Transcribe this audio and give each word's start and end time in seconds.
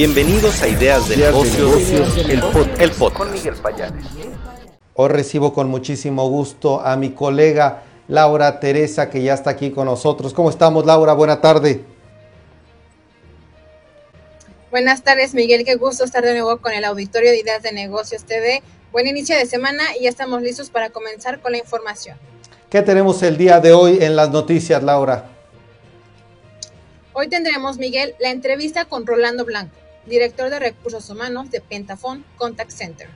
Bienvenidos 0.00 0.62
a 0.62 0.68
Ideas 0.68 1.10
de 1.10 1.18
Negocios, 1.18 2.16
el, 2.26 2.40
podcast. 2.40 3.18
Con 3.18 3.30
Miguel 3.32 3.54
Payares. 3.56 4.06
Hoy 4.94 5.08
recibo 5.10 5.52
con 5.52 5.68
muchísimo 5.68 6.26
gusto 6.26 6.80
a 6.80 6.96
mi 6.96 7.10
colega 7.10 7.82
Laura 8.08 8.60
Teresa, 8.60 9.10
que 9.10 9.22
ya 9.22 9.34
está 9.34 9.50
aquí 9.50 9.72
con 9.72 9.84
nosotros. 9.84 10.32
¿Cómo 10.32 10.48
estamos, 10.48 10.86
Laura? 10.86 11.12
Buena 11.12 11.42
tarde. 11.42 11.84
Buenas 14.70 15.04
tardes, 15.04 15.34
Miguel. 15.34 15.66
Qué 15.66 15.74
gusto 15.74 16.04
estar 16.04 16.24
de 16.24 16.32
nuevo 16.32 16.56
con 16.62 16.72
el 16.72 16.86
auditorio 16.86 17.30
de 17.30 17.40
Ideas 17.40 17.62
de 17.62 17.72
Negocios 17.72 18.24
TV. 18.24 18.62
Buen 18.92 19.06
inicio 19.06 19.36
de 19.36 19.44
semana 19.44 19.82
y 20.00 20.04
ya 20.04 20.08
estamos 20.08 20.40
listos 20.40 20.70
para 20.70 20.88
comenzar 20.88 21.42
con 21.42 21.52
la 21.52 21.58
información. 21.58 22.16
¿Qué 22.70 22.80
tenemos 22.80 23.22
el 23.22 23.36
día 23.36 23.60
de 23.60 23.74
hoy 23.74 23.98
en 24.00 24.16
las 24.16 24.30
noticias, 24.30 24.82
Laura? 24.82 25.26
Hoy 27.12 27.28
tendremos, 27.28 27.76
Miguel, 27.76 28.14
la 28.18 28.30
entrevista 28.30 28.86
con 28.86 29.04
Rolando 29.04 29.44
Blanco, 29.44 29.76
director 30.06 30.50
de 30.50 30.58
Recursos 30.58 31.08
Humanos 31.10 31.50
de 31.50 31.60
Pentafon 31.60 32.24
Contact 32.36 32.70
Center. 32.70 33.08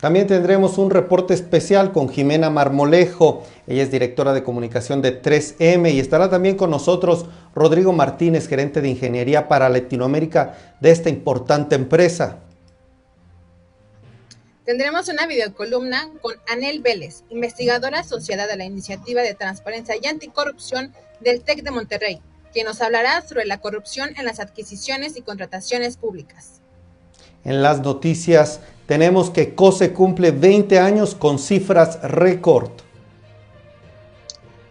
También 0.00 0.26
tendremos 0.26 0.78
un 0.78 0.88
reporte 0.88 1.34
especial 1.34 1.92
con 1.92 2.08
Jimena 2.08 2.48
Marmolejo. 2.48 3.44
Ella 3.66 3.82
es 3.82 3.90
directora 3.90 4.32
de 4.32 4.42
comunicación 4.42 5.02
de 5.02 5.20
3M 5.20 5.92
y 5.92 6.00
estará 6.00 6.30
también 6.30 6.56
con 6.56 6.70
nosotros 6.70 7.26
Rodrigo 7.54 7.92
Martínez, 7.92 8.48
gerente 8.48 8.80
de 8.80 8.88
ingeniería 8.88 9.46
para 9.46 9.68
Latinoamérica 9.68 10.76
de 10.80 10.90
esta 10.90 11.10
importante 11.10 11.74
empresa. 11.74 12.38
Tendremos 14.64 15.08
una 15.08 15.26
videocolumna 15.26 16.08
con 16.22 16.34
Anel 16.48 16.80
Vélez, 16.80 17.24
investigadora 17.28 18.00
asociada 18.00 18.46
de 18.46 18.56
la 18.56 18.64
Iniciativa 18.64 19.20
de 19.20 19.34
Transparencia 19.34 19.96
y 20.00 20.06
Anticorrupción 20.06 20.94
del 21.20 21.42
TEC 21.42 21.62
de 21.62 21.72
Monterrey, 21.72 22.22
quien 22.52 22.66
nos 22.66 22.80
hablará 22.80 23.22
sobre 23.22 23.46
la 23.46 23.58
corrupción 23.58 24.10
en 24.16 24.24
las 24.24 24.40
adquisiciones 24.40 25.16
y 25.16 25.22
contrataciones 25.22 25.96
públicas. 25.96 26.60
En 27.44 27.62
las 27.62 27.80
noticias 27.80 28.60
tenemos 28.86 29.30
que 29.30 29.54
COSE 29.54 29.92
cumple 29.92 30.30
20 30.30 30.78
años 30.78 31.14
con 31.14 31.38
cifras 31.38 32.00
récord. 32.02 32.70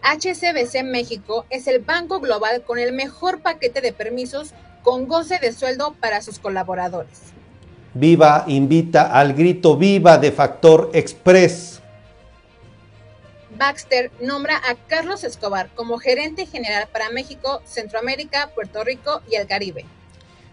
HCBC 0.01 0.83
México 0.83 1.45
es 1.49 1.67
el 1.67 1.79
banco 1.79 2.19
global 2.19 2.63
con 2.63 2.79
el 2.79 2.93
mejor 2.93 3.41
paquete 3.41 3.81
de 3.81 3.93
permisos 3.93 4.53
con 4.83 5.07
goce 5.07 5.39
de 5.39 5.51
sueldo 5.51 5.95
para 5.99 6.21
sus 6.21 6.39
colaboradores. 6.39 7.19
Viva 7.93 8.45
invita 8.47 9.11
al 9.11 9.33
grito 9.33 9.75
Viva 9.75 10.17
de 10.17 10.31
Factor 10.31 10.89
Express. 10.93 11.81
Baxter 13.59 14.09
nombra 14.21 14.55
a 14.55 14.75
Carlos 14.87 15.25
Escobar 15.25 15.69
como 15.75 15.99
gerente 15.99 16.45
general 16.45 16.87
para 16.93 17.09
México, 17.09 17.61
Centroamérica, 17.65 18.49
Puerto 18.55 18.85
Rico 18.85 19.21
y 19.29 19.35
el 19.35 19.45
Caribe. 19.47 19.85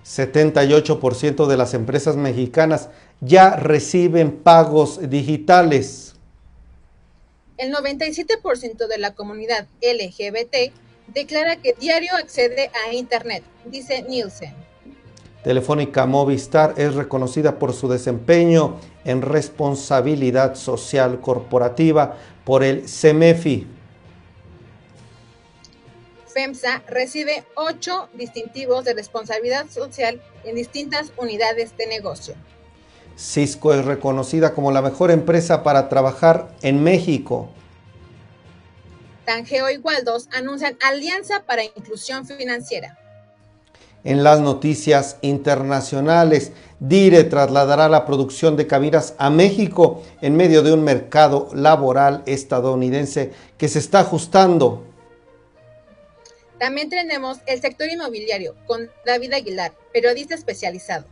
78% 0.05 1.47
de 1.47 1.57
las 1.57 1.73
empresas 1.73 2.17
mexicanas 2.17 2.91
ya 3.21 3.57
reciben 3.57 4.37
pagos 4.37 5.09
digitales. 5.09 6.17
El 7.57 7.73
97% 7.73 8.89
de 8.89 8.99
la 8.99 9.15
comunidad 9.15 9.69
LGBT 9.81 10.73
declara 11.07 11.57
que 11.57 11.75
diario 11.75 12.11
accede 12.17 12.71
a 12.87 12.93
Internet, 12.93 13.45
dice 13.67 14.03
Nielsen. 14.03 14.53
Telefónica 15.45 16.07
Movistar 16.07 16.75
es 16.77 16.97
reconocida 16.97 17.61
por 17.61 17.73
su 17.73 17.89
desempeño 17.89 18.81
en 19.05 19.23
responsabilidad 19.23 20.57
social 20.57 21.21
corporativa 21.21 22.17
por 22.47 22.63
el 22.63 22.89
CEMEFI. 22.89 23.67
FEMSA 26.29 26.83
recibe 26.87 27.45
ocho 27.57 28.09
distintivos 28.15 28.85
de 28.85 28.95
responsabilidad 28.95 29.69
social 29.69 30.23
en 30.45 30.55
distintas 30.55 31.13
unidades 31.17 31.77
de 31.77 31.89
negocio. 31.89 32.35
Cisco 33.17 33.75
es 33.75 33.85
reconocida 33.85 34.55
como 34.55 34.71
la 34.71 34.81
mejor 34.81 35.11
empresa 35.11 35.65
para 35.65 35.89
trabajar 35.89 36.55
en 36.63 36.85
México. 36.85 37.51
Tangeo 39.25 39.69
y 39.69 39.79
Waldos 39.79 40.29
anuncian 40.33 40.79
alianza 40.87 41.43
para 41.47 41.65
inclusión 41.65 42.27
financiera. 42.27 42.97
En 44.07 44.23
las 44.23 44.39
noticias 44.39 45.17
internacionales, 45.21 46.53
Dire 46.79 47.25
trasladará 47.25 47.89
la 47.89 48.07
producción 48.07 48.57
de 48.57 48.69
cabinas 48.69 49.15
a 49.19 49.31
México 49.31 50.01
en 50.21 50.37
medio 50.37 50.63
de 50.63 50.73
un 50.73 50.85
mercado 50.85 51.49
laboral 51.53 52.23
estadounidense 52.25 53.33
que 53.59 53.67
se 53.67 53.81
está 53.81 54.01
ajustando. 54.01 54.85
También 56.61 56.89
tenemos 56.89 57.39
el 57.47 57.61
sector 57.61 57.89
inmobiliario 57.89 58.55
con 58.67 58.89
David 59.05 59.33
Aguilar, 59.33 59.73
periodista 59.93 60.37
especializado. 60.37 61.07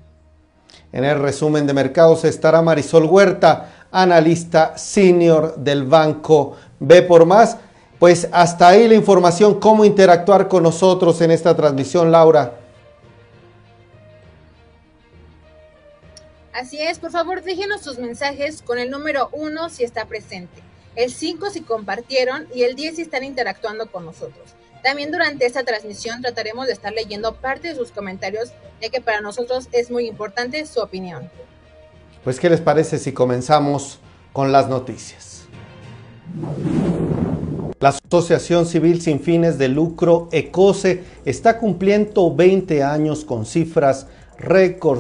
En 0.93 1.03
el 1.03 1.19
resumen 1.19 1.67
de 1.67 1.75
mercados 1.75 2.25
estará 2.25 2.63
Marisol 2.63 3.07
Huerta, 3.07 3.89
analista 3.91 4.79
senior 4.79 5.57
del 5.57 5.83
banco 5.83 6.57
B 6.79 7.03
por 7.03 7.27
más. 7.27 7.57
Pues 7.99 8.29
hasta 8.31 8.69
ahí 8.69 8.87
la 8.87 8.95
información, 8.95 9.59
cómo 9.59 9.85
interactuar 9.85 10.47
con 10.47 10.63
nosotros 10.63 11.21
en 11.23 11.33
esta 11.33 11.57
transmisión, 11.57 12.13
Laura. 12.13 12.61
Así 16.55 16.81
es, 16.81 17.01
por 17.01 17.11
favor 17.11 17.43
déjenos 17.43 17.83
sus 17.83 17.99
mensajes 17.99 18.63
con 18.63 18.79
el 18.79 18.89
número 18.89 19.29
1 19.33 19.71
si 19.71 19.83
está 19.83 20.05
presente, 20.05 20.63
el 20.95 21.11
5 21.11 21.51
si 21.51 21.63
compartieron 21.63 22.47
y 22.55 22.63
el 22.63 22.77
10 22.77 22.95
si 22.95 23.03
están 23.03 23.25
interactuando 23.25 23.91
con 23.91 24.05
nosotros. 24.05 24.55
También 24.85 25.11
durante 25.11 25.47
esta 25.47 25.65
transmisión 25.65 26.23
trataremos 26.23 26.69
de 26.69 26.75
estar 26.75 26.93
leyendo 26.93 27.35
parte 27.35 27.69
de 27.69 27.75
sus 27.75 27.91
comentarios, 27.91 28.53
ya 28.81 28.89
que 28.89 29.01
para 29.01 29.21
nosotros 29.21 29.69
es 29.73 29.91
muy 29.91 30.07
importante 30.07 30.65
su 30.65 30.79
opinión. 30.79 31.29
Pues, 32.23 32.39
¿qué 32.39 32.49
les 32.49 32.61
parece 32.61 32.99
si 32.99 33.11
comenzamos 33.11 33.99
con 34.33 34.53
las 34.53 34.69
noticias? 34.69 35.49
La 37.81 37.89
Asociación 37.89 38.67
Civil 38.67 39.03
Sin 39.03 39.19
Fines 39.19 39.59
de 39.59 39.67
Lucro, 39.67 40.29
ECOSE, 40.31 41.03
está 41.25 41.59
cumpliendo 41.59 42.33
20 42.33 42.85
años 42.85 43.25
con 43.25 43.45
cifras 43.45 44.07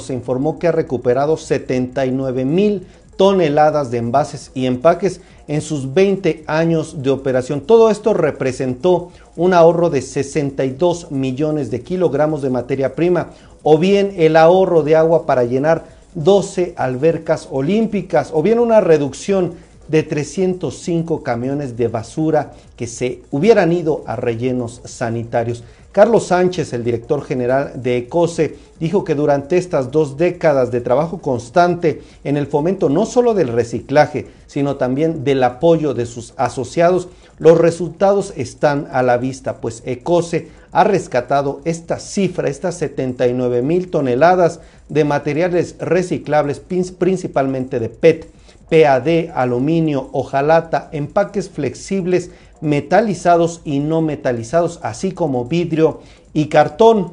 Se 0.00 0.14
informó 0.14 0.58
que 0.58 0.68
ha 0.68 0.72
recuperado 0.72 1.36
79 1.36 2.44
mil 2.44 2.86
toneladas 3.16 3.90
de 3.90 3.98
envases 3.98 4.50
y 4.54 4.66
empaques 4.66 5.20
en 5.46 5.60
sus 5.60 5.94
20 5.94 6.44
años 6.46 7.02
de 7.02 7.10
operación. 7.10 7.60
Todo 7.60 7.90
esto 7.90 8.14
representó 8.14 9.10
un 9.36 9.54
ahorro 9.54 9.90
de 9.90 10.02
62 10.02 11.10
millones 11.10 11.70
de 11.70 11.82
kilogramos 11.82 12.42
de 12.42 12.50
materia 12.50 12.94
prima 12.94 13.30
o 13.62 13.78
bien 13.78 14.14
el 14.16 14.36
ahorro 14.36 14.82
de 14.82 14.96
agua 14.96 15.26
para 15.26 15.44
llenar 15.44 15.84
12 16.14 16.74
albercas 16.76 17.48
olímpicas 17.50 18.30
o 18.32 18.42
bien 18.42 18.58
una 18.58 18.80
reducción 18.80 19.54
de 19.88 20.02
305 20.02 21.22
camiones 21.22 21.76
de 21.76 21.88
basura 21.88 22.52
que 22.76 22.86
se 22.86 23.22
hubieran 23.30 23.72
ido 23.72 24.02
a 24.06 24.16
rellenos 24.16 24.80
sanitarios. 24.84 25.62
Carlos 25.94 26.26
Sánchez, 26.26 26.72
el 26.72 26.82
director 26.82 27.22
general 27.22 27.80
de 27.80 27.98
ECOSE, 27.98 28.56
dijo 28.80 29.04
que 29.04 29.14
durante 29.14 29.56
estas 29.56 29.92
dos 29.92 30.16
décadas 30.16 30.72
de 30.72 30.80
trabajo 30.80 31.18
constante 31.18 32.02
en 32.24 32.36
el 32.36 32.48
fomento 32.48 32.88
no 32.88 33.06
solo 33.06 33.32
del 33.32 33.46
reciclaje, 33.46 34.26
sino 34.48 34.74
también 34.74 35.22
del 35.22 35.44
apoyo 35.44 35.94
de 35.94 36.06
sus 36.06 36.34
asociados, 36.36 37.06
los 37.38 37.58
resultados 37.58 38.32
están 38.36 38.88
a 38.90 39.04
la 39.04 39.18
vista, 39.18 39.60
pues 39.60 39.84
ECOSE 39.86 40.48
ha 40.72 40.82
rescatado 40.82 41.60
esta 41.64 42.00
cifra, 42.00 42.48
estas 42.48 42.76
79 42.78 43.62
mil 43.62 43.88
toneladas 43.88 44.58
de 44.88 45.04
materiales 45.04 45.76
reciclables, 45.78 46.58
principalmente 46.58 47.78
de 47.78 47.88
PET, 47.88 48.26
PAD, 48.68 49.30
aluminio, 49.34 50.08
hojalata, 50.12 50.88
empaques 50.90 51.48
flexibles, 51.50 52.30
metalizados 52.60 53.60
y 53.64 53.80
no 53.80 54.00
metalizados, 54.00 54.80
así 54.82 55.12
como 55.12 55.44
vidrio 55.44 56.00
y 56.32 56.46
cartón. 56.46 57.12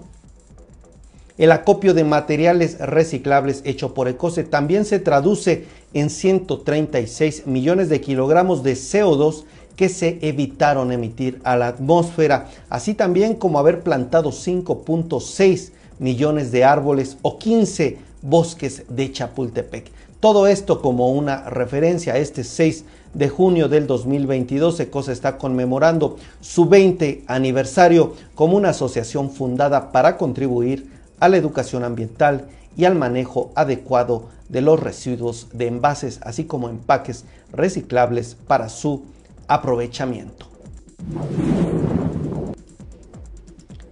El 1.38 1.52
acopio 1.52 1.94
de 1.94 2.04
materiales 2.04 2.78
reciclables 2.80 3.62
hecho 3.66 3.94
por 3.94 4.08
Ecose 4.08 4.44
también 4.44 4.86
se 4.86 5.00
traduce 5.00 5.66
en 5.94 6.10
136 6.10 7.48
millones 7.48 7.90
de 7.90 8.02
kilogramos 8.02 8.64
de 8.64 8.74
CO2 8.74 9.46
que 9.76 9.90
se 9.90 10.20
evitaron 10.22 10.92
emitir 10.92 11.42
a 11.44 11.56
la 11.56 11.68
atmósfera, 11.68 12.50
así 12.70 12.94
también 12.94 13.36
como 13.36 13.58
haber 13.58 13.82
plantado 13.82 14.32
5.6 14.32 15.72
millones 15.98 16.52
de 16.52 16.64
árboles 16.64 17.18
o 17.22 17.40
15 17.40 17.98
bosques 18.22 18.84
de 18.90 19.12
Chapultepec. 19.12 19.92
Todo 20.20 20.46
esto 20.46 20.82
como 20.82 21.12
una 21.12 21.50
referencia 21.50 22.14
a 22.14 22.18
este 22.18 22.44
6 22.44 22.86
de 23.14 23.30
junio 23.30 23.68
del 23.68 23.88
2022, 23.88 24.80
ECOSA 24.80 25.12
está 25.12 25.38
conmemorando 25.38 26.18
su 26.40 26.66
20 26.66 27.24
aniversario 27.28 28.16
como 28.36 28.56
una 28.56 28.70
asociación 28.70 29.32
fundada 29.32 29.92
para 29.92 30.18
contribuir 30.18 30.90
a 31.20 31.28
la 31.30 31.38
educación 31.38 31.84
ambiental 31.84 32.48
y 32.78 32.86
al 32.86 32.96
manejo 32.96 33.52
adecuado 33.56 34.30
de 34.50 34.62
los 34.62 34.80
residuos 34.80 35.48
de 35.54 35.68
envases, 35.68 36.20
así 36.24 36.46
como 36.46 36.70
empaques 36.70 37.26
reciclables 37.52 38.36
para 38.48 38.70
su 38.70 39.04
aprovechamiento. 39.48 40.48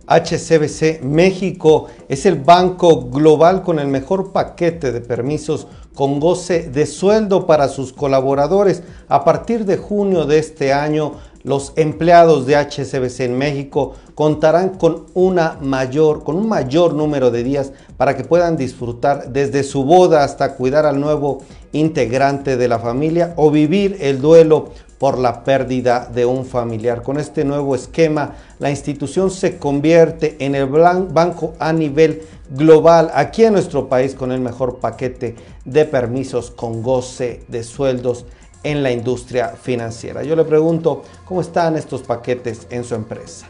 HCBC 0.07 1.03
México 1.03 1.87
es 2.07 2.25
el 2.25 2.35
banco 2.35 3.09
global 3.09 3.61
con 3.61 3.77
el 3.77 3.87
mejor 3.87 4.31
paquete 4.31 4.91
de 4.91 5.01
permisos 5.01 5.67
con 5.99 6.21
goce 6.21 6.69
de 6.69 6.85
sueldo 6.85 7.45
para 7.45 7.67
sus 7.67 7.91
colaboradores. 7.91 8.83
A 9.09 9.25
partir 9.25 9.65
de 9.65 9.75
junio 9.75 10.23
de 10.23 10.39
este 10.39 10.71
año, 10.71 11.15
los 11.43 11.73
empleados 11.75 12.45
de 12.45 12.55
HCBC 12.55 13.19
en 13.19 13.37
México 13.37 13.95
contarán 14.15 14.69
con, 14.77 15.07
una 15.13 15.57
mayor, 15.59 16.23
con 16.23 16.37
un 16.37 16.47
mayor 16.47 16.93
número 16.93 17.31
de 17.31 17.43
días 17.43 17.73
para 17.97 18.15
que 18.15 18.23
puedan 18.23 18.55
disfrutar 18.55 19.33
desde 19.33 19.61
su 19.63 19.83
boda 19.83 20.23
hasta 20.23 20.55
cuidar 20.55 20.85
al 20.85 21.01
nuevo 21.01 21.41
integrante 21.71 22.57
de 22.57 22.67
la 22.67 22.79
familia 22.79 23.33
o 23.35 23.51
vivir 23.51 23.97
el 24.01 24.21
duelo 24.21 24.71
por 24.97 25.17
la 25.17 25.43
pérdida 25.43 26.09
de 26.13 26.25
un 26.25 26.45
familiar. 26.45 27.01
Con 27.01 27.17
este 27.17 27.45
nuevo 27.45 27.73
esquema, 27.73 28.35
la 28.59 28.69
institución 28.69 29.31
se 29.31 29.57
convierte 29.57 30.35
en 30.39 30.55
el 30.55 30.65
banco 30.67 31.53
a 31.57 31.71
nivel 31.71 32.21
global 32.49 33.09
aquí 33.13 33.45
en 33.45 33.53
nuestro 33.53 33.87
país 33.87 34.13
con 34.13 34.31
el 34.31 34.41
mejor 34.41 34.79
paquete 34.79 35.35
de 35.63 35.85
permisos 35.85 36.51
con 36.51 36.83
goce 36.83 37.43
de 37.47 37.63
sueldos 37.63 38.25
en 38.63 38.83
la 38.83 38.91
industria 38.91 39.49
financiera. 39.49 40.23
Yo 40.23 40.35
le 40.35 40.43
pregunto, 40.43 41.03
¿cómo 41.23 41.39
están 41.41 41.77
estos 41.77 42.01
paquetes 42.01 42.67
en 42.69 42.83
su 42.83 42.95
empresa? 42.95 43.47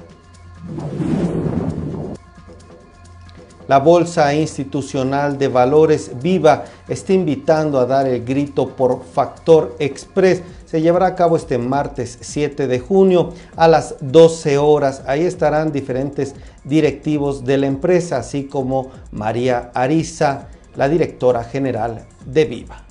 La 3.70 3.78
Bolsa 3.78 4.34
Institucional 4.34 5.38
de 5.38 5.48
Valores 5.48 6.14
Viva 6.20 6.64
está 6.88 7.14
invitando 7.14 7.78
a 7.78 7.86
dar 7.86 8.08
el 8.08 8.26
grito 8.26 8.70
por 8.70 9.04
Factor 9.04 9.76
Express. 9.78 10.42
Se 10.66 10.82
llevará 10.82 11.06
a 11.06 11.16
cabo 11.16 11.38
este 11.38 11.60
martes 11.60 12.18
7 12.20 12.66
de 12.66 12.80
junio 12.80 13.32
a 13.56 13.68
las 13.68 13.94
12 14.02 14.58
horas. 14.58 15.04
Ahí 15.06 15.24
estarán 15.24 15.72
diferentes 15.72 16.34
directivos 16.64 17.46
de 17.46 17.60
la 17.60 17.68
empresa, 17.68 18.18
así 18.18 18.46
como 18.46 18.90
María 19.12 19.70
Ariza, 19.76 20.48
la 20.76 20.90
directora 20.90 21.44
general 21.44 22.08
de 22.26 22.46
Viva. 22.46 22.84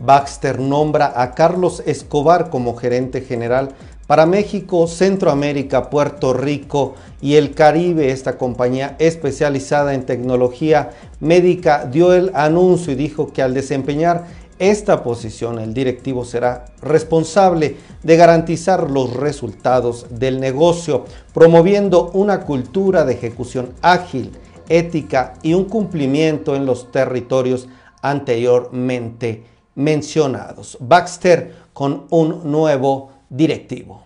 Baxter 0.00 0.58
nombra 0.58 1.12
a 1.14 1.32
Carlos 1.32 1.82
Escobar 1.86 2.50
como 2.50 2.76
gerente 2.76 3.20
general 3.20 3.68
para 4.12 4.26
México, 4.26 4.86
Centroamérica, 4.88 5.88
Puerto 5.88 6.34
Rico 6.34 6.96
y 7.22 7.36
el 7.36 7.54
Caribe. 7.54 8.10
Esta 8.10 8.36
compañía 8.36 8.94
especializada 8.98 9.94
en 9.94 10.04
tecnología 10.04 10.90
médica 11.20 11.86
dio 11.90 12.12
el 12.12 12.30
anuncio 12.34 12.92
y 12.92 12.96
dijo 12.96 13.32
que 13.32 13.40
al 13.40 13.54
desempeñar 13.54 14.26
esta 14.58 15.02
posición 15.02 15.58
el 15.58 15.72
directivo 15.72 16.26
será 16.26 16.66
responsable 16.82 17.76
de 18.02 18.16
garantizar 18.18 18.90
los 18.90 19.14
resultados 19.14 20.04
del 20.10 20.40
negocio, 20.40 21.06
promoviendo 21.32 22.10
una 22.12 22.40
cultura 22.40 23.06
de 23.06 23.14
ejecución 23.14 23.70
ágil 23.80 24.30
ética 24.68 25.36
y 25.40 25.54
un 25.54 25.64
cumplimiento 25.64 26.54
en 26.54 26.66
los 26.66 26.92
territorios 26.92 27.66
anteriormente 28.02 29.44
mencionados. 29.74 30.76
Baxter 30.80 31.62
con 31.72 32.04
un 32.10 32.42
nuevo 32.52 33.11
directivo. 33.32 34.02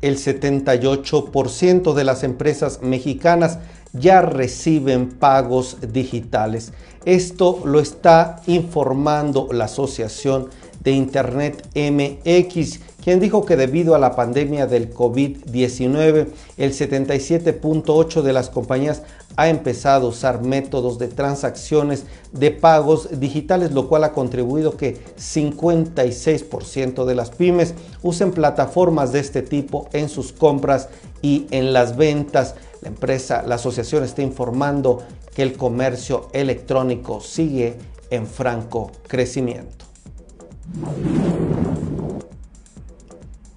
El 0.00 0.16
78% 0.16 1.94
de 1.94 2.04
las 2.04 2.22
empresas 2.22 2.80
mexicanas 2.82 3.58
ya 3.92 4.20
reciben 4.20 5.08
pagos 5.08 5.78
digitales. 5.92 6.72
Esto 7.04 7.62
lo 7.64 7.80
está 7.80 8.42
informando 8.46 9.48
la 9.50 9.64
Asociación 9.64 10.50
de 10.84 10.92
Internet 10.92 11.66
MX, 11.74 12.80
quien 13.02 13.18
dijo 13.18 13.44
que 13.44 13.56
debido 13.56 13.94
a 13.94 13.98
la 13.98 14.14
pandemia 14.14 14.66
del 14.66 14.92
COVID-19, 14.92 16.28
el 16.58 16.72
77.8 16.72 18.22
de 18.22 18.32
las 18.32 18.50
compañías 18.50 19.02
ha 19.38 19.48
empezado 19.48 20.08
a 20.08 20.10
usar 20.10 20.42
métodos 20.42 20.98
de 20.98 21.06
transacciones 21.06 22.06
de 22.32 22.50
pagos 22.50 23.20
digitales, 23.20 23.70
lo 23.70 23.88
cual 23.88 24.02
ha 24.02 24.12
contribuido 24.12 24.76
que 24.76 24.98
56% 25.16 27.04
de 27.04 27.14
las 27.14 27.30
pymes 27.30 27.74
usen 28.02 28.32
plataformas 28.32 29.12
de 29.12 29.20
este 29.20 29.42
tipo 29.42 29.88
en 29.92 30.08
sus 30.08 30.32
compras 30.32 30.88
y 31.22 31.46
en 31.52 31.72
las 31.72 31.96
ventas. 31.96 32.56
La 32.82 32.88
empresa, 32.88 33.44
la 33.46 33.54
asociación 33.54 34.02
está 34.02 34.22
informando 34.22 35.04
que 35.32 35.44
el 35.44 35.56
comercio 35.56 36.30
electrónico 36.32 37.20
sigue 37.20 37.76
en 38.10 38.26
franco 38.26 38.90
crecimiento. 39.06 39.84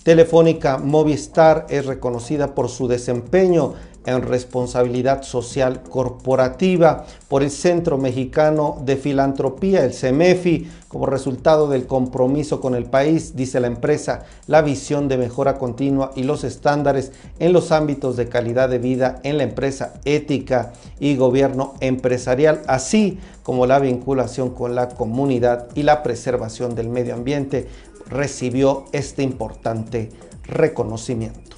Telefónica 0.04 0.78
Movistar 0.78 1.66
es 1.70 1.88
reconocida 1.88 2.54
por 2.54 2.70
su 2.70 2.88
desempeño 2.88 3.74
en 4.06 4.22
responsabilidad 4.24 5.24
social 5.24 5.84
corporativa 5.84 7.06
por 7.28 7.44
el 7.44 7.52
Centro 7.52 7.98
Mexicano 7.98 8.82
de 8.84 8.98
Filantropía, 8.98 9.84
el 9.84 9.94
CEMEFI, 9.94 10.68
como 10.88 11.06
resultado 11.06 11.70
del 11.70 11.86
compromiso 11.86 12.60
con 12.60 12.76
el 12.76 12.86
país, 12.86 13.36
dice 13.36 13.60
la 13.60 13.68
empresa, 13.68 14.26
la 14.48 14.62
visión 14.62 15.08
de 15.08 15.18
mejora 15.18 15.58
continua 15.58 16.12
y 16.16 16.24
los 16.24 16.44
estándares 16.44 17.12
en 17.40 17.54
los 17.54 17.72
ámbitos 17.72 18.18
de 18.18 18.28
calidad 18.28 18.70
de 18.70 18.80
vida 18.80 19.20
en 19.24 19.38
la 19.38 19.44
empresa, 19.44 19.94
ética 20.04 20.74
y 21.00 21.16
gobierno 21.16 21.76
empresarial, 21.80 22.62
así 22.68 23.20
como 23.44 23.66
la 23.66 23.80
vinculación 23.80 24.50
con 24.50 24.76
la 24.76 24.90
comunidad 24.90 25.68
y 25.76 25.84
la 25.84 26.04
preservación 26.04 26.76
del 26.76 26.90
medio 26.90 27.14
ambiente, 27.14 27.68
recibió 28.10 28.86
este 28.92 29.24
importante 29.24 30.10
reconocimiento. 30.44 31.51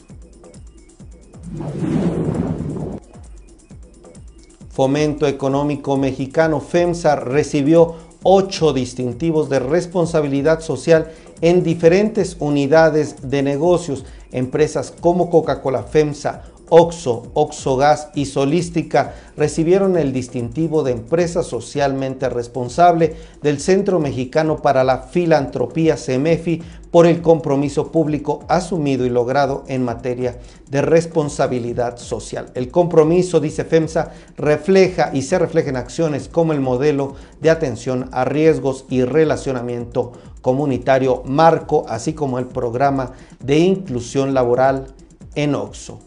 Fomento 4.71 5.27
Económico 5.27 5.97
Mexicano, 5.97 6.59
FEMSA, 6.59 7.15
recibió 7.15 7.95
ocho 8.23 8.73
distintivos 8.73 9.50
de 9.50 9.59
responsabilidad 9.59 10.61
social 10.61 11.11
en 11.41 11.63
diferentes 11.63 12.38
unidades 12.39 13.29
de 13.29 13.44
negocios, 13.44 14.05
empresas 14.31 14.91
como 15.00 15.29
Coca-Cola, 15.29 15.83
FEMSA, 15.83 16.44
Oxo, 16.69 17.24
Oxogas 17.33 18.10
y 18.15 18.25
Solística 18.25 19.13
recibieron 19.36 19.98
el 19.98 20.13
distintivo 20.13 20.83
de 20.83 20.94
empresa 20.94 21.44
socialmente 21.44 22.30
responsable 22.30 23.15
del 23.42 23.60
Centro 23.60 24.00
Mexicano 24.00 24.62
para 24.62 24.83
la 24.83 25.00
Filantropía 25.00 25.98
CEMEFI 25.98 26.62
por 26.89 27.06
el 27.06 27.21
compromiso 27.21 27.92
público 27.92 28.45
asumido 28.48 29.06
y 29.06 29.10
logrado 29.10 29.63
en 29.67 29.84
materia 29.84 30.39
de 30.70 30.82
responsabilidad 30.82 31.98
social. 31.98 32.51
El 32.53 32.70
compromiso, 32.72 33.39
dice 33.39 33.65
FEMSA, 33.65 34.12
refleja 34.38 35.10
y 35.13 35.24
se 35.24 35.39
refleja 35.39 35.70
en 35.70 35.77
acciones 35.77 36.29
como 36.29 36.53
el 36.53 36.62
modelo 36.62 37.15
de 37.41 37.50
atención 37.50 38.10
a 38.12 38.25
riesgos 38.25 38.86
y 38.89 39.03
relacionamiento 39.03 40.13
comunitario 40.41 41.24
marco, 41.25 41.86
así 41.88 42.13
como 42.13 42.39
el 42.39 42.46
programa 42.46 43.13
de 43.39 43.58
inclusión 43.58 44.34
laboral 44.34 44.93
en 45.36 45.55
OXO. 45.55 46.00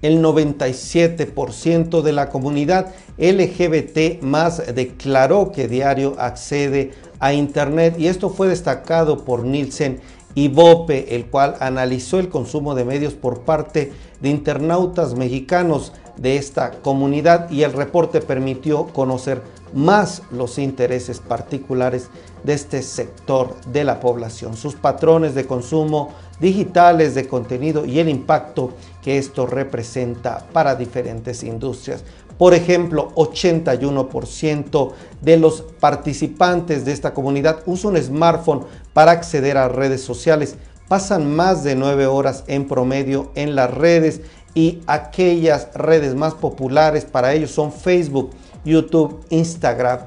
El 0.00 0.22
97% 0.22 2.02
de 2.02 2.12
la 2.12 2.28
comunidad 2.28 2.94
LGBT 3.18 4.22
más 4.22 4.62
declaró 4.72 5.50
que 5.50 5.66
diario 5.66 6.14
accede 6.18 6.92
a 7.18 7.32
Internet 7.32 7.96
y 7.98 8.06
esto 8.06 8.30
fue 8.30 8.46
destacado 8.46 9.24
por 9.24 9.44
Nielsen 9.44 10.00
y 10.36 10.46
Bope, 10.46 11.16
el 11.16 11.26
cual 11.26 11.56
analizó 11.58 12.20
el 12.20 12.28
consumo 12.28 12.76
de 12.76 12.84
medios 12.84 13.14
por 13.14 13.40
parte 13.40 13.92
de 14.20 14.28
internautas 14.28 15.14
mexicanos 15.14 15.92
de 16.16 16.36
esta 16.36 16.70
comunidad 16.70 17.50
y 17.50 17.64
el 17.64 17.72
reporte 17.72 18.20
permitió 18.20 18.86
conocer 18.86 19.42
más 19.74 20.22
los 20.30 20.58
intereses 20.58 21.18
particulares 21.18 22.08
de 22.44 22.52
este 22.52 22.82
sector 22.82 23.56
de 23.66 23.82
la 23.82 23.98
población, 23.98 24.56
sus 24.56 24.76
patrones 24.76 25.34
de 25.34 25.46
consumo 25.46 26.10
digitales 26.40 27.14
de 27.14 27.26
contenido 27.26 27.84
y 27.84 27.98
el 27.98 28.08
impacto 28.08 28.72
que 29.02 29.18
esto 29.18 29.46
representa 29.46 30.46
para 30.52 30.74
diferentes 30.74 31.42
industrias. 31.42 32.04
Por 32.38 32.54
ejemplo, 32.54 33.12
81% 33.16 34.92
de 35.20 35.36
los 35.36 35.62
participantes 35.80 36.84
de 36.84 36.92
esta 36.92 37.12
comunidad 37.12 37.62
usan 37.66 37.92
un 37.92 38.02
smartphone 38.02 38.64
para 38.92 39.10
acceder 39.10 39.58
a 39.58 39.68
redes 39.68 40.02
sociales. 40.02 40.56
Pasan 40.86 41.34
más 41.34 41.64
de 41.64 41.74
9 41.74 42.06
horas 42.06 42.44
en 42.46 42.68
promedio 42.68 43.32
en 43.34 43.56
las 43.56 43.74
redes 43.74 44.20
y 44.54 44.80
aquellas 44.86 45.68
redes 45.74 46.14
más 46.14 46.34
populares 46.34 47.04
para 47.04 47.34
ellos 47.34 47.50
son 47.50 47.72
Facebook, 47.72 48.30
YouTube, 48.64 49.24
Instagram 49.30 50.00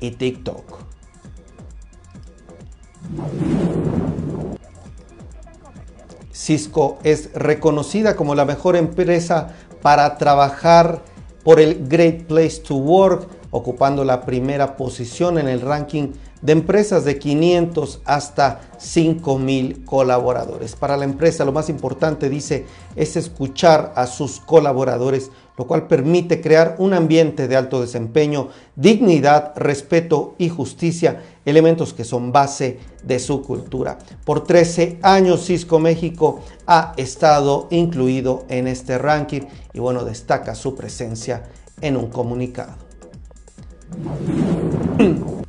y 0.00 0.12
TikTok. 0.12 0.82
Cisco 6.42 6.98
es 7.04 7.32
reconocida 7.34 8.16
como 8.16 8.34
la 8.34 8.44
mejor 8.44 8.74
empresa 8.74 9.54
para 9.80 10.18
trabajar 10.18 11.00
por 11.44 11.60
el 11.60 11.86
Great 11.86 12.24
Place 12.24 12.60
to 12.66 12.74
Work, 12.74 13.28
ocupando 13.52 14.04
la 14.04 14.22
primera 14.22 14.76
posición 14.76 15.38
en 15.38 15.46
el 15.46 15.60
ranking 15.60 16.08
de 16.40 16.52
empresas 16.52 17.04
de 17.04 17.20
500 17.20 18.00
hasta 18.04 18.60
5000 18.78 19.84
colaboradores. 19.84 20.74
Para 20.74 20.96
la 20.96 21.04
empresa 21.04 21.44
lo 21.44 21.52
más 21.52 21.68
importante, 21.68 22.28
dice, 22.28 22.66
es 22.96 23.14
escuchar 23.14 23.92
a 23.94 24.08
sus 24.08 24.40
colaboradores, 24.40 25.30
lo 25.56 25.66
cual 25.66 25.86
permite 25.86 26.40
crear 26.40 26.76
un 26.78 26.94
ambiente 26.94 27.48
de 27.48 27.56
alto 27.56 27.80
desempeño, 27.80 28.48
dignidad, 28.74 29.52
respeto 29.56 30.34
y 30.38 30.48
justicia, 30.48 31.22
elementos 31.44 31.92
que 31.92 32.04
son 32.04 32.32
base 32.32 32.78
de 33.02 33.18
su 33.18 33.42
cultura. 33.42 33.98
Por 34.24 34.44
13 34.44 34.98
años 35.02 35.44
Cisco 35.44 35.78
México 35.78 36.40
ha 36.66 36.94
estado 36.96 37.68
incluido 37.70 38.44
en 38.48 38.66
este 38.66 38.96
ranking 38.98 39.42
y 39.72 39.78
bueno, 39.80 40.04
destaca 40.04 40.54
su 40.54 40.74
presencia 40.74 41.44
en 41.80 41.96
un 41.96 42.08
comunicado. 42.08 42.72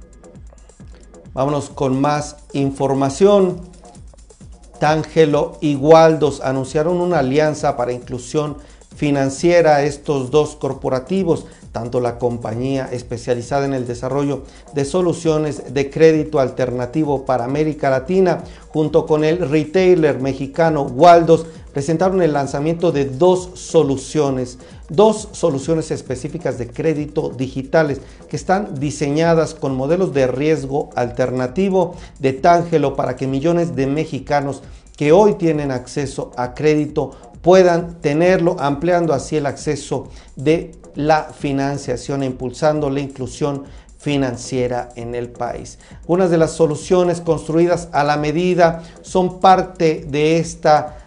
Vámonos 1.34 1.70
con 1.70 2.00
más 2.00 2.38
información. 2.54 3.62
Tangelo 4.80 5.58
y 5.62 5.76
Waldos 5.76 6.42
anunciaron 6.42 7.00
una 7.00 7.20
alianza 7.20 7.78
para 7.78 7.94
inclusión 7.94 8.58
financiera. 8.96 9.84
Estos 9.84 10.32
dos 10.32 10.56
corporativos, 10.56 11.46
tanto 11.72 12.00
la 12.00 12.20
compañía 12.20 12.90
especializada 12.92 13.66
en 13.66 13.74
el 13.74 13.88
desarrollo 13.88 14.44
de 14.74 14.86
soluciones 14.86 15.74
de 15.74 15.90
crédito 15.90 16.40
alternativo 16.40 17.26
para 17.26 17.46
América 17.46 17.90
Latina, 17.90 18.44
junto 18.70 19.06
con 19.06 19.24
el 19.24 19.50
retailer 19.50 20.20
mexicano 20.20 20.84
Waldos, 20.84 21.46
presentaron 21.74 22.22
el 22.22 22.34
lanzamiento 22.34 22.92
de 22.92 23.06
dos 23.06 23.50
soluciones, 23.56 24.60
dos 24.90 25.30
soluciones 25.32 25.90
específicas 25.90 26.60
de 26.60 26.68
crédito 26.68 27.30
digitales 27.36 28.00
que 28.30 28.36
están 28.36 28.80
diseñadas 28.80 29.56
con 29.56 29.76
modelos 29.76 30.14
de 30.14 30.28
riesgo 30.28 30.92
alternativo 30.96 31.96
de 32.20 32.34
Tangelo 32.34 32.96
para 32.96 33.16
que 33.16 33.28
millones 33.28 33.76
de 33.76 33.88
mexicanos 33.88 34.62
que 34.96 35.12
hoy 35.12 35.34
tienen 35.34 35.72
acceso 35.72 36.32
a 36.38 36.54
crédito 36.54 37.12
puedan 37.44 38.00
tenerlo, 38.02 38.56
ampliando 38.58 39.14
así 39.14 39.38
el 39.38 39.46
acceso 39.46 40.08
de 40.36 40.72
la 40.96 41.26
financiación 41.26 42.24
e 42.24 42.26
impulsando 42.26 42.90
la 42.90 43.02
inclusión 43.02 43.66
financiera 44.00 44.90
en 44.96 45.14
el 45.14 45.30
país. 45.30 45.78
Unas 46.08 46.32
de 46.32 46.38
las 46.38 46.52
soluciones 46.52 47.22
construidas 47.22 47.90
a 47.92 48.04
la 48.04 48.18
medida 48.18 48.82
son 49.02 49.40
parte 49.40 50.06
de 50.08 50.40
esta 50.40 50.98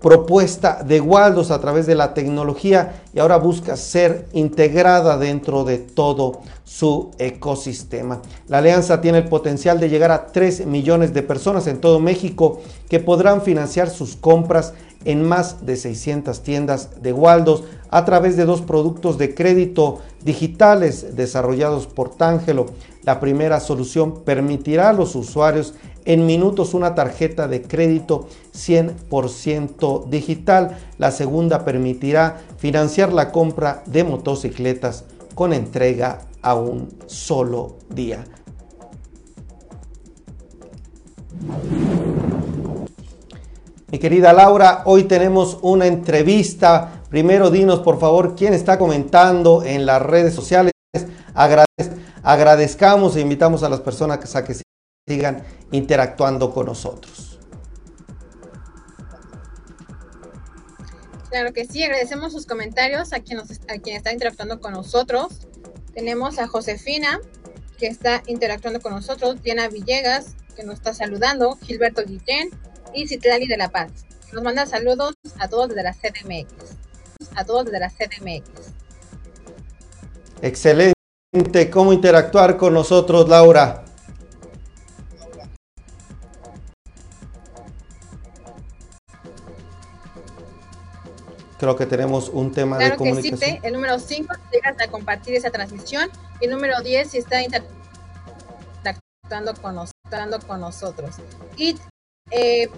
propuesta 0.00 0.82
de 0.84 1.00
Waldos 1.00 1.50
a 1.50 1.60
través 1.60 1.86
de 1.86 1.94
la 1.94 2.14
tecnología 2.14 3.02
y 3.12 3.18
ahora 3.18 3.36
busca 3.36 3.76
ser 3.76 4.26
integrada 4.32 5.18
dentro 5.18 5.64
de 5.64 5.78
todo 5.78 6.40
su 6.64 7.10
ecosistema. 7.18 8.22
La 8.46 8.58
alianza 8.58 9.00
tiene 9.00 9.18
el 9.18 9.28
potencial 9.28 9.80
de 9.80 9.88
llegar 9.88 10.12
a 10.12 10.26
3 10.26 10.66
millones 10.66 11.14
de 11.14 11.22
personas 11.22 11.66
en 11.66 11.80
todo 11.80 11.98
México 11.98 12.60
que 12.88 13.00
podrán 13.00 13.42
financiar 13.42 13.90
sus 13.90 14.14
compras 14.14 14.74
en 15.08 15.26
más 15.26 15.64
de 15.64 15.76
600 15.76 16.42
tiendas 16.42 17.02
de 17.02 17.14
Waldos 17.14 17.64
a 17.88 18.04
través 18.04 18.36
de 18.36 18.44
dos 18.44 18.60
productos 18.60 19.16
de 19.16 19.34
crédito 19.34 20.00
digitales 20.22 21.16
desarrollados 21.16 21.86
por 21.86 22.14
Tangelo. 22.14 22.66
La 23.04 23.18
primera 23.18 23.58
solución 23.58 24.20
permitirá 24.22 24.90
a 24.90 24.92
los 24.92 25.14
usuarios 25.14 25.72
en 26.04 26.26
minutos 26.26 26.74
una 26.74 26.94
tarjeta 26.94 27.48
de 27.48 27.62
crédito 27.62 28.28
100% 28.54 30.10
digital. 30.10 30.76
La 30.98 31.10
segunda 31.10 31.64
permitirá 31.64 32.42
financiar 32.58 33.10
la 33.10 33.32
compra 33.32 33.82
de 33.86 34.04
motocicletas 34.04 35.04
con 35.34 35.54
entrega 35.54 36.18
a 36.42 36.54
un 36.54 36.90
solo 37.06 37.76
día. 37.88 38.26
Mi 43.90 43.98
querida 43.98 44.34
Laura, 44.34 44.82
hoy 44.84 45.04
tenemos 45.04 45.58
una 45.62 45.86
entrevista. 45.86 47.02
Primero 47.08 47.50
dinos 47.50 47.80
por 47.80 47.98
favor 47.98 48.36
quién 48.36 48.52
está 48.52 48.78
comentando 48.78 49.62
en 49.64 49.86
las 49.86 50.02
redes 50.02 50.34
sociales. 50.34 50.72
agradezcamos 52.22 53.16
e 53.16 53.20
invitamos 53.20 53.62
a 53.62 53.70
las 53.70 53.80
personas 53.80 54.36
a 54.36 54.44
que 54.44 54.56
sigan 55.08 55.42
interactuando 55.72 56.52
con 56.52 56.66
nosotros. 56.66 57.38
Claro 61.30 61.54
que 61.54 61.64
sí, 61.64 61.82
agradecemos 61.82 62.34
sus 62.34 62.44
comentarios 62.44 63.14
a 63.14 63.20
quien, 63.20 63.38
a 63.38 63.78
quien 63.78 63.96
está 63.96 64.12
interactuando 64.12 64.60
con 64.60 64.74
nosotros. 64.74 65.48
Tenemos 65.94 66.38
a 66.38 66.46
Josefina, 66.46 67.20
que 67.78 67.86
está 67.86 68.22
interactuando 68.26 68.82
con 68.82 68.92
nosotros, 68.92 69.42
Diana 69.42 69.68
Villegas, 69.68 70.34
que 70.54 70.62
nos 70.62 70.74
está 70.74 70.92
saludando, 70.92 71.56
Gilberto 71.62 72.02
Guillén 72.04 72.50
y 72.94 73.06
Citlali 73.06 73.46
de 73.46 73.56
la 73.56 73.70
Paz. 73.70 73.90
Nos 74.32 74.42
manda 74.42 74.66
saludos 74.66 75.14
a 75.38 75.48
todos 75.48 75.68
desde 75.68 75.82
la 75.82 75.94
CDMX. 75.94 76.52
A 77.34 77.44
todos 77.44 77.66
desde 77.66 77.80
la 77.80 77.90
CDMX. 77.90 78.72
Excelente. 80.42 80.94
¿Cómo 81.70 81.92
interactuar 81.92 82.56
con 82.56 82.74
nosotros, 82.74 83.28
Laura? 83.28 83.84
Creo 91.58 91.74
que 91.74 91.86
tenemos 91.86 92.28
un 92.28 92.52
tema 92.52 92.78
de 92.78 92.94
comunicación. 92.94 93.40
Que 93.40 93.46
sí, 93.46 93.58
el 93.64 93.72
número 93.72 93.98
5, 93.98 94.32
llegas 94.52 94.80
a 94.80 94.88
compartir 94.88 95.34
esa 95.34 95.50
transmisión. 95.50 96.08
Y 96.40 96.44
el 96.44 96.52
número 96.52 96.80
10, 96.82 97.10
si 97.10 97.18
está 97.18 97.42
interactuando 97.42 97.80
con, 99.60 99.76
con 100.46 100.60
nosotros. 100.60 101.16
Y 101.56 101.74
eh, 102.30 102.68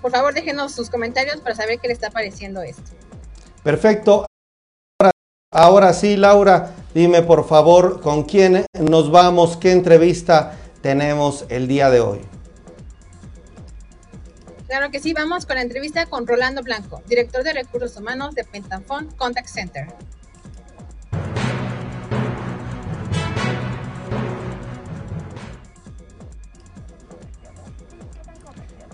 por 0.00 0.10
favor, 0.10 0.34
déjenos 0.34 0.72
sus 0.72 0.90
comentarios 0.90 1.40
para 1.40 1.54
saber 1.54 1.78
qué 1.78 1.88
le 1.88 1.94
está 1.94 2.10
pareciendo 2.10 2.62
esto. 2.62 2.82
Perfecto. 3.62 4.26
Ahora, 5.00 5.10
ahora 5.52 5.92
sí, 5.92 6.16
Laura, 6.16 6.74
dime 6.94 7.22
por 7.22 7.46
favor 7.46 8.00
con 8.00 8.24
quién 8.24 8.66
nos 8.78 9.10
vamos, 9.10 9.56
qué 9.56 9.72
entrevista 9.72 10.56
tenemos 10.82 11.46
el 11.48 11.66
día 11.66 11.90
de 11.90 12.00
hoy. 12.00 12.20
Claro 14.66 14.90
que 14.90 15.00
sí, 15.00 15.12
vamos 15.12 15.46
con 15.46 15.56
la 15.56 15.62
entrevista 15.62 16.06
con 16.06 16.26
Rolando 16.26 16.62
Blanco, 16.62 17.00
director 17.06 17.44
de 17.44 17.52
recursos 17.52 17.96
humanos 17.96 18.34
de 18.34 18.44
Pentafon 18.44 19.06
Contact 19.16 19.48
Center. 19.48 19.86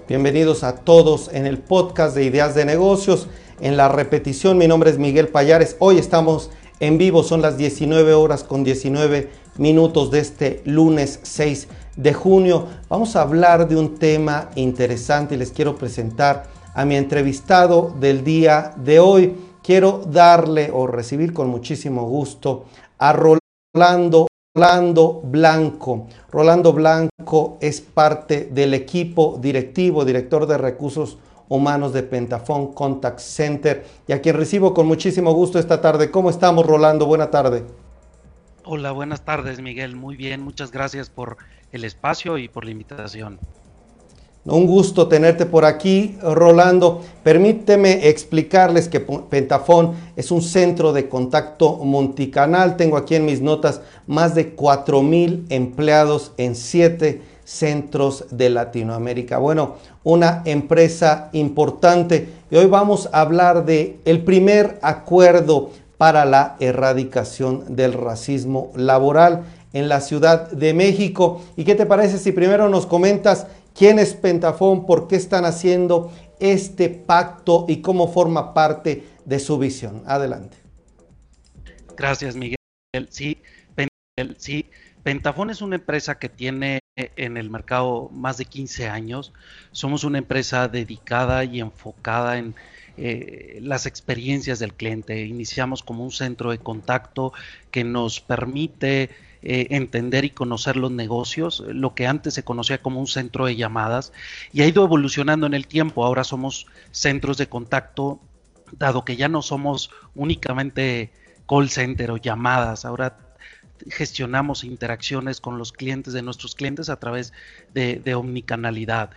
Bienvenidos 0.08 0.64
a 0.64 0.74
todos 0.74 1.30
en 1.32 1.46
el 1.46 1.58
podcast 1.58 2.16
de 2.16 2.24
Ideas 2.24 2.56
de 2.56 2.64
Negocios. 2.64 3.28
En 3.60 3.76
la 3.76 3.88
repetición, 3.88 4.58
mi 4.58 4.66
nombre 4.66 4.90
es 4.90 4.98
Miguel 4.98 5.28
Payares. 5.28 5.76
Hoy 5.78 5.98
estamos 5.98 6.50
en 6.80 6.98
vivo, 6.98 7.22
son 7.22 7.40
las 7.40 7.56
19 7.56 8.12
horas 8.12 8.42
con 8.42 8.64
19 8.64 9.30
minutos 9.58 10.10
de 10.10 10.18
este 10.18 10.60
lunes 10.64 11.20
6 11.22 11.68
de 11.94 12.12
junio. 12.14 12.66
Vamos 12.88 13.14
a 13.14 13.22
hablar 13.22 13.68
de 13.68 13.76
un 13.76 13.96
tema 13.96 14.50
interesante 14.56 15.36
y 15.36 15.38
les 15.38 15.52
quiero 15.52 15.76
presentar 15.76 16.48
a 16.74 16.84
mi 16.84 16.96
entrevistado 16.96 17.94
del 18.00 18.24
día 18.24 18.74
de 18.76 18.98
hoy. 18.98 19.36
Quiero 19.62 20.02
darle 20.04 20.70
o 20.72 20.88
recibir 20.88 21.32
con 21.32 21.48
muchísimo 21.48 22.08
gusto 22.08 22.64
a 22.98 23.12
Rolando 23.12 24.26
Rolando 24.54 25.22
Blanco. 25.24 26.08
Rolando 26.30 26.74
Blanco 26.74 27.56
es 27.62 27.80
parte 27.80 28.50
del 28.52 28.74
equipo 28.74 29.38
directivo, 29.40 30.04
director 30.04 30.46
de 30.46 30.58
recursos 30.58 31.16
humanos 31.48 31.94
de 31.94 32.02
Pentafón 32.02 32.74
Contact 32.74 33.18
Center 33.18 33.82
y 34.06 34.12
a 34.12 34.20
quien 34.20 34.36
recibo 34.36 34.74
con 34.74 34.86
muchísimo 34.86 35.32
gusto 35.32 35.58
esta 35.58 35.80
tarde. 35.80 36.10
¿Cómo 36.10 36.28
estamos, 36.28 36.66
Rolando? 36.66 37.06
Buena 37.06 37.30
tarde. 37.30 37.64
Hola, 38.64 38.92
buenas 38.92 39.24
tardes, 39.24 39.62
Miguel. 39.62 39.96
Muy 39.96 40.16
bien, 40.16 40.42
muchas 40.42 40.70
gracias 40.70 41.08
por 41.08 41.38
el 41.72 41.84
espacio 41.84 42.36
y 42.36 42.48
por 42.48 42.66
la 42.66 42.72
invitación. 42.72 43.38
Un 44.44 44.66
gusto 44.66 45.06
tenerte 45.06 45.46
por 45.46 45.64
aquí, 45.64 46.18
Rolando. 46.20 47.00
Permíteme 47.22 48.08
explicarles 48.08 48.88
que 48.88 48.98
Pentafón 48.98 49.92
es 50.16 50.32
un 50.32 50.42
centro 50.42 50.92
de 50.92 51.08
contacto 51.08 51.76
multicanal. 51.76 52.76
Tengo 52.76 52.96
aquí 52.96 53.14
en 53.14 53.24
mis 53.24 53.40
notas 53.40 53.82
más 54.08 54.34
de 54.34 54.56
4.000 54.56 55.44
empleados 55.48 56.32
en 56.38 56.56
siete 56.56 57.22
centros 57.44 58.24
de 58.32 58.50
Latinoamérica. 58.50 59.38
Bueno, 59.38 59.76
una 60.02 60.42
empresa 60.44 61.28
importante. 61.32 62.28
Y 62.50 62.56
hoy 62.56 62.66
vamos 62.66 63.08
a 63.12 63.20
hablar 63.20 63.64
de 63.64 64.00
el 64.04 64.24
primer 64.24 64.80
acuerdo 64.82 65.70
para 65.98 66.24
la 66.24 66.56
erradicación 66.58 67.76
del 67.76 67.92
racismo 67.92 68.72
laboral 68.74 69.44
en 69.72 69.88
la 69.88 70.00
Ciudad 70.00 70.50
de 70.50 70.74
México. 70.74 71.42
¿Y 71.56 71.62
qué 71.62 71.76
te 71.76 71.86
parece 71.86 72.18
si 72.18 72.32
primero 72.32 72.68
nos 72.68 72.86
comentas 72.86 73.46
quién 73.74 73.98
es 73.98 74.14
Pentafón, 74.14 74.86
por 74.86 75.08
qué 75.08 75.16
están 75.16 75.44
haciendo 75.44 76.12
este 76.40 76.88
pacto 76.88 77.66
y 77.68 77.80
cómo 77.80 78.08
forma 78.08 78.54
parte 78.54 79.06
de 79.24 79.38
su 79.38 79.58
visión? 79.58 80.02
Adelante. 80.06 80.56
Gracias, 81.96 82.34
Miguel. 82.36 82.56
Sí, 83.10 83.38
sí, 84.36 84.66
Pentafón 85.02 85.50
es 85.50 85.62
una 85.62 85.76
empresa 85.76 86.18
que 86.18 86.28
tiene 86.28 86.80
en 86.96 87.36
el 87.36 87.50
mercado 87.50 88.10
más 88.12 88.36
de 88.38 88.44
15 88.44 88.88
años. 88.88 89.32
Somos 89.72 90.04
una 90.04 90.18
empresa 90.18 90.68
dedicada 90.68 91.44
y 91.44 91.60
enfocada 91.60 92.38
en 92.38 92.54
eh, 92.96 93.58
las 93.62 93.86
experiencias 93.86 94.58
del 94.58 94.74
cliente. 94.74 95.24
Iniciamos 95.24 95.82
como 95.82 96.04
un 96.04 96.12
centro 96.12 96.50
de 96.50 96.58
contacto 96.58 97.32
que 97.70 97.84
nos 97.84 98.20
permite 98.20 99.10
eh, 99.42 99.68
entender 99.70 100.24
y 100.24 100.30
conocer 100.30 100.76
los 100.76 100.90
negocios, 100.90 101.64
lo 101.66 101.94
que 101.94 102.06
antes 102.06 102.34
se 102.34 102.44
conocía 102.44 102.78
como 102.78 103.00
un 103.00 103.06
centro 103.06 103.46
de 103.46 103.56
llamadas, 103.56 104.12
y 104.52 104.62
ha 104.62 104.66
ido 104.66 104.84
evolucionando 104.84 105.46
en 105.46 105.54
el 105.54 105.66
tiempo. 105.66 106.04
Ahora 106.04 106.24
somos 106.24 106.66
centros 106.90 107.38
de 107.38 107.48
contacto, 107.48 108.20
dado 108.78 109.04
que 109.04 109.16
ya 109.16 109.28
no 109.28 109.42
somos 109.42 109.90
únicamente 110.14 111.10
call 111.48 111.68
center 111.70 112.12
o 112.12 112.16
llamadas, 112.16 112.84
ahora 112.84 113.18
gestionamos 113.90 114.64
interacciones 114.64 115.40
con 115.40 115.58
los 115.58 115.72
clientes 115.72 116.12
de 116.14 116.22
nuestros 116.22 116.54
clientes 116.54 116.88
a 116.88 117.00
través 117.00 117.32
de, 117.74 118.14
omnicanalidad. 118.14 119.10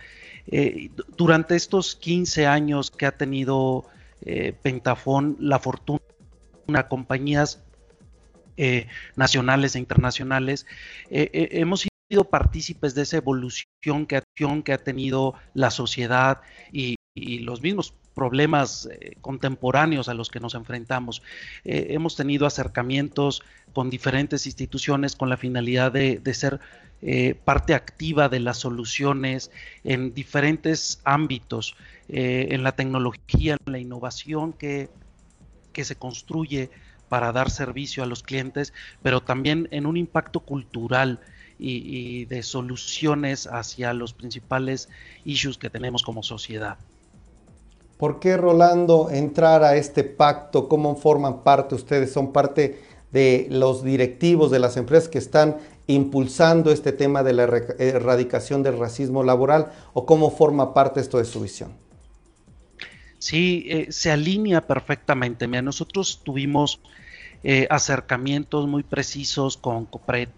Eh, 0.48 0.90
durante 1.16 1.56
estos 1.56 1.96
15 1.96 2.46
años 2.46 2.90
que 2.90 3.06
ha 3.06 3.16
tenido 3.16 3.84
eh, 4.22 4.54
la 5.38 5.58
fortuna 5.58 6.00
compañías 6.88 7.62
eh, 8.56 8.86
nacionales 9.16 9.74
e 9.74 9.78
internacionales, 9.78 10.66
hemos 11.10 11.86
sido 12.08 12.24
partícipes 12.24 12.94
de 12.94 13.02
esa 13.02 13.16
evolución 13.16 14.06
que, 14.06 14.22
que 14.64 14.72
ha 14.72 14.78
tenido 14.78 15.34
la 15.54 15.70
sociedad 15.70 16.40
y, 16.72 16.96
los 17.18 17.62
mismos 17.62 17.94
problemas 18.14 18.90
eh, 18.92 19.16
contemporáneos 19.22 20.10
a 20.10 20.14
los 20.14 20.28
que 20.28 20.38
nos 20.38 20.54
enfrentamos. 20.54 21.22
Eh, 21.64 21.86
hemos 21.90 22.14
tenido 22.14 22.46
acercamientos 22.46 23.42
con 23.72 23.88
diferentes 23.88 24.44
instituciones 24.44 25.16
con 25.16 25.30
la 25.30 25.38
finalidad 25.38 25.92
de, 25.92 26.34
ser 26.34 26.60
eh, 27.00 27.34
parte 27.34 27.72
activa 27.72 28.28
de 28.28 28.40
las 28.40 28.58
soluciones 28.58 29.50
en 29.82 30.12
diferentes 30.12 31.00
ámbitos, 31.04 31.74
en 32.08 32.62
la 32.62 32.72
tecnología, 32.72 33.56
en 33.64 33.72
la 33.72 33.78
innovación 33.78 34.52
que, 34.52 34.90
que 35.72 35.84
se 35.84 35.96
construye 35.96 36.70
para 37.08 37.32
dar 37.32 37.50
servicio 37.50 38.02
a 38.02 38.06
los 38.06 38.22
clientes, 38.22 38.72
pero 39.02 39.22
también 39.22 39.68
en 39.70 39.86
un 39.86 39.96
impacto 39.96 40.40
cultural 40.40 41.20
y 41.58 42.26
de 42.26 42.42
soluciones 42.42 43.46
hacia 43.46 43.94
los 43.94 44.12
principales 44.12 44.88
issues 45.24 45.56
que 45.56 45.70
tenemos 45.70 46.02
como 46.02 46.22
sociedad. 46.22 46.76
¿Por 47.96 48.20
qué, 48.20 48.36
Rolando, 48.36 49.08
entrar 49.10 49.64
a 49.64 49.76
este 49.76 50.04
pacto? 50.04 50.68
¿Cómo 50.68 50.96
forman 50.96 51.42
parte 51.42 51.74
ustedes? 51.74 52.12
¿Son 52.12 52.30
parte 52.30 52.82
de 53.10 53.46
los 53.50 53.82
directivos 53.82 54.50
de 54.50 54.58
las 54.58 54.76
empresas 54.76 55.08
que 55.08 55.18
están 55.18 55.56
impulsando 55.86 56.70
este 56.70 56.92
tema 56.92 57.22
de 57.22 57.32
la 57.32 57.44
erradicación 57.44 58.62
del 58.62 58.78
racismo 58.78 59.22
laboral? 59.22 59.72
¿O 59.94 60.04
cómo 60.04 60.30
forma 60.30 60.74
parte 60.74 61.00
esto 61.00 61.16
de 61.16 61.24
su 61.24 61.40
visión? 61.40 61.85
Sí, 63.26 63.66
eh, 63.66 63.88
se 63.90 64.12
alinea 64.12 64.60
perfectamente. 64.60 65.48
Mira, 65.48 65.60
nosotros 65.60 66.20
tuvimos 66.22 66.78
eh, 67.42 67.66
acercamientos 67.70 68.68
muy 68.68 68.84
precisos 68.84 69.56
con 69.56 69.84
COPRED. 69.86 70.28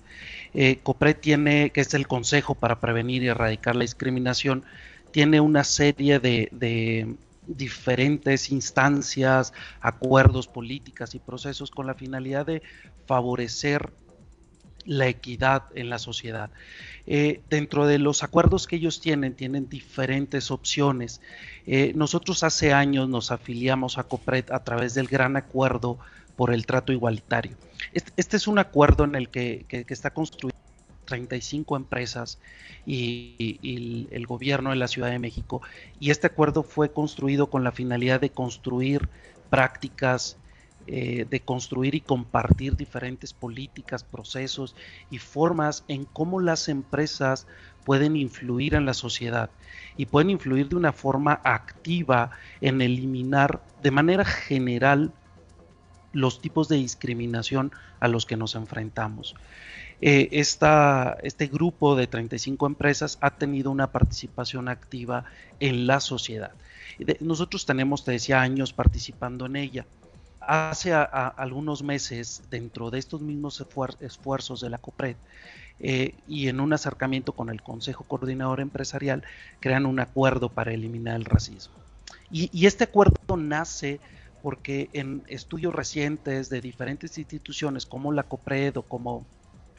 Eh, 0.54 0.78
COPRED 0.83 1.16
tiene, 1.18 1.68
que 1.68 1.83
es 1.83 1.92
el 1.92 2.09
Consejo 2.09 2.54
para 2.54 2.80
Prevenir 2.80 3.23
y 3.23 3.28
Erradicar 3.28 3.76
la 3.76 3.83
Discriminación, 3.83 4.64
tiene 5.12 5.38
una 5.38 5.64
serie 5.64 6.18
de 6.18 7.18
diferentes 7.47 8.50
instancias, 8.50 9.52
acuerdos, 9.83 10.47
políticas 10.49 11.14
y 11.14 11.18
procesos 11.18 11.71
con 11.71 11.87
la 11.87 11.92
finalidad 11.92 12.47
de 12.47 12.62
favorecer 13.04 13.92
la 14.88 15.07
equidad 15.07 15.64
en 15.75 15.90
la 15.90 15.99
sociedad. 15.99 16.50
Eh, 17.07 17.40
dentro 17.49 17.87
de 17.87 17.99
los 17.99 18.23
acuerdos 18.23 18.66
que 18.66 18.76
ellos 18.76 19.00
tienen, 19.00 19.35
tienen 19.35 19.68
diferentes 19.68 20.51
opciones. 20.51 21.20
Eh, 21.66 21.92
nosotros 21.94 22.42
hace 22.42 22.72
años 22.72 23.09
nos 23.09 23.31
afiliamos 23.31 23.98
a 23.98 24.05
COPRED 24.05 24.51
a 24.51 24.64
través 24.64 24.94
del 24.94 25.07
gran 25.07 25.37
acuerdo 25.37 25.98
por 26.35 26.53
el 26.53 26.66
trato 26.66 26.92
igualitario. 26.92 27.57
Este, 27.92 28.12
este 28.16 28.37
es 28.37 28.48
un 28.48 28.59
acuerdo 28.59 29.05
en 29.05 29.14
el 29.14 29.29
que 29.29 29.64
está 29.70 30.11
construido 30.11 30.59
35 31.09 31.77
empresas 31.77 32.38
y, 32.87 34.09
el 34.11 34.27
gobierno 34.27 34.70
de 34.70 34.77
la 34.77 34.88
Ciudad 34.88 35.11
de 35.11 35.18
México. 35.18 35.62
Y 35.98 36.11
este 36.11 36.27
acuerdo 36.27 36.62
fue 36.62 36.92
construido 36.92 37.48
con 37.48 37.64
la 37.64 37.72
finalidad 37.72 38.20
de 38.20 38.31
construir 38.31 39.09
prácticas, 39.51 40.37
eh, 40.90 41.27
de 41.29 41.40
construir 41.40 41.94
y 41.94 42.01
compartir 42.01 42.74
diferentes 42.74 43.35
políticas, 43.35 44.05
procesos 44.05 44.74
y 45.11 45.18
formas 45.18 45.85
en 45.87 46.07
cómo 46.07 46.40
las 46.40 46.70
empresas 46.70 47.46
pueden 47.85 48.16
influir 48.16 48.72
en 48.74 48.87
la 48.87 48.94
sociedad 48.94 49.51
y 49.98 50.07
pueden 50.07 50.31
influir 50.31 50.70
de 50.70 50.77
una 50.77 50.94
forma 50.94 51.42
activa 51.44 52.31
en 52.62 52.81
eliminar 52.81 53.62
de 53.83 53.90
manera 53.90 54.24
general 54.24 55.12
los 56.14 56.40
tipos 56.40 56.68
de 56.68 56.77
discriminación 56.77 57.70
a 58.01 58.09
los 58.09 58.24
que 58.24 58.38
nos 58.38 58.55
enfrentamos. 58.55 59.35
Eh, 60.01 60.29
este 60.33 61.46
grupo 61.48 61.96
de 61.96 62.07
35 62.07 62.66
empresas 62.66 63.18
ha 63.20 63.33
tenido 63.33 63.70
una 63.70 63.92
participación 63.92 64.68
activa 64.68 65.27
en 65.61 65.87
la 65.87 66.01
sociedad. 66.01 66.53
nosotros 67.20 67.66
tenemos, 67.66 68.07
te 68.07 68.12
decía, 68.12 68.40
años 68.40 68.72
participando 68.72 69.44
en 69.44 69.57
ella. 69.57 69.87
Hace 70.50 70.94
algunos 70.94 71.82
meses, 71.82 72.42
dentro 72.50 72.90
de 72.90 72.98
estos 72.98 73.20
mismos 73.20 73.62
esfuerzos 74.00 74.61
de 74.62 74.70
la 74.70 74.78
COPRED, 74.78 75.16
eh, 75.80 76.14
y 76.26 76.48
en 76.48 76.61
un 76.61 76.72
acercamiento 76.72 77.32
con 77.32 77.50
el 77.50 77.62
Consejo 77.62 78.04
Coordinador 78.04 78.61
Empresarial, 78.61 79.22
crean 79.61 79.84
un 79.84 80.00
acuerdo 80.00 80.48
para 80.48 80.72
eliminar 80.72 81.16
el 81.16 81.24
racismo. 81.24 81.74
y 82.30 82.66
este 82.66 82.84
acuerdo 82.84 83.37
nace 83.37 84.00
porque 84.42 84.88
en 84.92 85.22
estudios 85.28 85.74
recientes 85.74 86.48
de 86.48 86.61
diferentes 86.61 87.18
instituciones 87.18 87.87
como 87.87 88.12
la 88.12 88.22
COPRED 88.22 88.76
o 88.78 88.82
como 88.82 89.26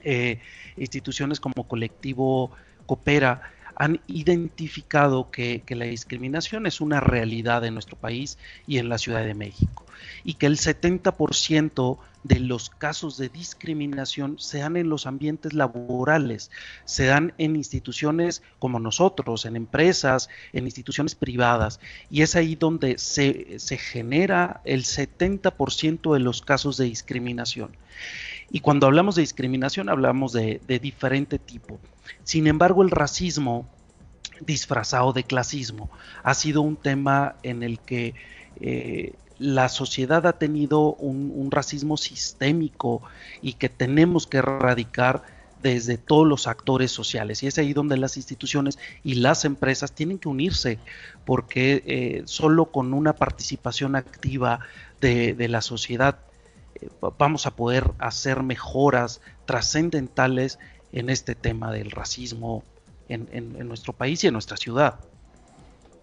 eh, 0.03 0.39
instituciones 0.77 1.39
como 1.39 1.67
colectivo 1.67 2.51
Coopera 2.86 3.41
han 3.80 4.02
identificado 4.08 5.32
que, 5.32 5.63
la 5.70 5.86
discriminación 5.86 6.68
es 6.68 6.82
una 6.82 7.00
realidad 7.00 7.63
en 7.65 7.74
nuestro 7.74 7.98
país 7.98 8.38
y 8.68 8.78
en 8.78 8.89
la 8.89 8.98
Ciudad 8.98 9.24
de 9.24 9.34
México 9.34 9.86
y 10.24 10.34
que 10.34 10.48
el 10.48 10.58
70% 10.58 11.98
de 12.24 12.39
los 12.39 12.70
casos 12.70 13.18
de 13.18 13.30
discriminación 13.30 14.38
se 14.38 14.60
dan 14.60 14.76
en 14.76 14.89
los 14.89 15.08
ambientes 15.08 15.54
laborales, 15.54 16.52
se 16.84 17.06
dan 17.06 17.34
en 17.38 17.56
instituciones 17.56 18.44
como 18.60 18.80
nosotros, 18.80 19.46
en 19.46 19.56
empresas, 19.56 20.30
en 20.52 20.65
instituciones 20.65 21.15
privadas 21.15 21.80
y 22.12 22.22
es 22.22 22.36
ahí 22.36 22.56
donde 22.56 22.98
se, 22.98 23.60
se 23.60 23.78
genera 23.78 24.60
el 24.65 24.84
70% 24.84 26.13
de 26.13 26.20
los 26.20 26.42
casos 26.42 26.76
de 26.76 26.86
discriminación. 26.86 27.72
Y 28.52 28.60
cuando 28.62 28.88
hablamos 28.88 29.15
de 29.15 29.22
discriminación 29.22 29.89
hablamos 29.89 30.34
de, 30.34 30.60
diferente 30.82 31.39
tipo. 31.39 31.80
Sin 32.24 32.48
embargo, 32.48 32.84
el 32.84 32.91
racismo 32.91 33.67
disfrazado 34.41 35.13
de 35.13 35.24
clasismo 35.24 35.89
ha 36.24 36.34
sido 36.34 36.62
un 36.62 36.76
tema 36.76 37.36
en 37.43 37.63
el 37.63 37.80
que 37.80 38.15
eh, 38.62 39.13
la 39.38 39.69
sociedad 39.69 40.26
ha 40.28 40.34
tenido 40.34 40.93
un, 40.95 41.50
racismo 41.52 41.98
sistémico 41.98 43.02
y 43.41 43.54
que 43.54 43.69
tenemos 43.69 44.28
que 44.28 44.38
erradicar 44.38 45.24
desde 45.62 45.98
todos 45.98 46.28
los 46.28 46.48
actores 46.48 46.91
sociales. 46.91 47.41
Y 47.43 47.48
es 47.48 47.58
ahí 47.58 47.74
donde 47.74 47.98
las 47.98 48.17
instituciones 48.17 48.78
y 49.04 49.15
las 49.15 49.45
empresas 49.45 49.93
tienen 49.93 50.19
que 50.19 50.30
unirse, 50.30 50.80
porque 51.26 51.84
eh, 51.86 52.22
solo 52.26 52.65
con 52.65 52.93
una 52.93 53.13
participación 53.13 53.95
activa 53.95 54.60
de 55.02 55.48
la 55.48 55.62
sociedad 55.62 56.19
vamos 57.17 57.45
a 57.45 57.56
poder 57.56 57.91
hacer 58.00 58.43
mejoras 58.43 59.22
trascendentales 59.45 60.60
en 60.91 61.10
este 61.10 61.36
tema 61.36 61.71
del 61.71 61.91
racismo 61.91 62.63
en, 63.08 63.67
nuestro 63.67 63.93
país 63.93 64.23
y 64.23 64.28
en 64.28 64.34
nuestra 64.34 64.58
ciudad. 64.58 64.99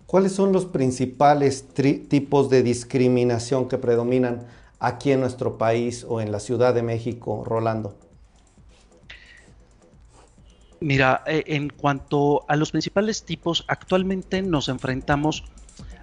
¿Cuáles 0.07 0.33
son 0.33 0.53
los 0.53 0.67
principales 0.67 1.67
tipos 2.09 2.51
de 2.51 2.63
discriminación 2.63 3.69
que 3.69 3.79
predominan 3.79 4.47
aquí 4.79 5.13
en 5.13 5.21
nuestro 5.21 5.59
país 5.59 6.05
o 6.09 6.21
en 6.21 6.31
la 6.31 6.41
Ciudad 6.41 6.75
de 6.75 6.83
México, 6.83 7.45
Rolando? 7.45 7.97
Mira, 10.81 11.23
eh, 11.27 11.43
en 11.47 11.71
cuanto 11.71 12.45
a 12.49 12.57
los 12.57 12.71
principales 12.71 13.25
tipos, 13.25 13.65
actualmente 13.67 14.43
nos 14.43 14.69
enfrentamos 14.69 15.45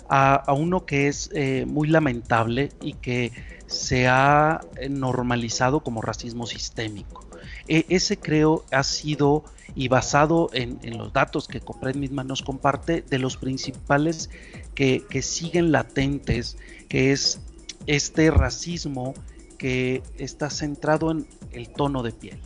a, 0.09 0.53
uno 0.53 0.85
que 0.85 1.07
es 1.07 1.29
eh, 1.33 1.65
muy 1.67 1.87
lamentable 1.87 2.69
y 2.81 2.93
que 2.93 3.31
se 3.67 4.07
ha 4.07 4.61
eh, 4.77 4.89
normalizado 4.89 5.81
como 5.81 6.01
racismo 6.01 6.45
sistémico. 6.45 7.25
E, 7.67 7.85
ese 7.89 8.17
creo 8.17 8.65
ha 8.71 8.83
sido 8.83 9.43
y 9.75 9.87
basado 9.87 10.49
en, 10.53 10.79
los 10.97 11.13
datos 11.13 11.47
que 11.47 11.59
Copred 11.59 11.95
misma 11.95 12.23
nos 12.23 12.41
comparte 12.41 13.01
de 13.01 13.17
los 13.17 13.37
principales 13.37 14.29
que, 14.75 15.03
siguen 15.21 15.71
latentes, 15.71 16.57
que 16.89 17.11
es 17.11 17.39
este 17.87 18.29
racismo 18.29 19.13
que 19.57 20.03
está 20.17 20.49
centrado 20.49 21.11
en 21.11 21.25
el 21.51 21.69
tono 21.69 22.03
de 22.03 22.11
piel. 22.11 22.39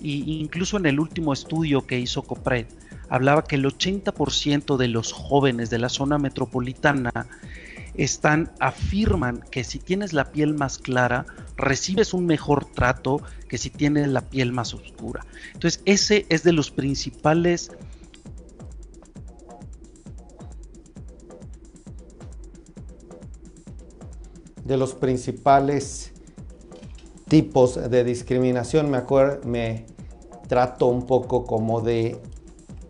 Y 0.00 0.40
incluso 0.40 0.76
en 0.76 0.86
el 0.86 0.98
último 0.98 1.32
estudio 1.32 1.86
que 1.86 1.98
hizo 1.98 2.22
Copred, 2.22 2.66
hablaba 3.08 3.44
que 3.44 3.56
el 3.56 3.64
80% 3.64 4.76
de 4.76 4.88
los 4.88 5.12
jóvenes 5.12 5.70
de 5.70 5.78
la 5.78 5.88
zona 5.88 6.18
metropolitana 6.18 7.26
están 7.94 8.52
afirman 8.58 9.44
que 9.50 9.64
si 9.64 9.78
tienes 9.78 10.12
la 10.12 10.32
piel 10.32 10.54
más 10.54 10.78
clara 10.78 11.26
recibes 11.56 12.14
un 12.14 12.26
mejor 12.26 12.64
trato 12.64 13.20
que 13.48 13.58
si 13.58 13.70
tienes 13.70 14.08
la 14.08 14.22
piel 14.22 14.52
más 14.52 14.74
oscura. 14.74 15.26
Entonces 15.52 15.82
ese 15.84 16.26
es 16.28 16.42
de 16.42 16.52
los 16.52 16.70
principales 16.70 17.70
de 24.64 24.76
los 24.76 24.94
principales 24.94 26.12
tipos 27.28 27.90
de 27.90 28.04
discriminación. 28.04 28.90
Me, 28.90 29.02
me 29.44 29.86
trato 30.48 30.86
un 30.86 31.06
poco 31.06 31.44
como 31.44 31.80
de 31.80 32.20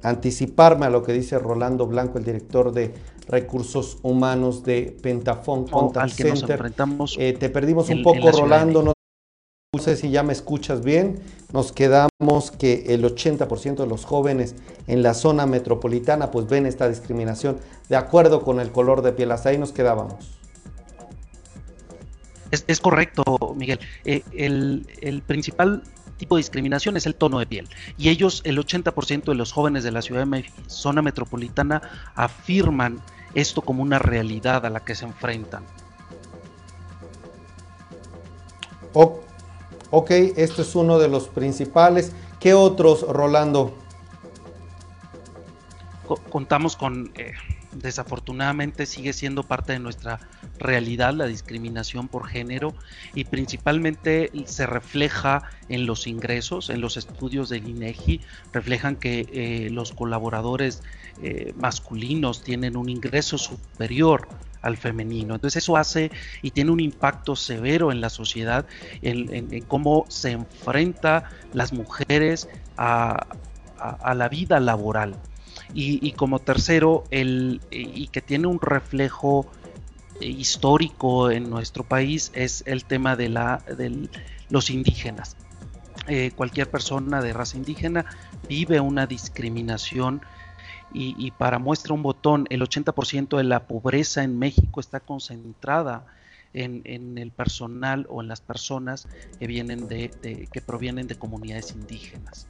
anticiparme 0.02 0.86
a 0.86 0.90
lo 0.90 1.02
que 1.02 1.12
dice 1.12 1.38
Rolando 1.38 1.86
Blanco, 1.86 2.18
el 2.18 2.24
director 2.24 2.72
de 2.72 2.94
recursos 3.28 3.98
humanos 4.02 4.64
de 4.64 4.96
Pentafón 5.00 5.66
Contact 5.66 6.12
Center. 6.12 6.72
Eh, 7.18 7.32
te 7.34 7.48
perdimos 7.50 7.88
un 7.88 8.02
poco, 8.02 8.30
Rolando. 8.30 8.82
No 8.82 9.82
sé 9.82 9.96
si 9.96 10.10
ya 10.10 10.22
me 10.22 10.34
escuchas 10.34 10.84
bien. 10.84 11.20
Nos 11.52 11.72
quedamos 11.72 12.50
que 12.58 12.84
el 12.88 13.04
80% 13.04 13.76
de 13.76 13.86
los 13.86 14.04
jóvenes 14.04 14.54
en 14.86 15.02
la 15.02 15.14
zona 15.14 15.46
metropolitana 15.46 16.30
pues 16.30 16.46
ven 16.46 16.66
esta 16.66 16.88
discriminación 16.88 17.58
de 17.88 17.96
acuerdo 17.96 18.42
con 18.42 18.60
el 18.60 18.70
color 18.70 19.00
de 19.00 19.12
piel. 19.12 19.30
Hasta 19.30 19.48
ahí 19.48 19.58
nos 19.58 19.72
quedábamos. 19.72 20.38
Es, 22.50 22.80
correcto, 22.80 23.24
Miguel. 23.56 23.80
Eh, 24.04 24.22
el, 24.34 25.22
principal 25.26 25.82
tipo 26.22 26.36
de 26.36 26.40
discriminación 26.40 26.96
es 26.96 27.06
el 27.06 27.16
tono 27.16 27.40
de 27.40 27.46
piel. 27.46 27.68
Y 27.98 28.08
ellos, 28.08 28.42
el 28.44 28.56
80% 28.56 29.24
de 29.24 29.34
los 29.34 29.50
jóvenes 29.50 29.82
de 29.82 29.90
la 29.90 30.02
ciudad 30.02 30.24
de 30.24 30.44
zona 30.68 31.02
metropolitana, 31.02 31.82
afirman 32.14 33.00
esto 33.34 33.60
como 33.60 33.82
una 33.82 33.98
realidad 33.98 34.64
a 34.64 34.70
la 34.70 34.78
que 34.84 34.94
se 34.94 35.04
enfrentan. 35.04 35.64
ok, 39.90 40.10
este 40.36 40.62
es 40.62 40.76
uno 40.76 41.00
de 41.00 41.08
los 41.08 41.26
principales. 41.26 42.12
¿Qué 42.38 42.54
otros, 42.54 43.02
Rolando? 43.02 43.76
contamos 46.30 46.76
con 46.76 47.10
eh, 47.16 47.32
desafortunadamente 47.74 48.86
sigue 48.86 49.12
siendo 49.12 49.42
parte 49.42 49.72
de 49.72 49.78
nuestra 49.78 50.20
realidad 50.58 51.14
la 51.14 51.26
discriminación 51.26 52.08
por 52.08 52.26
género 52.26 52.74
y 53.14 53.24
principalmente 53.24 54.30
se 54.46 54.66
refleja 54.66 55.42
en 55.68 55.86
los 55.86 56.06
ingresos, 56.06 56.70
en 56.70 56.80
los 56.80 56.96
estudios 56.96 57.48
del 57.48 57.68
INEGI, 57.68 58.20
reflejan 58.52 58.96
que 58.96 59.26
eh, 59.32 59.70
los 59.70 59.92
colaboradores 59.92 60.82
eh, 61.22 61.52
masculinos 61.56 62.42
tienen 62.42 62.76
un 62.76 62.88
ingreso 62.88 63.38
superior 63.38 64.28
al 64.60 64.76
femenino. 64.76 65.34
Entonces 65.34 65.62
eso 65.62 65.76
hace 65.76 66.10
y 66.40 66.52
tiene 66.52 66.70
un 66.70 66.80
impacto 66.80 67.34
severo 67.34 67.90
en 67.90 68.00
la 68.00 68.10
sociedad, 68.10 68.66
en, 69.02 69.62
cómo 69.62 70.04
se 70.08 70.32
enfrenta 70.32 71.30
las 71.52 71.72
mujeres 71.72 72.48
a 72.76 73.26
la 74.14 74.28
vida 74.28 74.60
laboral. 74.60 75.16
Y, 75.74 76.12
como 76.12 76.38
tercero, 76.38 77.04
el, 77.10 77.60
y 77.70 78.08
que 78.08 78.20
tiene 78.20 78.46
un 78.46 78.60
reflejo 78.60 79.50
histórico 80.20 81.30
en 81.30 81.50
nuestro 81.50 81.84
país, 81.84 82.30
es 82.34 82.62
el 82.66 82.84
tema 82.84 83.16
de, 83.16 83.28
la, 83.28 83.64
los 84.50 84.70
indígenas. 84.70 85.36
Eh, 86.08 86.32
cualquier 86.34 86.70
persona 86.70 87.22
de 87.22 87.32
raza 87.32 87.56
indígena 87.56 88.04
vive 88.48 88.80
una 88.80 89.06
discriminación 89.06 90.22
y, 90.94 91.30
para 91.30 91.58
muestra 91.58 91.94
un 91.94 92.02
botón, 92.02 92.46
el 92.50 92.60
80% 92.60 93.38
de 93.38 93.44
la 93.44 93.66
pobreza 93.66 94.24
en 94.24 94.38
México 94.38 94.78
está 94.78 95.00
concentrada 95.00 96.04
en, 96.52 96.82
en, 96.84 97.16
el 97.16 97.30
personal 97.30 98.06
o 98.10 98.20
en 98.20 98.28
las 98.28 98.42
personas 98.42 99.08
que 99.38 99.46
vienen 99.46 99.88
de, 99.88 100.10
que 100.52 100.60
provienen 100.60 101.06
de 101.06 101.14
comunidades 101.14 101.72
indígenas 101.72 102.46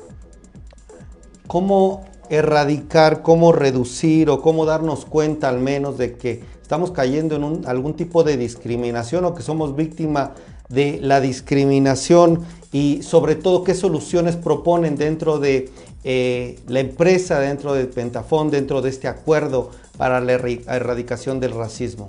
cómo 1.53 2.03
erradicar, 2.31 3.21
cómo 3.21 3.53
reducir 3.53 4.31
o 4.31 4.41
cómo 4.41 4.65
darnos 4.65 5.05
cuenta 5.05 5.51
al 5.51 5.59
menos 5.59 5.99
de 5.99 6.17
que 6.17 6.43
estamos 6.63 6.93
cayendo 6.93 7.37
en 7.37 7.67
algún 7.67 7.93
tipo 7.93 8.25
de 8.25 8.39
discriminación 8.39 9.27
o 9.27 9.35
que 9.35 9.43
somos 9.43 9.77
víctima 9.77 10.33
de 10.71 10.99
la 11.03 11.21
discriminación 11.21 12.43
y 12.73 13.03
sobre 13.03 13.35
todo 13.35 13.65
qué 13.65 13.75
soluciones 13.75 14.37
proponen 14.37 14.97
dentro 14.97 15.39
de 15.39 15.69
eh, 16.05 16.59
la 16.69 16.81
empresa, 16.81 17.39
dentro 17.39 17.75
de 17.75 17.85
Pentafón, 17.85 18.51
dentro 18.51 18.81
de 18.81 18.89
este 18.89 19.07
acuerdo 19.07 19.73
para 19.99 20.23
la 20.23 20.33
erradicación 20.33 21.39
del 21.39 21.53
racismo. 21.53 22.09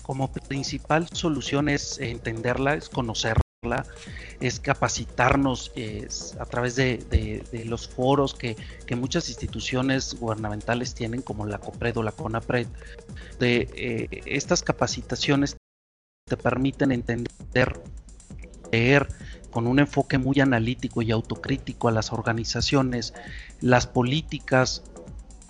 Como 0.00 0.32
principal 0.32 1.06
solución 1.12 1.68
es 1.68 1.98
entenderla, 1.98 2.72
es 2.72 2.88
conocerla 2.88 3.42
es 4.40 4.60
capacitarnos 4.60 5.72
a 6.38 6.44
través 6.46 6.76
de, 6.76 7.64
los 7.66 7.88
foros 7.88 8.34
que, 8.34 8.56
muchas 8.96 9.28
instituciones 9.28 10.14
gubernamentales 10.14 10.94
tienen, 10.94 11.22
como 11.22 11.46
la 11.46 11.58
COPRED 11.58 11.98
o 11.98 12.02
la 12.02 12.12
CONAPRED. 12.12 12.66
Eh, 13.40 14.22
estas 14.26 14.62
capacitaciones 14.62 15.56
te 16.28 16.36
permiten 16.36 16.92
entender, 16.92 17.80
leer 18.70 19.08
con 19.50 19.66
un 19.66 19.78
enfoque 19.78 20.18
muy 20.18 20.40
analítico 20.40 21.02
y 21.02 21.10
autocrítico 21.10 21.88
a 21.88 21.92
las 21.92 22.12
organizaciones, 22.12 23.14
las 23.60 23.86
políticas 23.86 24.84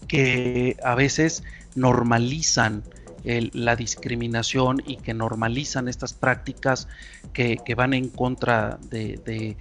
que 0.07 0.77
a 0.83 0.95
veces 0.95 1.43
normalizan 1.75 2.85
la 3.25 3.77
discriminación 3.77 4.83
y 4.87 4.97
que 4.97 5.15
normalizan 5.15 5.89
estas 5.89 6.13
prácticas 6.13 6.89
que, 7.33 7.59
van 7.77 7.95
en 7.95 8.09
contra 8.09 8.79
de, 8.91 9.57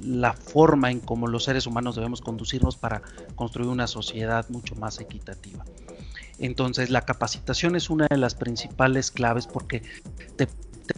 la 0.00 0.32
forma 0.32 0.90
en 0.90 1.00
cómo 1.00 1.26
los 1.26 1.44
seres 1.44 1.66
humanos 1.66 1.96
debemos 1.96 2.20
conducirnos 2.20 2.76
para 2.76 3.02
construir 3.34 3.68
una 3.68 3.86
sociedad 3.86 4.48
mucho 4.48 4.74
más 4.76 5.00
equitativa. 5.00 5.64
Entonces 6.38 6.90
la 6.90 7.02
capacitación 7.02 7.76
es 7.76 7.88
una 7.90 8.06
de 8.08 8.18
las 8.18 8.34
principales 8.34 9.10
claves 9.10 9.46
porque 9.46 9.82
te, 10.36 10.48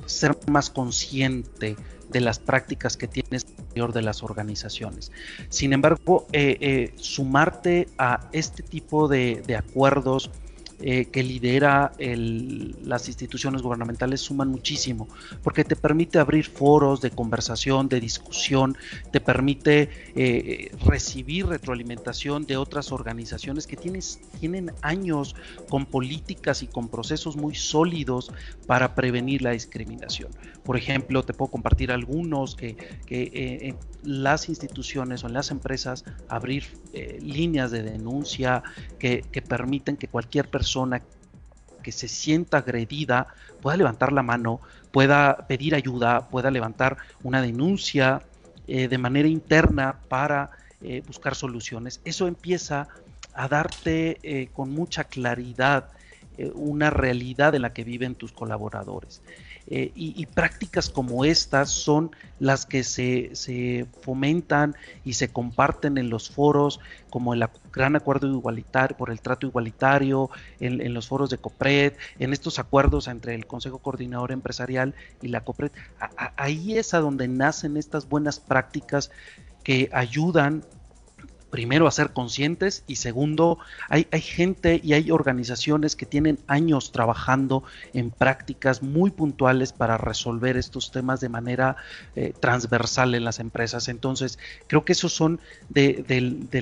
ser 0.06 0.36
más 0.50 0.68
consciente 0.70 1.76
de 2.10 2.20
las 2.20 2.38
prácticas 2.38 2.96
que 2.96 3.06
tienes 3.06 3.46
interior 3.48 3.92
de 3.92 4.02
las 4.02 4.22
organizaciones. 4.22 5.12
Sin 5.48 5.72
embargo, 5.72 6.26
eh, 6.32 6.56
eh, 6.60 6.94
sumarte 6.96 7.88
a 7.98 8.28
este 8.32 8.62
tipo 8.62 9.08
de 9.08 9.56
acuerdos 9.56 10.30
eh, 10.80 11.06
que 11.06 11.24
lidera 11.24 11.90
las 11.98 13.08
instituciones 13.08 13.62
gubernamentales 13.62 14.20
suman 14.20 14.48
muchísimo, 14.48 15.08
porque 15.42 15.64
te 15.64 15.74
permite 15.74 16.20
abrir 16.20 16.46
foros 16.46 17.00
de 17.00 17.10
conversación, 17.10 17.88
de 17.88 17.98
discusión, 17.98 18.76
te 19.10 19.20
permite 19.20 19.90
eh, 20.14 20.70
recibir 20.84 21.46
retroalimentación 21.46 22.46
de 22.46 22.56
otras 22.56 22.92
organizaciones 22.92 23.66
que 23.66 23.76
tienes, 23.76 24.20
tienen 24.38 24.70
años 24.82 25.34
con 25.68 25.84
políticas 25.84 26.62
y 26.62 26.68
con 26.68 26.88
procesos 26.88 27.36
muy 27.36 27.56
sólidos 27.56 28.30
para 28.68 28.94
prevenir 28.94 29.42
la 29.42 29.50
discriminación. 29.50 30.30
Por 30.62 30.76
ejemplo, 30.76 31.24
te 31.24 31.32
puedo 31.34 31.50
compartir 31.50 31.90
algunos 31.90 32.54
que, 32.54 32.76
eh, 33.10 33.58
en 33.62 33.76
las 34.04 34.48
instituciones 34.48 35.24
o 35.24 35.26
en 35.26 35.32
las 35.32 35.50
empresas 35.50 36.04
abrir 36.28 36.64
líneas 37.20 37.70
de 37.70 37.82
denuncia 37.82 38.62
que 38.98 39.22
permiten 39.48 39.96
que 39.96 40.08
cualquier 40.08 40.48
persona 40.48 40.67
persona 40.68 41.02
que 41.82 41.92
se 41.92 42.08
sienta 42.08 42.58
agredida 42.58 43.28
pueda 43.62 43.78
levantar 43.78 44.12
la 44.12 44.22
mano, 44.22 44.60
pueda 44.92 45.46
pedir 45.48 45.74
ayuda, 45.74 46.28
pueda 46.28 46.50
levantar 46.50 46.98
una 47.22 47.40
denuncia 47.40 48.22
eh, 48.66 48.86
de 48.86 48.98
manera 48.98 49.28
interna 49.28 50.00
para 50.08 50.50
eh, 50.82 51.02
buscar 51.06 51.34
soluciones. 51.34 52.00
Eso 52.04 52.26
empieza 52.26 52.88
a 53.32 53.48
darte 53.48 54.18
eh, 54.22 54.48
con 54.52 54.70
mucha 54.70 55.04
claridad 55.04 55.88
una 56.54 56.88
realidad 56.90 57.52
en 57.56 57.62
la 57.62 57.72
que 57.72 57.82
viven 57.82 58.14
tus 58.14 58.30
colaboradores. 58.30 59.22
Eh, 59.70 59.92
y, 59.94 60.24
prácticas 60.24 60.88
como 60.88 61.26
estas 61.26 61.68
son 61.70 62.10
las 62.38 62.64
que 62.64 62.82
se, 62.84 63.86
fomentan 64.00 64.74
y 65.04 65.12
se 65.12 65.28
comparten 65.28 65.98
en 65.98 66.08
los 66.08 66.30
foros, 66.30 66.80
como 67.10 67.34
el 67.34 67.46
Gran 67.70 67.94
Acuerdo 67.94 68.28
Igualitario 68.28 68.96
por 68.96 69.10
el 69.10 69.20
Trato 69.20 69.46
Igualitario, 69.46 70.30
en, 70.58 70.94
los 70.94 71.08
foros 71.08 71.28
de 71.28 71.36
COPRED, 71.36 71.92
en 72.18 72.32
estos 72.32 72.58
acuerdos 72.58 73.08
entre 73.08 73.34
el 73.34 73.46
Consejo 73.46 73.78
Coordinador 73.78 74.32
Empresarial 74.32 74.94
y 75.20 75.28
la 75.28 75.42
COPRED. 75.42 75.72
ahí 76.36 76.78
es 76.78 76.94
a 76.94 77.00
donde 77.00 77.28
nacen 77.28 77.76
estas 77.76 78.08
buenas 78.08 78.40
prácticas 78.40 79.10
que 79.64 79.90
ayudan 79.92 80.64
primero 81.50 81.86
a 81.86 81.90
ser 81.90 82.12
conscientes 82.12 82.84
y 82.86 82.96
segundo, 82.96 83.58
hay, 83.88 84.06
hay, 84.10 84.20
gente 84.20 84.80
y 84.82 84.92
hay 84.92 85.10
organizaciones 85.10 85.96
que 85.96 86.06
tienen 86.06 86.38
años 86.46 86.92
trabajando 86.92 87.62
en 87.94 88.10
prácticas 88.10 88.82
muy 88.82 89.10
puntuales 89.10 89.72
para 89.72 89.96
resolver 89.98 90.56
estos 90.56 90.90
temas 90.90 91.20
de 91.20 91.28
manera 91.28 91.76
eh, 92.16 92.32
transversal 92.38 93.14
en 93.14 93.24
las 93.24 93.38
empresas. 93.38 93.88
Entonces, 93.88 94.38
creo 94.66 94.84
que 94.84 94.92
esos 94.92 95.12
son 95.12 95.40
de, 95.68 96.04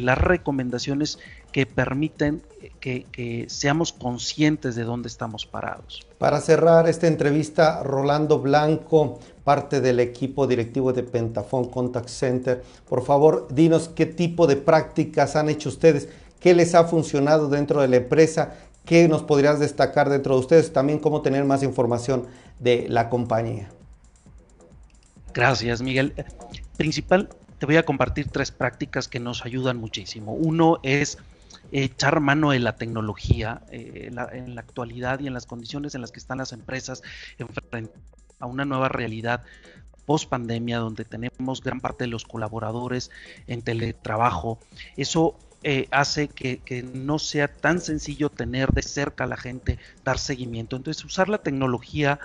las 0.00 0.18
recomendaciones 0.18 1.18
que 1.52 1.66
permiten 1.66 2.42
que, 2.80 3.46
seamos 3.48 3.92
conscientes 3.92 4.74
de 4.74 4.84
dónde 4.84 5.08
estamos 5.08 5.46
parados. 5.46 6.06
Para 6.18 6.40
cerrar 6.40 6.88
esta 6.88 7.06
entrevista, 7.06 7.82
Rolando 7.82 8.38
Blanco, 8.38 9.20
parte 9.46 9.80
del 9.80 10.00
equipo 10.00 10.48
directivo 10.48 10.92
de 10.92 11.04
Pentafon 11.04 11.70
Contact 11.70 12.08
Center. 12.08 12.64
Por 12.88 13.04
favor, 13.04 13.46
dinos 13.48 13.88
qué 13.94 14.04
tipo 14.04 14.48
de 14.48 14.56
prácticas 14.56 15.36
han 15.36 15.48
hecho 15.48 15.68
ustedes, 15.68 16.08
qué 16.40 16.52
les 16.52 16.74
ha 16.74 16.82
funcionado 16.82 17.48
dentro 17.48 17.80
de 17.80 17.86
la 17.86 17.94
empresa, 17.94 18.56
qué 18.84 19.06
nos 19.06 19.22
podrías 19.22 19.60
destacar 19.60 20.10
dentro 20.10 20.34
de 20.34 20.40
ustedes, 20.40 20.72
también 20.72 20.98
cómo 20.98 21.22
tener 21.22 21.44
más 21.44 21.62
información 21.62 22.26
de 22.58 22.86
la 22.88 23.08
compañía. 23.08 23.68
Gracias, 25.32 25.80
Miguel. 25.80 26.12
Principal, 26.76 27.28
te 27.60 27.66
voy 27.66 27.76
a 27.76 27.84
compartir 27.84 28.26
tres 28.26 28.50
prácticas 28.50 29.06
que 29.06 29.20
nos 29.20 29.44
ayudan 29.44 29.76
muchísimo. 29.76 30.32
Uno 30.32 30.80
es 30.82 31.18
echar 31.70 32.18
mano 32.18 32.50
de 32.50 32.58
la 32.58 32.74
tecnología 32.74 33.62
eh, 33.70 34.10
en 34.32 34.54
la 34.56 34.60
actualidad 34.60 35.20
y 35.20 35.28
en 35.28 35.34
las 35.34 35.46
condiciones 35.46 35.94
en 35.94 36.00
las 36.00 36.10
que 36.10 36.18
están 36.18 36.38
las 36.38 36.52
empresas 36.52 37.04
frente 37.70 37.92
a 38.38 38.46
una 38.46 38.64
nueva 38.64 38.88
realidad 38.88 39.42
post 40.06 40.28
pandemia 40.28 40.78
donde 40.78 41.04
tenemos 41.04 41.60
gran 41.62 41.80
parte 41.80 42.04
de 42.04 42.08
los 42.08 42.24
colaboradores 42.24 43.10
en 43.46 43.62
teletrabajo. 43.62 44.58
Eso 44.96 45.36
eh, 45.62 45.88
hace 45.90 46.28
que, 46.28 46.60
no 46.94 47.18
sea 47.18 47.48
tan 47.48 47.80
sencillo 47.80 48.30
tener 48.30 48.70
de 48.70 48.82
cerca 48.82 49.24
a 49.24 49.26
la 49.26 49.36
gente, 49.36 49.78
dar 50.04 50.18
seguimiento. 50.18 50.76
Entonces, 50.76 51.04
usar 51.04 51.28
la 51.28 51.38
tecnología 51.38 52.20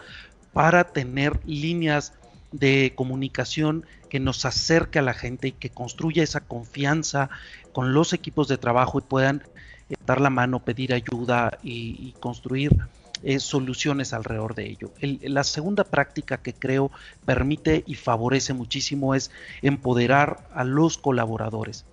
para 0.54 0.84
tener 0.84 1.40
líneas 1.46 2.14
de 2.52 2.94
comunicación 2.96 3.86
que 4.10 4.20
nos 4.20 4.46
acerque 4.46 5.00
a 5.00 5.02
la 5.02 5.14
gente 5.14 5.48
y 5.48 5.52
que 5.54 5.70
construya 5.70 6.22
esa 6.22 6.42
confianza 6.42 7.30
con 7.72 7.94
los 7.94 8.14
equipos 8.14 8.48
de 8.48 8.58
trabajo 8.58 9.00
y 9.00 9.04
puedan 9.04 9.44
eh, 9.90 9.96
dar 10.06 10.22
la 10.22 10.30
mano, 10.30 10.64
pedir 10.64 10.94
ayuda 10.94 11.58
y 11.64 12.14
construir 12.20 12.78
eh, 13.24 13.40
soluciones 13.40 14.14
alrededor 14.14 14.56
de 14.56 14.70
ello. 14.70 14.92
El, 15.00 15.20
la 15.24 15.44
segunda 15.44 15.84
práctica 15.84 16.38
que 16.38 16.54
creo 16.54 16.92
permite 17.26 17.84
y 17.86 17.96
favorece 17.96 18.54
muchísimo 18.54 19.16
es 19.16 19.32
empoderar 19.62 20.48
a 20.54 20.64
los 20.64 20.98
colaboradores 20.98 21.86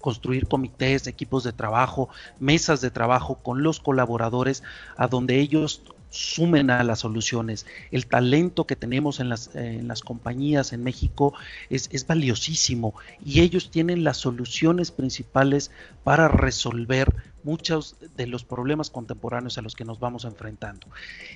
construir 0.00 0.46
comités, 0.46 1.06
equipos 1.06 1.42
de 1.42 1.52
trabajo, 1.52 2.08
mesas 2.38 2.80
de 2.80 2.90
trabajo 2.90 3.36
con 3.42 3.62
los 3.62 3.80
colaboradores 3.80 4.62
a 4.96 5.08
donde 5.08 5.40
ellos 5.40 5.82
sumen 6.10 6.70
a 6.70 6.82
las 6.84 7.00
soluciones. 7.00 7.66
El 7.90 8.06
talento 8.06 8.66
que 8.66 8.76
tenemos 8.76 9.20
en 9.20 9.28
las, 9.28 9.54
en 9.54 9.88
las 9.88 10.02
compañías 10.02 10.72
en 10.72 10.82
México 10.82 11.34
es, 11.70 11.88
es, 11.92 12.06
valiosísimo 12.06 12.94
y 13.24 13.40
ellos 13.40 13.70
tienen 13.70 14.04
las 14.04 14.16
soluciones 14.16 14.90
principales 14.90 15.70
para 16.04 16.28
resolver 16.28 17.14
muchos 17.44 17.96
de 18.16 18.26
los 18.26 18.44
problemas 18.44 18.90
contemporáneos 18.90 19.58
a 19.58 19.62
los 19.62 19.74
que 19.74 19.84
nos 19.84 20.00
vamos 20.00 20.24
enfrentando. 20.24 20.86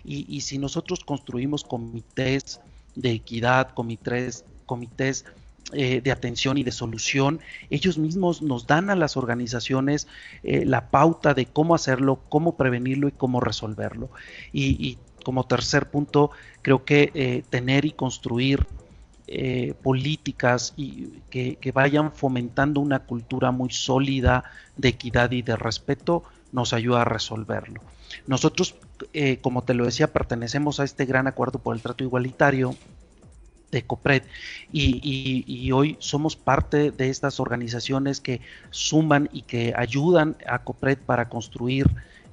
Y, 0.04 0.26
y 0.34 0.42
si 0.42 0.58
nosotros 0.58 1.04
construimos 1.04 1.64
comités 1.64 2.60
de 2.94 3.12
equidad, 3.12 3.70
comités, 3.74 4.44
comités 4.66 5.24
eh, 5.72 6.00
de 6.00 6.10
atención 6.10 6.58
y 6.58 6.64
de 6.64 6.72
solución. 6.72 7.40
Ellos 7.70 7.98
mismos 7.98 8.42
nos 8.42 8.66
dan 8.66 8.90
a 8.90 8.96
las 8.96 9.16
organizaciones 9.16 10.08
eh, 10.42 10.64
la 10.64 10.90
pauta 10.90 11.34
de 11.34 11.46
cómo 11.46 11.74
hacerlo, 11.74 12.20
cómo 12.28 12.56
prevenirlo 12.56 13.08
y 13.08 13.12
cómo 13.12 13.40
resolverlo. 13.40 14.10
Y, 14.52 14.98
como 15.24 15.44
tercer 15.44 15.88
punto, 15.88 16.32
creo 16.62 16.84
que 16.84 17.12
eh, 17.14 17.44
tener 17.48 17.84
y 17.84 17.92
construir 17.92 18.66
políticas 19.82 20.74
y 20.76 21.06
que, 21.30 21.56
que, 21.56 21.72
vayan 21.72 22.12
fomentando 22.12 22.80
una 22.80 22.98
cultura 22.98 23.50
muy 23.50 23.70
sólida 23.70 24.44
de 24.76 24.88
equidad 24.88 25.30
y 25.30 25.40
de 25.40 25.56
respeto 25.56 26.22
nos 26.52 26.74
ayuda 26.74 27.00
a 27.00 27.04
resolverlo. 27.06 27.80
Nosotros, 28.26 28.76
eh, 29.12 29.38
como 29.40 29.62
te 29.62 29.74
lo 29.74 29.84
decía, 29.84 30.12
pertenecemos 30.12 30.80
a 30.80 30.84
este 30.84 31.06
gran 31.06 31.26
acuerdo 31.26 31.58
por 31.58 31.74
el 31.74 31.82
trato 31.82 32.04
igualitario 32.04 32.74
de 33.72 33.84
COPRED. 33.84 34.22
Y, 34.70 35.44
y, 35.46 35.72
hoy 35.72 35.96
somos 35.98 36.36
parte 36.36 36.92
de 36.92 37.08
estas 37.08 37.40
organizaciones 37.40 38.20
que 38.20 38.40
suman 38.70 39.28
y 39.32 39.42
que 39.42 39.74
ayudan 39.76 40.36
a 40.46 40.62
COPRED 40.62 40.98
para 40.98 41.28
construir 41.28 41.86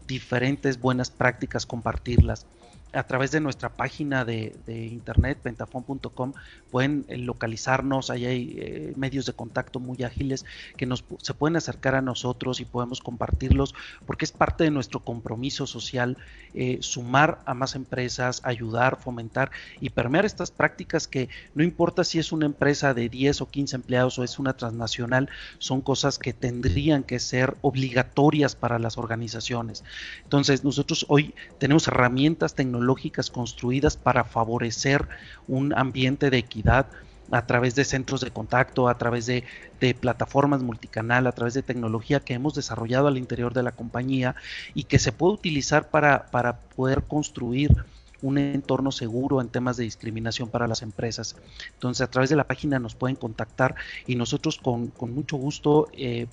diferentes 0.06 0.80
buenas 0.80 1.10
prácticas, 1.10 1.66
compartirlas 1.66 2.46
a 2.92 3.04
través 3.04 3.32
de 3.32 3.40
nuestra 3.40 3.70
página 3.70 4.26
de, 4.26 4.56
de 4.66 4.88
internet, 4.88 5.38
pentafon.com, 5.42 6.34
pueden 6.72 7.06
eh, 7.08 7.18
localizarnos, 7.18 8.10
ahí 8.10 8.26
hay 8.26 8.56
eh, 8.58 8.94
medios 8.96 9.26
de 9.26 9.34
contacto 9.34 9.80
muy 9.80 10.04
ágiles 10.04 10.46
que 10.76 10.86
nos, 10.86 11.04
se 11.22 11.34
pueden 11.34 11.56
acercar 11.56 11.96
a 11.96 12.02
nosotros 12.02 12.60
y 12.60 12.66
podemos 12.66 13.02
compartirlos, 13.02 13.76
porque 14.06 14.26
es 14.26 14.32
parte 14.32 14.64
de 14.64 14.72
nuestro 14.72 15.02
compromiso 15.02 15.68
social 15.68 16.18
eh, 16.56 16.80
sumar 16.82 17.42
a 17.46 17.54
más 17.54 17.76
empresas, 17.76 18.42
ayudar, 18.44 19.00
fomentar 19.00 19.52
y 19.80 19.92
permear 19.92 20.26
estas 20.26 20.50
prácticas 20.50 21.08
que 21.08 21.30
no 21.54 21.64
importa 21.64 22.04
si 22.04 22.18
es 22.18 22.32
una 22.32 22.48
empresa 22.48 22.94
de 22.96 23.08
10 23.08 23.42
o 23.42 23.50
15 23.50 23.76
empleados 23.76 24.18
o 24.18 24.24
es 24.24 24.40
una 24.40 24.54
transnacional, 24.54 25.30
son 25.60 25.82
cosas 25.82 26.18
que 26.18 26.34
tendrían 26.34 27.04
que 27.04 27.20
ser 27.20 27.56
obligatorias 27.62 28.56
para 28.56 28.80
las 28.80 28.98
organizaciones. 28.98 29.84
Entonces, 30.24 30.64
nosotros 30.64 31.06
hoy 31.08 31.36
tenemos 31.60 31.88
herramientas 31.88 32.56
tecnológicas 32.56 32.79
tecnológicas 32.80 33.30
construidas 33.30 33.98
para 33.98 34.24
favorecer 34.24 35.08
un 35.48 35.74
ambiente 35.78 36.30
de 36.30 36.38
equidad 36.38 36.88
a 37.32 37.46
través 37.46 37.76
de 37.76 37.84
centros 37.84 38.22
de 38.22 38.32
contacto, 38.32 38.88
a 38.88 38.98
través 38.98 39.26
de, 39.26 39.44
plataformas 40.00 40.64
multicanal, 40.64 41.28
a 41.28 41.34
través 41.34 41.54
de 41.54 41.62
tecnología 41.62 42.22
que 42.22 42.34
hemos 42.34 42.56
desarrollado 42.56 43.08
al 43.08 43.18
interior 43.18 43.54
de 43.54 43.64
la 43.64 43.74
compañía 43.74 44.36
y 44.74 44.86
que 44.86 44.98
se 44.98 45.12
puede 45.12 45.34
utilizar 45.34 45.90
para, 45.90 46.32
para 46.32 46.60
poder 46.76 47.04
construir 47.04 47.84
un 48.22 48.38
entorno 48.38 48.92
seguro 48.92 49.42
en 49.42 49.50
temas 49.50 49.78
de 49.78 49.84
discriminación 49.84 50.50
para 50.50 50.68
las 50.68 50.82
empresas. 50.82 51.36
Entonces, 51.74 52.02
a 52.02 52.10
través 52.10 52.30
de 52.30 52.36
la 52.36 52.46
página 52.46 52.80
nos 52.80 52.96
pueden 52.96 53.16
contactar 53.16 53.76
y 54.08 54.16
nosotros 54.16 54.58
con, 54.58 54.88
con 54.88 55.14
mucho 55.14 55.38
gusto 55.38 55.88
eh, 55.94 56.28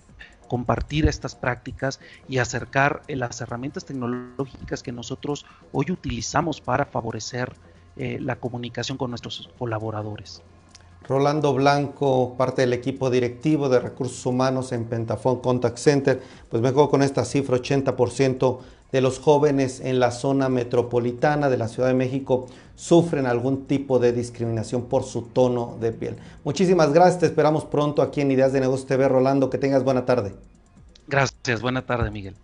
compartir 0.47 1.07
estas 1.07 1.35
prácticas 1.35 2.01
y 2.29 2.39
acercar 2.39 3.03
eh, 3.09 3.17
las 3.17 3.41
herramientas 3.41 3.85
tecnológicas 3.85 4.83
que 4.83 4.93
nosotros 4.93 5.47
hoy 5.73 5.91
utilizamos 5.91 6.61
para 6.61 6.85
favorecer 6.85 7.53
eh, 7.97 8.19
la 8.21 8.37
comunicación 8.37 8.99
con 8.99 9.11
nuestros 9.11 9.49
colaboradores. 9.59 10.43
Rolando 11.09 11.55
Blanco, 11.55 12.35
parte 12.37 12.63
del 12.63 12.73
equipo 12.73 13.11
directivo 13.11 13.69
de 13.69 13.79
recursos 13.79 14.27
humanos 14.27 14.73
en 14.73 14.87
Pentafon 14.87 15.41
Contact 15.41 15.79
Center, 15.79 16.21
pues 16.51 16.61
me 16.63 16.73
con 16.73 17.03
esta 17.03 17.25
cifra, 17.25 17.57
80% 17.57 18.59
de 18.91 19.01
los 19.01 19.19
jóvenes 19.19 19.81
en 19.81 20.01
la 20.01 20.11
zona 20.11 20.49
metropolitana 20.49 21.49
de 21.49 21.57
la 21.59 21.69
Ciudad 21.69 21.89
de 21.89 21.95
México 21.95 22.47
sufren 22.77 23.27
algún 23.27 23.67
tipo 23.67 23.99
de 23.99 24.13
discriminación 24.13 24.85
por 24.85 25.03
su 25.03 25.23
tono 25.23 25.77
de 25.81 25.93
piel. 25.93 26.17
Muchísimas 26.45 26.93
gracias, 26.93 27.21
te 27.21 27.27
esperamos 27.27 27.65
pronto 27.65 28.03
aquí 28.03 28.21
en 28.21 28.31
Ideas 28.31 28.53
de 28.53 28.61
Negocios 28.61 28.87
TV, 28.87 29.09
Rolando, 29.09 29.51
que 29.51 29.59
tengas 29.59 29.83
buena 29.83 30.05
tarde. 30.05 30.35
Gracias, 31.09 31.61
buena 31.61 31.85
tarde, 31.85 32.11
Miguel. 32.11 32.37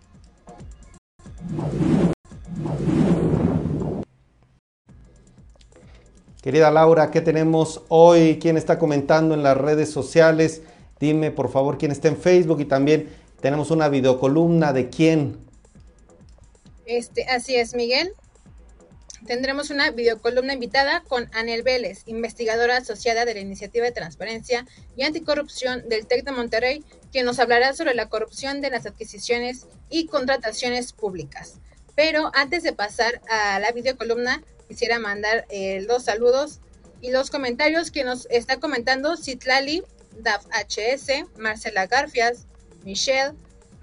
Querida 6.41 6.71
Laura, 6.71 7.09
¿qué 7.09 7.21
tenemos 7.21 7.83
hoy? 7.87 8.37
¿Quién 8.41 8.57
está 8.57 8.77
comentando 8.77 9.33
en 9.33 9.43
las 9.43 9.55
redes 9.55 9.91
sociales? 9.91 10.61
Dime, 10.99 11.31
por 11.31 11.49
favor, 11.49 11.77
quién 11.77 11.91
está 11.91 12.09
en 12.09 12.17
Facebook 12.17 12.59
y 12.59 12.65
también 12.65 13.09
tenemos 13.39 13.71
una 13.71 13.87
videocolumna 13.87 14.73
de 14.73 14.89
quién. 14.89 15.37
Este, 16.85 17.25
así 17.25 17.55
es, 17.55 17.75
Miguel. 17.75 18.11
Tendremos 19.25 19.69
una 19.69 19.89
videocolumna 19.91 20.53
invitada 20.53 21.01
con 21.01 21.29
Anel 21.33 21.63
Vélez, 21.63 22.03
investigadora 22.07 22.77
asociada 22.77 23.23
de 23.23 23.33
la 23.33 23.39
Iniciativa 23.39 23.85
de 23.85 23.93
Transparencia 23.93 24.65
y 24.97 25.03
Anticorrupción 25.03 25.87
del 25.87 26.07
TEC 26.07 26.25
de 26.25 26.31
Monterrey, 26.33 26.83
quien 27.11 27.25
nos 27.25 27.39
hablará 27.39 27.73
sobre 27.73 27.93
la 27.93 28.09
corrupción 28.09 28.59
de 28.59 28.69
las 28.69 28.85
adquisiciones 28.85 29.67
y 29.89 30.07
contrataciones 30.07 30.91
públicas. 30.91 31.59
Pero 31.95 32.31
antes 32.33 32.63
de 32.63 32.73
pasar 32.73 33.21
a 33.29 33.59
la 33.59 33.71
videocolumna, 33.71 34.43
quisiera 34.67 34.99
mandar 34.99 35.45
eh, 35.49 35.81
los 35.87 36.03
saludos 36.03 36.59
y 36.99 37.11
los 37.11 37.29
comentarios 37.29 37.91
que 37.91 38.03
nos 38.03 38.27
está 38.29 38.59
comentando 38.59 39.15
Citlali, 39.15 39.83
Daf 40.19 40.45
HS, 40.47 41.37
Marcela 41.37 41.87
Garfias, 41.87 42.45
Michelle, 42.83 43.33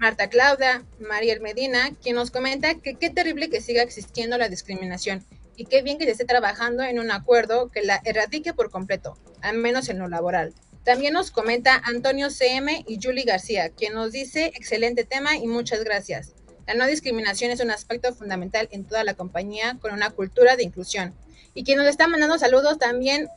Marta 0.01 0.29
Claudia, 0.29 0.83
Mariel 0.99 1.41
Medina, 1.41 1.91
quien 2.01 2.15
nos 2.15 2.31
comenta 2.31 2.73
que 2.73 2.95
qué 2.95 3.11
terrible 3.11 3.51
que 3.51 3.61
siga 3.61 3.83
existiendo 3.83 4.35
la 4.39 4.49
discriminación 4.49 5.23
y 5.55 5.65
qué 5.65 5.83
bien 5.83 5.99
que 5.99 6.05
se 6.05 6.13
esté 6.13 6.25
trabajando 6.25 6.81
en 6.81 6.97
un 6.97 7.11
acuerdo 7.11 7.69
que 7.69 7.83
la 7.83 8.01
erradique 8.03 8.51
por 8.51 8.71
completo, 8.71 9.15
al 9.43 9.59
menos 9.59 9.89
en 9.89 9.99
lo 9.99 10.07
laboral. 10.07 10.55
También 10.83 11.13
nos 11.13 11.29
comenta 11.29 11.79
Antonio 11.85 12.31
CM 12.31 12.83
y 12.87 12.99
Julie 12.99 13.25
García, 13.25 13.69
quien 13.69 13.93
nos 13.93 14.11
dice, 14.11 14.45
excelente 14.55 15.03
tema 15.03 15.37
y 15.37 15.45
muchas 15.45 15.83
gracias. 15.83 16.33
La 16.65 16.73
no 16.73 16.87
discriminación 16.87 17.51
es 17.51 17.59
un 17.59 17.69
aspecto 17.69 18.11
fundamental 18.11 18.69
en 18.71 18.85
toda 18.85 19.03
la 19.03 19.13
compañía 19.13 19.77
con 19.79 19.93
una 19.93 20.09
cultura 20.09 20.55
de 20.55 20.63
inclusión. 20.63 21.13
Y 21.53 21.63
quien 21.63 21.77
nos 21.77 21.85
está 21.85 22.07
mandando 22.07 22.39
saludos 22.39 22.79
también, 22.79 23.27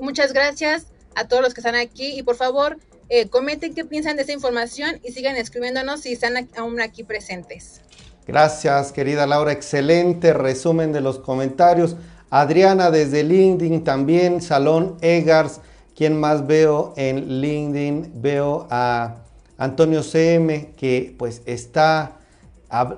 muchas 0.00 0.32
gracias 0.32 0.86
a 1.14 1.28
todos 1.28 1.40
los 1.40 1.54
que 1.54 1.60
están 1.60 1.76
aquí 1.76 2.18
y 2.18 2.24
por 2.24 2.34
favor 2.34 2.78
eh, 3.14 3.28
comenten 3.28 3.74
qué 3.74 3.84
piensan 3.84 4.16
de 4.16 4.22
esta 4.22 4.32
información 4.32 4.98
y 5.04 5.12
sigan 5.12 5.36
escribiéndonos 5.36 6.00
si 6.00 6.14
están 6.14 6.48
aún 6.56 6.80
aquí 6.80 7.04
presentes. 7.04 7.82
Gracias, 8.26 8.90
querida 8.90 9.26
Laura. 9.26 9.52
Excelente 9.52 10.32
resumen 10.32 10.94
de 10.94 11.02
los 11.02 11.18
comentarios. 11.18 11.94
Adriana 12.30 12.90
desde 12.90 13.22
LinkedIn 13.22 13.84
también, 13.84 14.40
Salón 14.40 14.96
Egars. 15.02 15.60
¿Quién 15.94 16.18
más 16.18 16.46
veo 16.46 16.94
en 16.96 17.42
LinkedIn? 17.42 18.22
Veo 18.22 18.66
a 18.70 19.16
Antonio 19.58 20.02
CM 20.02 20.72
que 20.74 21.14
pues 21.18 21.42
está 21.44 22.16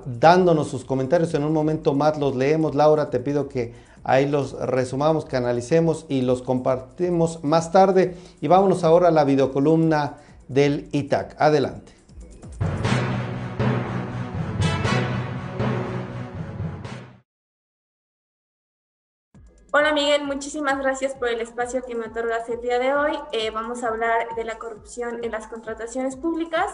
dándonos 0.05 0.69
sus 0.69 0.85
comentarios. 0.85 1.33
En 1.33 1.43
un 1.43 1.51
momento 1.51 1.93
más 1.93 2.17
los 2.17 2.37
leemos. 2.37 2.73
Laura, 2.73 3.09
te 3.09 3.19
pido 3.19 3.49
que 3.49 3.73
ahí 4.05 4.27
los 4.27 4.53
resumamos, 4.53 5.25
que 5.25 5.35
analicemos 5.35 6.05
y 6.07 6.21
los 6.21 6.41
compartimos 6.41 7.43
más 7.43 7.71
tarde. 7.71 8.15
Y 8.39 8.47
vámonos 8.47 8.85
ahora 8.85 9.09
a 9.09 9.11
la 9.11 9.25
videocolumna 9.25 10.17
del 10.47 10.87
ITAC. 10.93 11.35
Adelante. 11.39 11.94
Hola 19.77 19.91
Miguel, 19.91 20.23
muchísimas 20.23 20.79
gracias 20.79 21.15
por 21.15 21.27
el 21.27 21.41
espacio 21.41 21.83
que 21.85 21.95
me 21.95 22.05
otorgas 22.05 22.47
el 22.47 22.61
día 22.61 22.79
de 22.79 22.93
hoy. 22.93 23.11
Eh, 23.33 23.49
vamos 23.51 23.83
a 23.83 23.89
hablar 23.89 24.33
de 24.37 24.45
la 24.45 24.57
corrupción 24.57 25.21
en 25.21 25.33
las 25.33 25.47
contrataciones 25.47 26.15
públicas 26.15 26.71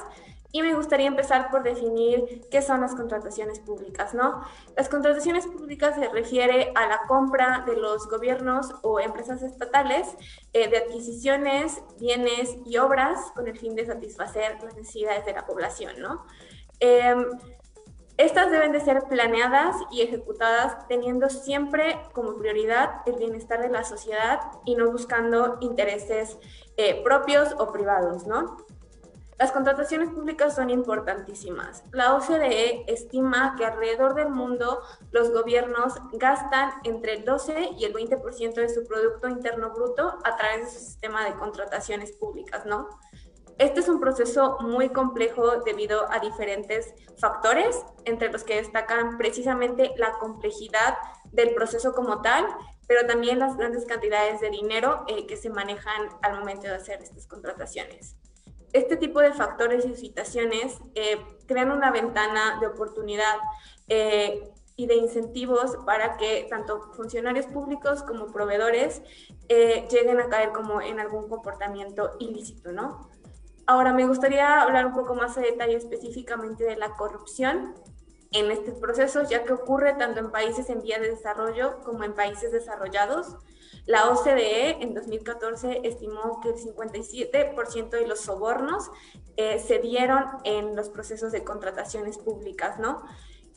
y 0.51 0.61
me 0.61 0.75
gustaría 0.75 1.07
empezar 1.07 1.49
por 1.49 1.63
definir 1.63 2.43
qué 2.51 2.61
son 2.61 2.81
las 2.81 2.93
contrataciones 2.93 3.59
públicas, 3.59 4.13
¿no? 4.13 4.43
Las 4.77 4.87
contrataciones 4.87 5.47
públicas 5.47 5.95
se 5.95 6.09
refiere 6.09 6.73
a 6.75 6.85
la 6.85 6.99
compra 7.07 7.63
de 7.65 7.75
los 7.75 8.07
gobiernos 8.07 8.71
o 8.83 8.99
empresas 8.99 9.41
estatales 9.41 10.07
eh, 10.53 10.69
de 10.69 10.77
adquisiciones, 10.77 11.81
bienes 11.99 12.55
y 12.67 12.77
obras 12.77 13.31
con 13.33 13.47
el 13.47 13.57
fin 13.57 13.73
de 13.73 13.87
satisfacer 13.87 14.59
las 14.63 14.75
necesidades 14.75 15.25
de 15.25 15.33
la 15.33 15.47
población, 15.47 15.95
¿no? 15.97 16.27
Em, 16.79 17.25
estas 18.17 18.51
deben 18.51 18.71
de 18.71 18.79
ser 18.79 19.03
planeadas 19.03 19.75
y 19.91 20.01
ejecutadas 20.01 20.87
teniendo 20.87 21.29
siempre 21.29 21.99
como 22.13 22.35
prioridad 22.35 23.01
el 23.05 23.15
bienestar 23.15 23.61
de 23.61 23.69
la 23.69 23.83
sociedad 23.83 24.39
y 24.65 24.75
no 24.75 24.91
buscando 24.91 25.57
intereses 25.61 26.37
eh, 26.77 27.01
propios 27.03 27.55
o 27.57 27.71
privados, 27.71 28.27
¿no? 28.27 28.57
Las 29.41 29.51
contrataciones 29.51 30.11
públicas 30.11 30.53
son 30.53 30.69
importantísimas. 30.69 31.83
La 31.91 32.15
OCDE 32.15 32.83
estima 32.85 33.55
que 33.57 33.65
alrededor 33.65 34.13
del 34.13 34.29
mundo 34.29 34.83
los 35.09 35.31
gobiernos 35.31 35.95
gastan 36.13 36.73
entre 36.83 37.15
el 37.15 37.25
12 37.25 37.71
y 37.75 37.85
el 37.85 37.93
20% 37.93 38.53
de 38.53 38.69
su 38.69 38.85
Producto 38.85 39.27
Interno 39.27 39.71
Bruto 39.71 40.19
a 40.23 40.35
través 40.35 40.65
de 40.65 40.79
su 40.79 40.85
sistema 40.85 41.25
de 41.25 41.33
contrataciones 41.33 42.11
públicas, 42.11 42.67
¿no? 42.67 42.87
Este 43.57 43.79
es 43.79 43.89
un 43.89 43.99
proceso 43.99 44.57
muy 44.61 44.89
complejo 44.89 45.61
debido 45.65 46.11
a 46.11 46.19
diferentes 46.19 46.93
factores, 47.17 47.83
entre 48.05 48.31
los 48.31 48.43
que 48.43 48.55
destacan 48.55 49.17
precisamente 49.17 49.91
la 49.97 50.13
complejidad 50.19 50.97
del 51.31 51.53
proceso 51.53 51.93
como 51.93 52.21
tal, 52.21 52.45
pero 52.87 53.05
también 53.07 53.39
las 53.39 53.57
grandes 53.57 53.85
cantidades 53.85 54.41
de 54.41 54.49
dinero 54.49 55.05
eh, 55.07 55.25
que 55.27 55.37
se 55.37 55.49
manejan 55.49 56.09
al 56.21 56.39
momento 56.39 56.63
de 56.63 56.75
hacer 56.75 57.01
estas 57.01 57.27
contrataciones 57.27 58.15
este 58.73 58.97
tipo 58.97 59.19
de 59.19 59.33
factores 59.33 59.85
y 59.85 59.95
situaciones 59.95 60.77
eh, 60.95 61.17
crean 61.45 61.71
una 61.71 61.91
ventana 61.91 62.57
de 62.59 62.67
oportunidad 62.67 63.37
eh, 63.87 64.49
y 64.75 64.87
de 64.87 64.95
incentivos 64.95 65.77
para 65.85 66.17
que 66.17 66.47
tanto 66.49 66.91
funcionarios 66.93 67.45
públicos 67.47 68.03
como 68.03 68.27
proveedores 68.27 69.01
eh, 69.49 69.87
lleguen 69.91 70.19
a 70.19 70.29
caer 70.29 70.51
como 70.51 70.81
en 70.81 70.99
algún 70.99 71.27
comportamiento 71.27 72.11
ilícito, 72.19 72.71
¿no? 72.71 73.09
Ahora 73.71 73.93
me 73.93 74.05
gustaría 74.05 74.61
hablar 74.61 74.85
un 74.85 74.93
poco 74.93 75.15
más 75.15 75.37
a 75.37 75.41
detalle 75.41 75.77
específicamente 75.77 76.65
de 76.65 76.75
la 76.75 76.97
corrupción 76.97 77.73
en 78.33 78.51
estos 78.51 78.73
procesos, 78.79 79.29
ya 79.29 79.45
que 79.45 79.53
ocurre 79.53 79.93
tanto 79.93 80.19
en 80.19 80.29
países 80.29 80.69
en 80.69 80.81
vía 80.81 80.99
de 80.99 81.11
desarrollo 81.11 81.79
como 81.85 82.03
en 82.03 82.13
países 82.13 82.51
desarrollados. 82.51 83.37
La 83.85 84.09
OCDE 84.09 84.83
en 84.83 84.93
2014 84.93 85.83
estimó 85.85 86.41
que 86.41 86.49
el 86.49 86.55
57% 86.55 87.89
de 87.91 88.07
los 88.07 88.19
sobornos 88.19 88.91
eh, 89.37 89.57
se 89.57 89.79
dieron 89.79 90.25
en 90.43 90.75
los 90.75 90.89
procesos 90.89 91.31
de 91.31 91.45
contrataciones 91.45 92.17
públicas, 92.17 92.77
¿no? 92.77 93.01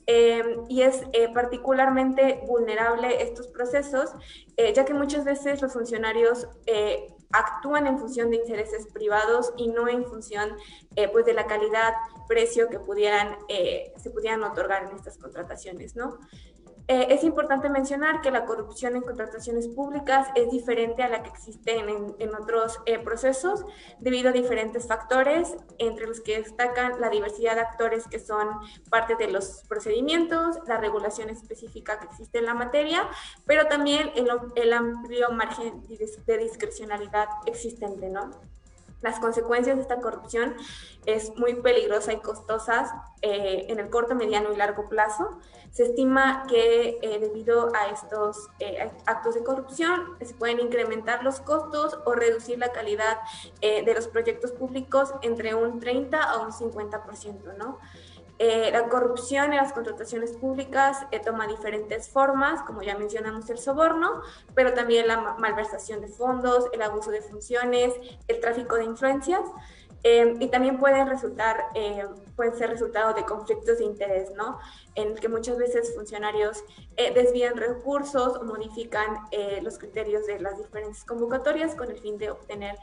Em, 0.06 0.64
y 0.68 0.82
es 0.82 1.02
eh, 1.12 1.28
particularmente 1.34 2.44
vulnerable 2.46 3.20
estos 3.20 3.48
procesos, 3.48 4.12
eh, 4.56 4.72
ya 4.74 4.84
que 4.84 4.94
muchas 4.94 5.24
veces 5.24 5.60
los 5.60 5.72
funcionarios 5.72 6.46
actúan 7.34 7.86
en 7.86 7.98
función 7.98 8.30
de 8.30 8.36
intereses 8.36 8.86
privados 8.92 9.52
y 9.56 9.68
no 9.68 9.88
en 9.88 10.04
función 10.04 10.56
pues 11.12 11.26
de 11.26 11.34
la 11.34 11.46
calidad, 11.46 11.92
precio 12.28 12.68
que 12.68 12.78
pudieran, 12.78 13.36
se 13.96 14.10
pudieran 14.10 14.42
otorgar 14.44 14.84
en 14.84 14.96
estas 14.96 15.18
contrataciones, 15.18 15.96
¿no? 15.96 16.18
Eh, 16.86 17.06
es 17.10 17.24
importante 17.24 17.70
mencionar 17.70 18.20
que 18.20 18.30
la 18.30 18.44
corrupción 18.44 18.94
en 18.94 19.02
contrataciones 19.02 19.68
públicas 19.68 20.28
es 20.34 20.50
diferente 20.50 21.02
a 21.02 21.08
la 21.08 21.22
que 21.22 21.30
existe 21.30 21.78
en, 21.78 22.34
otros 22.34 22.78
eh, 22.84 22.98
procesos 22.98 23.64
debido 24.00 24.28
a 24.28 24.32
diferentes 24.32 24.86
factores, 24.86 25.56
entre 25.78 26.06
los 26.06 26.20
que 26.20 26.42
destacan 26.42 27.00
la 27.00 27.08
diversidad 27.08 27.54
de 27.54 27.62
actores 27.62 28.06
que 28.06 28.18
son 28.18 28.48
parte 28.90 29.16
de 29.16 29.28
los 29.28 29.62
procedimientos, 29.66 30.58
la 30.66 30.76
regulación 30.76 31.30
específica 31.30 31.98
que 31.98 32.06
existe 32.06 32.38
en 32.38 32.44
la 32.44 32.54
materia, 32.54 33.08
pero 33.46 33.66
también 33.66 34.10
el, 34.14 34.28
el 34.54 34.72
amplio 34.74 35.30
margen 35.30 35.82
de 35.88 36.38
discrecionalidad 36.38 37.28
existente, 37.46 38.10
¿no? 38.10 38.30
Las 39.04 39.20
consecuencias 39.20 39.76
de 39.76 39.82
esta 39.82 40.00
corrupción 40.00 40.56
es 41.04 41.36
muy 41.36 41.56
peligrosa 41.56 42.14
y 42.14 42.20
costosas 42.20 42.90
eh, 43.20 43.66
en 43.68 43.78
el 43.78 43.90
corto, 43.90 44.14
mediano 44.14 44.50
y 44.50 44.56
largo 44.56 44.88
plazo. 44.88 45.38
Se 45.70 45.82
estima 45.82 46.44
que 46.48 46.98
eh, 47.02 47.18
debido 47.20 47.70
a 47.76 47.88
estos 47.88 48.48
eh, 48.60 48.90
actos 49.04 49.34
de 49.34 49.44
corrupción 49.44 50.16
se 50.22 50.32
pueden 50.32 50.58
incrementar 50.58 51.22
los 51.22 51.40
costos 51.40 51.98
o 52.06 52.14
reducir 52.14 52.58
la 52.58 52.72
calidad 52.72 53.18
de 53.60 53.94
los 53.94 54.08
proyectos 54.08 54.52
públicos 54.52 55.12
entre 55.20 55.54
un 55.54 55.80
30 55.80 56.22
a 56.22 56.38
un 56.38 56.52
50%, 56.52 57.56
¿no? 57.58 57.78
Eh, 58.40 58.70
la 58.72 58.88
corrupción 58.88 59.52
en 59.52 59.58
las 59.58 59.72
contrataciones 59.72 60.32
públicas 60.32 61.06
eh, 61.12 61.20
toma 61.20 61.46
diferentes 61.46 62.08
formas, 62.08 62.62
como 62.62 62.82
ya 62.82 62.98
mencionamos 62.98 63.48
el 63.48 63.58
soborno, 63.58 64.22
pero 64.54 64.74
también 64.74 65.06
la 65.06 65.36
malversación 65.38 66.00
de 66.00 66.08
fondos, 66.08 66.68
el 66.72 66.82
abuso 66.82 67.12
de 67.12 67.22
funciones, 67.22 67.94
el 68.26 68.40
tráfico 68.40 68.74
de 68.74 68.84
influencias. 68.84 69.42
Em, 70.02 70.40
y 70.42 70.48
también 70.48 70.78
pueden 70.78 71.08
resultar, 71.08 71.68
eh, 71.74 72.06
pueden 72.36 72.56
ser 72.56 72.70
resultado 72.70 73.14
de 73.14 73.24
conflictos 73.24 73.78
de 73.78 73.84
interés, 73.84 74.30
¿no? 74.32 74.58
En 74.94 75.12
el 75.12 75.20
que 75.20 75.28
muchas 75.28 75.58
veces 75.58 75.94
funcionarios 75.94 76.64
eh, 76.96 77.12
desvían 77.12 77.56
recursos 77.56 78.36
o 78.36 78.44
modifican 78.44 79.18
eh, 79.30 79.60
los 79.62 79.78
criterios 79.78 80.26
de 80.26 80.40
las 80.40 80.58
diferentes 80.58 81.04
convocatorias 81.04 81.74
con 81.74 81.90
el 81.90 81.98
fin 81.98 82.18
de 82.18 82.30
obtener 82.30 82.76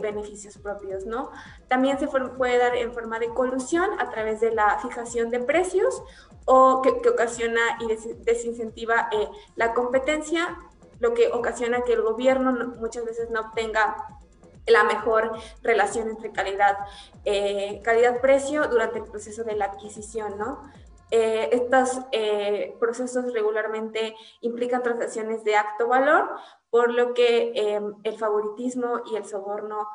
beneficios 0.00 0.58
propios, 0.58 1.06
¿no? 1.06 1.30
También 1.68 1.98
se 1.98 2.06
puede 2.06 2.58
dar 2.58 2.76
en 2.76 2.92
forma 2.92 3.18
de 3.18 3.28
colusión 3.28 3.98
a 3.98 4.10
través 4.10 4.40
de 4.40 4.52
la 4.52 4.78
fijación 4.80 5.30
de 5.30 5.40
precios 5.40 6.02
o 6.44 6.82
que 6.82 7.08
ocasiona 7.08 7.60
y 7.80 7.86
desincentiva 8.24 9.08
la 9.56 9.72
competencia, 9.74 10.56
lo 11.00 11.14
que 11.14 11.28
ocasiona 11.28 11.82
que 11.82 11.94
el 11.94 12.02
gobierno 12.02 12.52
muchas 12.78 13.04
veces 13.04 13.30
no 13.30 13.40
obtenga 13.40 13.96
la 14.66 14.84
mejor 14.84 15.32
relación 15.62 16.08
entre 16.08 16.32
calidad, 16.32 16.76
eh, 17.24 17.80
calidad-precio 17.82 18.68
durante 18.68 18.98
el 18.98 19.04
proceso 19.04 19.44
de 19.44 19.56
la 19.56 19.66
adquisición, 19.66 20.38
¿no? 20.38 20.62
Eh, 21.12 21.48
estos 21.52 22.00
eh, 22.12 22.76
procesos 22.78 23.32
regularmente 23.32 24.14
implican 24.42 24.82
transacciones 24.82 25.42
de 25.42 25.56
acto 25.56 25.88
valor, 25.88 26.30
por 26.70 26.92
lo 26.92 27.14
que 27.14 27.52
el 28.04 28.16
favoritismo 28.16 29.00
y 29.10 29.16
el 29.16 29.24
soborno 29.24 29.88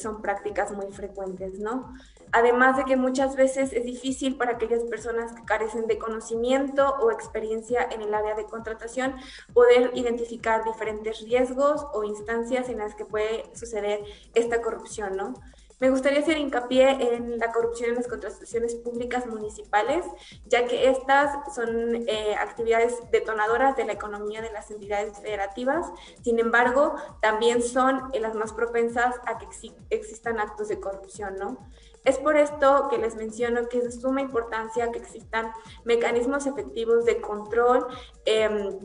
son 0.00 0.22
prácticas 0.22 0.70
muy 0.70 0.86
frecuentes, 0.92 1.58
¿no? 1.58 1.92
Además 2.32 2.76
de 2.76 2.84
que 2.84 2.96
muchas 2.96 3.36
veces 3.36 3.72
es 3.72 3.84
difícil 3.84 4.36
para 4.36 4.52
aquellas 4.52 4.84
personas 4.84 5.32
que 5.32 5.44
carecen 5.44 5.86
de 5.86 5.98
conocimiento 5.98 6.96
o 7.00 7.10
experiencia 7.10 7.88
en 7.90 8.02
el 8.02 8.14
área 8.14 8.34
de 8.34 8.44
contratación 8.44 9.14
poder 9.52 9.90
identificar 9.94 10.64
diferentes 10.64 11.20
riesgos 11.22 11.86
o 11.92 12.04
instancias 12.04 12.68
en 12.68 12.78
las 12.78 12.94
que 12.94 13.04
puede 13.04 13.44
suceder 13.54 14.00
esta 14.34 14.60
corrupción, 14.62 15.16
¿no? 15.16 15.34
Me 15.78 15.90
gustaría 15.90 16.20
hacer 16.20 16.38
hincapié 16.38 17.14
en 17.14 17.38
la 17.38 17.52
corrupción 17.52 17.90
en 17.90 17.96
las 17.96 18.08
contrataciones 18.08 18.74
públicas 18.76 19.26
municipales, 19.26 20.06
ya 20.46 20.66
que 20.66 20.88
estas 20.88 21.54
son 21.54 22.06
eh, 22.08 22.34
actividades 22.34 22.94
detonadoras 23.10 23.76
de 23.76 23.84
la 23.84 23.92
economía 23.92 24.40
de 24.40 24.50
las 24.52 24.70
entidades 24.70 25.18
federativas. 25.18 25.86
Sin 26.24 26.38
embargo, 26.38 26.94
también 27.20 27.62
son 27.62 28.10
las 28.18 28.34
más 28.34 28.54
propensas 28.54 29.16
a 29.26 29.36
que 29.36 29.46
existan 29.90 30.40
actos 30.40 30.68
de 30.68 30.80
corrupción, 30.80 31.36
¿no? 31.38 31.58
Es 32.06 32.18
por 32.18 32.36
esto 32.36 32.86
que 32.88 32.98
les 32.98 33.16
menciono 33.16 33.68
que 33.68 33.78
es 33.78 33.84
de 33.84 33.90
suma 33.90 34.20
importancia 34.20 34.92
que 34.92 34.98
existan 34.98 35.50
mecanismos 35.84 36.46
efectivos 36.46 37.04
de 37.04 37.20
control. 37.20 37.84
Eh, 38.24 38.78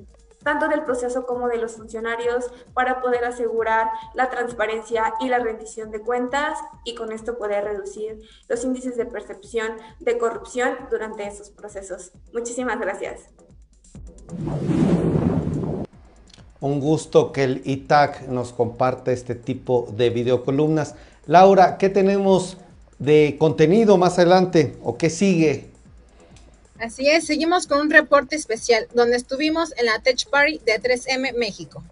tanto 0.44 0.68
del 0.68 0.84
proceso 0.84 1.28
como 1.28 1.48
de 1.48 1.58
los 1.58 1.74
funcionarios, 1.74 2.52
para 2.74 3.00
poder 3.00 3.24
asegurar 3.26 3.90
la 4.16 4.32
transparencia 4.32 5.14
y 5.20 5.28
la 5.28 5.38
rendición 5.38 5.92
de 5.92 6.02
cuentas 6.02 6.58
y 6.84 6.96
con 6.96 7.12
esto 7.12 7.38
poder 7.38 7.64
reducir 7.64 8.20
los 8.48 8.64
índices 8.64 8.98
de 8.98 9.06
percepción 9.06 9.74
de 10.00 10.18
corrupción 10.18 10.76
durante 10.90 11.28
esos 11.28 11.52
procesos. 11.52 12.14
Muchísimas 12.34 12.80
gracias. 12.80 13.30
Un 16.60 16.80
gusto 16.80 17.32
que 17.32 17.44
el 17.44 17.62
ITAC 17.66 18.28
nos 18.30 18.52
comparte 18.52 19.14
este 19.14 19.36
tipo 19.36 19.88
de 19.92 20.10
videocolumnas. 20.10 20.96
Laura, 21.28 21.78
¿qué 21.78 21.90
tenemos 21.90 22.58
de 23.02 23.36
contenido 23.40 23.98
más 23.98 24.18
adelante 24.18 24.76
o 24.84 24.98
qué 24.98 25.10
sigue? 25.10 25.66
Así 26.80 27.10
es, 27.10 27.26
seguimos 27.26 27.68
con 27.68 27.82
un 27.82 27.90
reporte 27.90 28.36
especial 28.36 28.88
donde 28.94 29.18
estuvimos 29.18 29.74
en 29.78 29.88
la 29.88 30.00
Tech 30.00 30.26
Party 30.30 30.62
de 30.66 30.80
3M 30.82 31.36
México. 31.36 31.84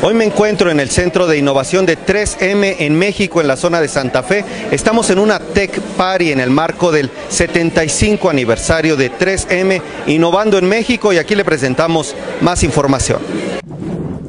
Hoy 0.00 0.14
me 0.14 0.24
encuentro 0.24 0.70
en 0.70 0.78
el 0.78 0.90
Centro 0.90 1.26
de 1.26 1.38
Innovación 1.38 1.84
de 1.84 1.98
3M 1.98 2.76
en 2.78 2.96
México, 2.96 3.40
en 3.40 3.48
la 3.48 3.56
zona 3.56 3.80
de 3.80 3.88
Santa 3.88 4.22
Fe. 4.22 4.44
Estamos 4.70 5.10
en 5.10 5.18
una 5.18 5.40
Tech 5.40 5.80
Party 5.96 6.30
en 6.30 6.38
el 6.38 6.50
marco 6.50 6.92
del 6.92 7.10
75 7.28 8.30
aniversario 8.30 8.96
de 8.96 9.10
3M 9.10 9.82
Innovando 10.06 10.56
en 10.56 10.68
México 10.68 11.12
y 11.12 11.18
aquí 11.18 11.34
le 11.34 11.44
presentamos 11.44 12.14
más 12.40 12.62
información. 12.62 13.20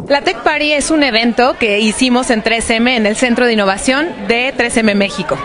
La 0.10 0.22
Tech 0.22 0.42
Party 0.42 0.74
es 0.74 0.90
un 0.90 1.04
evento 1.04 1.56
que 1.60 1.80
hicimos 1.80 2.32
en 2.32 2.44
3M 2.44 2.98
en 2.98 3.06
el 3.06 3.16
Centro 3.16 3.46
de 3.46 3.54
Innovación 3.54 4.08
de 4.28 4.52
3M 4.58 4.96
México. 4.96 5.38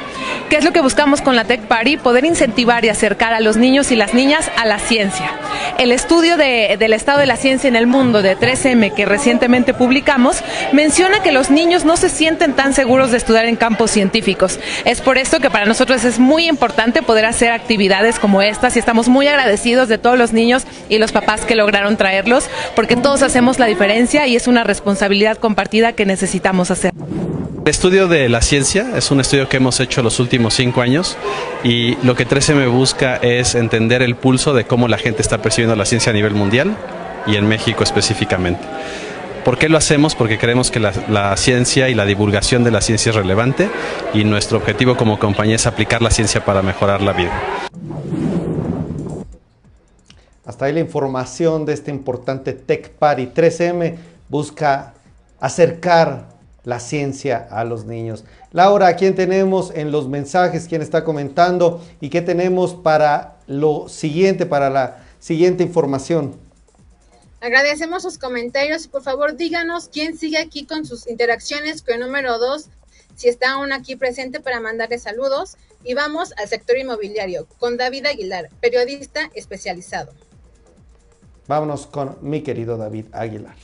¿Qué 0.49 0.57
es 0.59 0.65
lo 0.65 0.73
que 0.73 0.81
buscamos 0.81 1.23
con 1.23 1.37
la 1.37 1.45
Tech 1.45 1.63
Party? 1.63 1.97
Poder 1.97 2.25
incentivar 2.25 2.85
y 2.85 2.89
acercar 2.89 3.33
a 3.33 3.41
los 3.41 3.57
niños 3.57 3.91
y 3.91 3.97
las 3.97 4.15
niñas 4.15 4.51
a 4.57 4.67
la 4.67 4.79
ciencia. 4.79 5.31
El 5.79 5.91
estudio 5.91 6.37
del 6.37 6.93
estado 6.93 7.19
de 7.19 7.27
la 7.27 7.37
ciencia 7.37 7.67
en 7.67 7.77
el 7.77 7.87
mundo 7.87 8.23
de 8.23 8.37
3M 8.37 8.95
que 8.95 9.07
recientemente 9.07 9.75
publicamos 9.75 10.43
menciona 10.73 11.23
que 11.23 11.33
los 11.33 11.51
niños 11.51 11.85
no 11.85 11.97
se 11.97 12.09
sienten 12.09 12.53
tan 12.53 12.75
seguros 12.75 13.11
de 13.11 13.17
estudiar 13.17 13.47
en 13.47 13.57
campos 13.57 13.91
científicos. 13.91 14.61
Es 14.85 15.01
por 15.01 15.19
esto 15.19 15.41
que 15.41 15.51
para 15.51 15.65
nosotros 15.67 16.05
es 16.05 16.19
muy 16.19 16.47
importante 16.47 17.03
poder 17.03 17.25
hacer 17.25 17.51
actividades 17.51 18.19
como 18.19 18.43
estas 18.43 18.77
y 18.77 18.79
estamos 18.79 19.09
muy 19.09 19.27
agradecidos 19.27 19.89
de 19.89 19.99
todos 19.99 20.19
los 20.19 20.33
niños 20.33 20.65
y 20.89 20.99
los 20.99 21.11
papás 21.11 21.45
que 21.47 21.57
lograron 21.57 21.97
traerlos 21.97 22.49
porque 22.77 22.97
todos 22.97 23.23
hacemos 23.23 23.59
la 23.59 23.67
diferencia 23.67 24.27
y 24.27 24.37
es 24.37 24.47
una 24.47 24.63
responsabilidad 24.63 25.39
compartida 25.39 25.95
que 25.95 26.07
necesitamos 26.07 26.71
hacer. 26.71 26.93
El 27.65 27.71
estudio 27.71 28.09
de 28.09 28.29
la 28.29 28.43
ciencia 28.43 28.95
es 28.95 29.11
un 29.11 29.21
estudio 29.21 29.49
que 29.49 29.57
hemos 29.57 29.81
hecho 29.81 30.03
los 30.03 30.21
últimos 30.21 30.53
cinco 30.53 30.83
años 30.83 31.17
y 31.63 31.97
lo 32.05 32.15
que 32.15 32.29
13M 32.29 32.71
busca 32.71 33.17
es 33.17 33.55
entender 33.55 34.03
el 34.03 34.17
pulso 34.17 34.53
de 34.53 34.67
cómo 34.67 34.87
la 34.87 34.99
gente 34.99 35.23
está 35.23 35.41
percibiendo 35.41 35.75
la 35.75 35.87
ciencia 35.87 36.11
a 36.11 36.13
nivel 36.13 36.35
mundial 36.35 36.77
y 37.27 37.37
en 37.37 37.49
México 37.49 37.83
específicamente. 37.83 38.63
¿Por 39.47 39.57
qué 39.57 39.71
lo 39.71 39.79
hacemos? 39.79 40.15
Porque 40.15 40.37
creemos 40.37 40.71
que 40.71 40.79
la, 40.79 40.93
la, 41.09 41.35
ciencia 41.39 41.89
y 41.89 41.95
la 41.95 42.05
divulgación 42.05 42.65
de 42.65 42.71
la 42.71 42.83
ciencia 42.83 43.09
es 43.09 43.17
relevante 43.17 43.71
y 44.13 44.25
nuestro 44.25 44.59
objetivo 44.59 44.99
como 44.99 45.19
compañía 45.19 45.57
es 45.57 45.67
aplicar 45.67 46.03
la 46.03 46.11
ciencia 46.11 46.45
para 46.45 46.61
mejorar 46.61 47.01
la 47.01 47.15
vida. 47.15 47.33
Hasta 50.45 50.67
ahí 50.67 50.75
la 50.75 50.81
información 50.81 51.65
de 51.65 51.73
este 51.73 51.91
importante 51.91 52.53
Tech 52.53 52.91
Party. 52.91 53.29
3M 53.35 53.95
busca 54.29 54.93
acercar 55.41 56.34
la 56.65 56.81
ciencia 56.81 57.47
a 57.51 57.65
los 57.65 57.85
niños. 57.85 58.25
Laura, 58.53 58.97
¿quién 58.97 59.15
tenemos 59.15 59.71
en 59.75 59.93
los 59.93 60.09
mensajes? 60.09 60.67
¿Quién 60.67 60.83
está 60.83 61.05
comentando? 61.05 61.85
¿Y 62.01 62.09
qué 62.09 62.23
tenemos 62.23 62.75
para 62.75 63.37
lo 63.47 63.89
siguiente, 63.89 64.47
para 64.47 64.71
la 64.71 65.05
siguiente 65.21 65.63
información? 65.63 66.37
Agradecemos 67.41 68.03
sus 68.03 68.17
comentarios 68.17 68.87
y 68.87 68.89
por 68.89 69.03
favor 69.03 69.37
díganos 69.37 69.89
quién 69.89 70.17
sigue 70.17 70.39
aquí 70.39 70.65
con 70.65 70.87
sus 70.87 71.07
interacciones 71.07 71.83
con 71.83 71.95
el 71.95 72.01
número 72.01 72.39
2, 72.39 72.69
si 73.17 73.29
está 73.29 73.53
aún 73.53 73.71
aquí 73.73 73.97
presente 73.97 74.41
para 74.41 74.61
mandarle 74.61 74.99
saludos. 74.99 75.57
Y 75.87 75.93
vamos 75.93 76.33
al 76.39 76.49
sector 76.49 76.79
inmobiliario 76.79 77.47
con 77.59 77.77
David 77.77 78.07
Aguilar, 78.07 78.49
periodista 78.61 79.31
especializado. 79.35 80.15
Vámonos 81.47 81.87
con 81.87 82.17
mi 82.23 82.41
querido 82.41 82.79
David 82.79 83.07
Aguilar. 83.13 83.55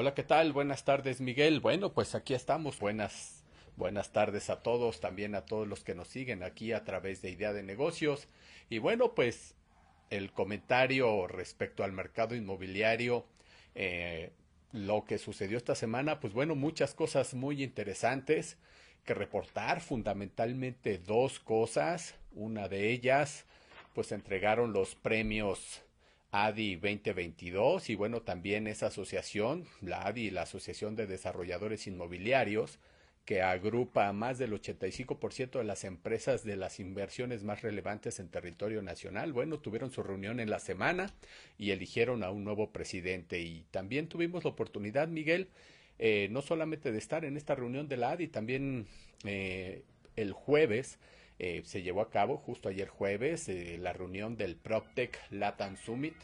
Hola, 0.00 0.14
¿qué 0.14 0.22
tal? 0.22 0.52
Buenas 0.52 0.84
tardes, 0.84 1.20
Miguel. 1.20 1.58
Bueno, 1.58 1.92
pues 1.92 2.14
aquí 2.14 2.32
estamos. 2.32 2.78
Buenas, 2.78 3.42
buenas 3.74 4.12
tardes 4.12 4.48
a 4.48 4.62
todos, 4.62 5.00
también 5.00 5.34
a 5.34 5.44
todos 5.44 5.66
los 5.66 5.82
que 5.82 5.96
nos 5.96 6.06
siguen 6.06 6.44
aquí 6.44 6.72
a 6.72 6.84
través 6.84 7.20
de 7.20 7.30
Idea 7.30 7.52
de 7.52 7.64
Negocios. 7.64 8.28
Y 8.70 8.78
bueno, 8.78 9.16
pues 9.16 9.56
el 10.10 10.30
comentario 10.30 11.26
respecto 11.26 11.82
al 11.82 11.90
mercado 11.90 12.36
inmobiliario, 12.36 13.26
eh, 13.74 14.30
lo 14.70 15.04
que 15.04 15.18
sucedió 15.18 15.58
esta 15.58 15.74
semana, 15.74 16.20
pues 16.20 16.32
bueno, 16.32 16.54
muchas 16.54 16.94
cosas 16.94 17.34
muy 17.34 17.60
interesantes 17.64 18.56
que 19.04 19.14
reportar, 19.14 19.80
fundamentalmente 19.80 20.98
dos 20.98 21.40
cosas. 21.40 22.14
Una 22.30 22.68
de 22.68 22.92
ellas, 22.92 23.46
pues 23.94 24.12
entregaron 24.12 24.72
los 24.72 24.94
premios 24.94 25.82
ADI 26.30 26.76
2022 26.76 27.90
y 27.90 27.94
bueno, 27.94 28.22
también 28.22 28.66
esa 28.66 28.88
asociación, 28.88 29.64
la 29.80 30.06
ADI, 30.06 30.30
la 30.30 30.42
Asociación 30.42 30.94
de 30.96 31.06
Desarrolladores 31.06 31.86
Inmobiliarios, 31.86 32.78
que 33.24 33.42
agrupa 33.42 34.08
a 34.08 34.14
más 34.14 34.38
del 34.38 34.52
85% 34.52 35.58
de 35.58 35.64
las 35.64 35.84
empresas 35.84 36.44
de 36.44 36.56
las 36.56 36.80
inversiones 36.80 37.44
más 37.44 37.60
relevantes 37.60 38.20
en 38.20 38.28
territorio 38.30 38.80
nacional. 38.80 39.34
Bueno, 39.34 39.58
tuvieron 39.58 39.90
su 39.90 40.02
reunión 40.02 40.40
en 40.40 40.48
la 40.48 40.60
semana 40.60 41.12
y 41.58 41.72
eligieron 41.72 42.24
a 42.24 42.30
un 42.30 42.44
nuevo 42.44 42.72
presidente. 42.72 43.40
Y 43.40 43.66
también 43.70 44.08
tuvimos 44.08 44.44
la 44.44 44.50
oportunidad, 44.50 45.08
Miguel, 45.08 45.50
eh, 45.98 46.28
no 46.30 46.40
solamente 46.40 46.90
de 46.90 46.96
estar 46.96 47.26
en 47.26 47.36
esta 47.36 47.54
reunión 47.54 47.86
de 47.86 47.98
la 47.98 48.12
ADI, 48.12 48.28
también 48.28 48.86
eh, 49.24 49.82
el 50.16 50.32
jueves 50.32 50.98
eh, 51.38 51.62
se 51.64 51.82
llevó 51.82 52.00
a 52.00 52.10
cabo 52.10 52.36
justo 52.36 52.68
ayer 52.68 52.88
jueves 52.88 53.48
eh, 53.48 53.78
la 53.80 53.92
reunión 53.92 54.36
del 54.36 54.56
PropTech 54.56 55.16
Latam 55.30 55.76
Summit, 55.76 56.16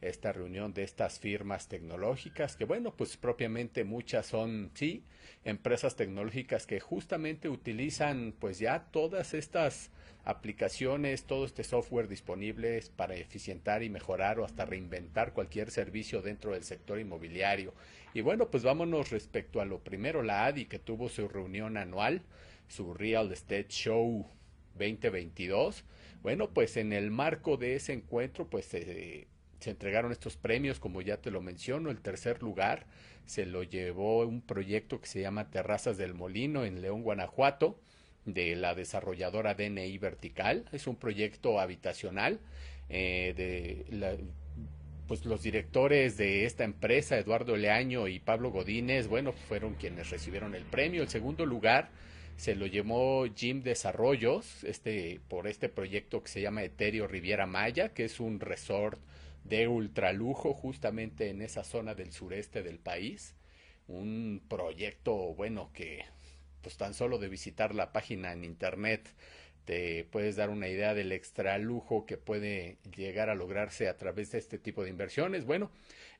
esta 0.00 0.32
reunión 0.32 0.72
de 0.74 0.84
estas 0.84 1.18
firmas 1.18 1.68
tecnológicas, 1.68 2.56
que 2.56 2.64
bueno, 2.64 2.94
pues 2.96 3.16
propiamente 3.16 3.84
muchas 3.84 4.26
son, 4.26 4.70
sí, 4.74 5.04
empresas 5.44 5.96
tecnológicas 5.96 6.66
que 6.66 6.80
justamente 6.80 7.48
utilizan 7.48 8.34
pues 8.38 8.58
ya 8.58 8.86
todas 8.90 9.34
estas 9.34 9.90
aplicaciones, 10.24 11.24
todo 11.24 11.44
este 11.44 11.64
software 11.64 12.08
disponible 12.08 12.82
para 12.96 13.14
eficientar 13.14 13.82
y 13.82 13.90
mejorar 13.90 14.38
o 14.40 14.44
hasta 14.44 14.64
reinventar 14.64 15.34
cualquier 15.34 15.70
servicio 15.70 16.22
dentro 16.22 16.52
del 16.52 16.64
sector 16.64 16.98
inmobiliario. 16.98 17.74
Y 18.14 18.22
bueno, 18.22 18.50
pues 18.50 18.62
vámonos 18.62 19.10
respecto 19.10 19.60
a 19.60 19.66
lo 19.66 19.80
primero, 19.80 20.22
la 20.22 20.46
ADI 20.46 20.66
que 20.66 20.78
tuvo 20.78 21.10
su 21.10 21.28
reunión 21.28 21.76
anual, 21.76 22.22
su 22.68 22.94
Real 22.94 23.30
Estate 23.32 23.68
Show 23.68 24.26
2022. 24.74 25.84
Bueno, 26.22 26.50
pues 26.50 26.76
en 26.76 26.92
el 26.92 27.10
marco 27.10 27.56
de 27.56 27.76
ese 27.76 27.92
encuentro, 27.92 28.48
pues 28.48 28.66
se 28.66 29.26
entregaron 29.64 30.12
estos 30.12 30.36
premios, 30.36 30.80
como 30.80 31.02
ya 31.02 31.18
te 31.18 31.30
lo 31.30 31.40
menciono. 31.40 31.90
El 31.90 32.00
tercer 32.00 32.42
lugar 32.42 32.86
se 33.26 33.46
lo 33.46 33.62
llevó 33.62 34.26
un 34.26 34.40
proyecto 34.40 35.00
que 35.00 35.06
se 35.06 35.20
llama 35.20 35.50
Terrazas 35.50 35.96
del 35.96 36.14
Molino 36.14 36.64
en 36.64 36.82
León, 36.82 37.02
Guanajuato, 37.02 37.78
de 38.24 38.56
la 38.56 38.74
desarrolladora 38.74 39.54
DNI 39.54 39.98
Vertical. 39.98 40.64
Es 40.72 40.86
un 40.86 40.96
proyecto 40.96 41.60
habitacional 41.60 42.40
eh, 42.88 43.34
de 43.36 44.24
pues 45.06 45.24
los 45.26 45.42
directores 45.42 46.16
de 46.16 46.46
esta 46.46 46.64
empresa, 46.64 47.18
Eduardo 47.18 47.56
Leaño 47.56 48.08
y 48.08 48.20
Pablo 48.20 48.50
Godínez, 48.50 49.06
bueno, 49.06 49.32
fueron 49.32 49.74
quienes 49.74 50.10
recibieron 50.10 50.54
el 50.54 50.64
premio. 50.64 51.02
El 51.02 51.08
segundo 51.08 51.44
lugar 51.44 51.90
se 52.36 52.54
lo 52.54 52.66
llevó 52.66 53.26
Jim 53.34 53.62
Desarrollos 53.62 54.64
este, 54.64 55.20
por 55.28 55.46
este 55.46 55.68
proyecto 55.68 56.22
que 56.22 56.30
se 56.30 56.40
llama 56.40 56.62
Eterio 56.62 57.06
Riviera 57.06 57.46
Maya, 57.46 57.90
que 57.90 58.04
es 58.04 58.20
un 58.20 58.40
resort 58.40 59.00
de 59.44 59.68
ultralujo 59.68 60.54
justamente 60.54 61.30
en 61.30 61.42
esa 61.42 61.64
zona 61.64 61.94
del 61.94 62.12
sureste 62.12 62.62
del 62.62 62.78
país. 62.78 63.34
Un 63.86 64.42
proyecto, 64.48 65.14
bueno, 65.34 65.70
que 65.72 66.04
pues 66.62 66.76
tan 66.76 66.94
solo 66.94 67.18
de 67.18 67.28
visitar 67.28 67.74
la 67.74 67.92
página 67.92 68.32
en 68.32 68.42
internet 68.42 69.06
te 69.64 70.04
puedes 70.04 70.36
dar 70.36 70.50
una 70.50 70.68
idea 70.68 70.94
del 70.94 71.12
extra 71.12 71.58
lujo 71.58 72.06
que 72.06 72.16
puede 72.16 72.78
llegar 72.96 73.30
a 73.30 73.34
lograrse 73.34 73.88
a 73.88 73.96
través 73.96 74.32
de 74.32 74.38
este 74.38 74.58
tipo 74.58 74.84
de 74.84 74.90
inversiones. 74.90 75.44
Bueno, 75.44 75.70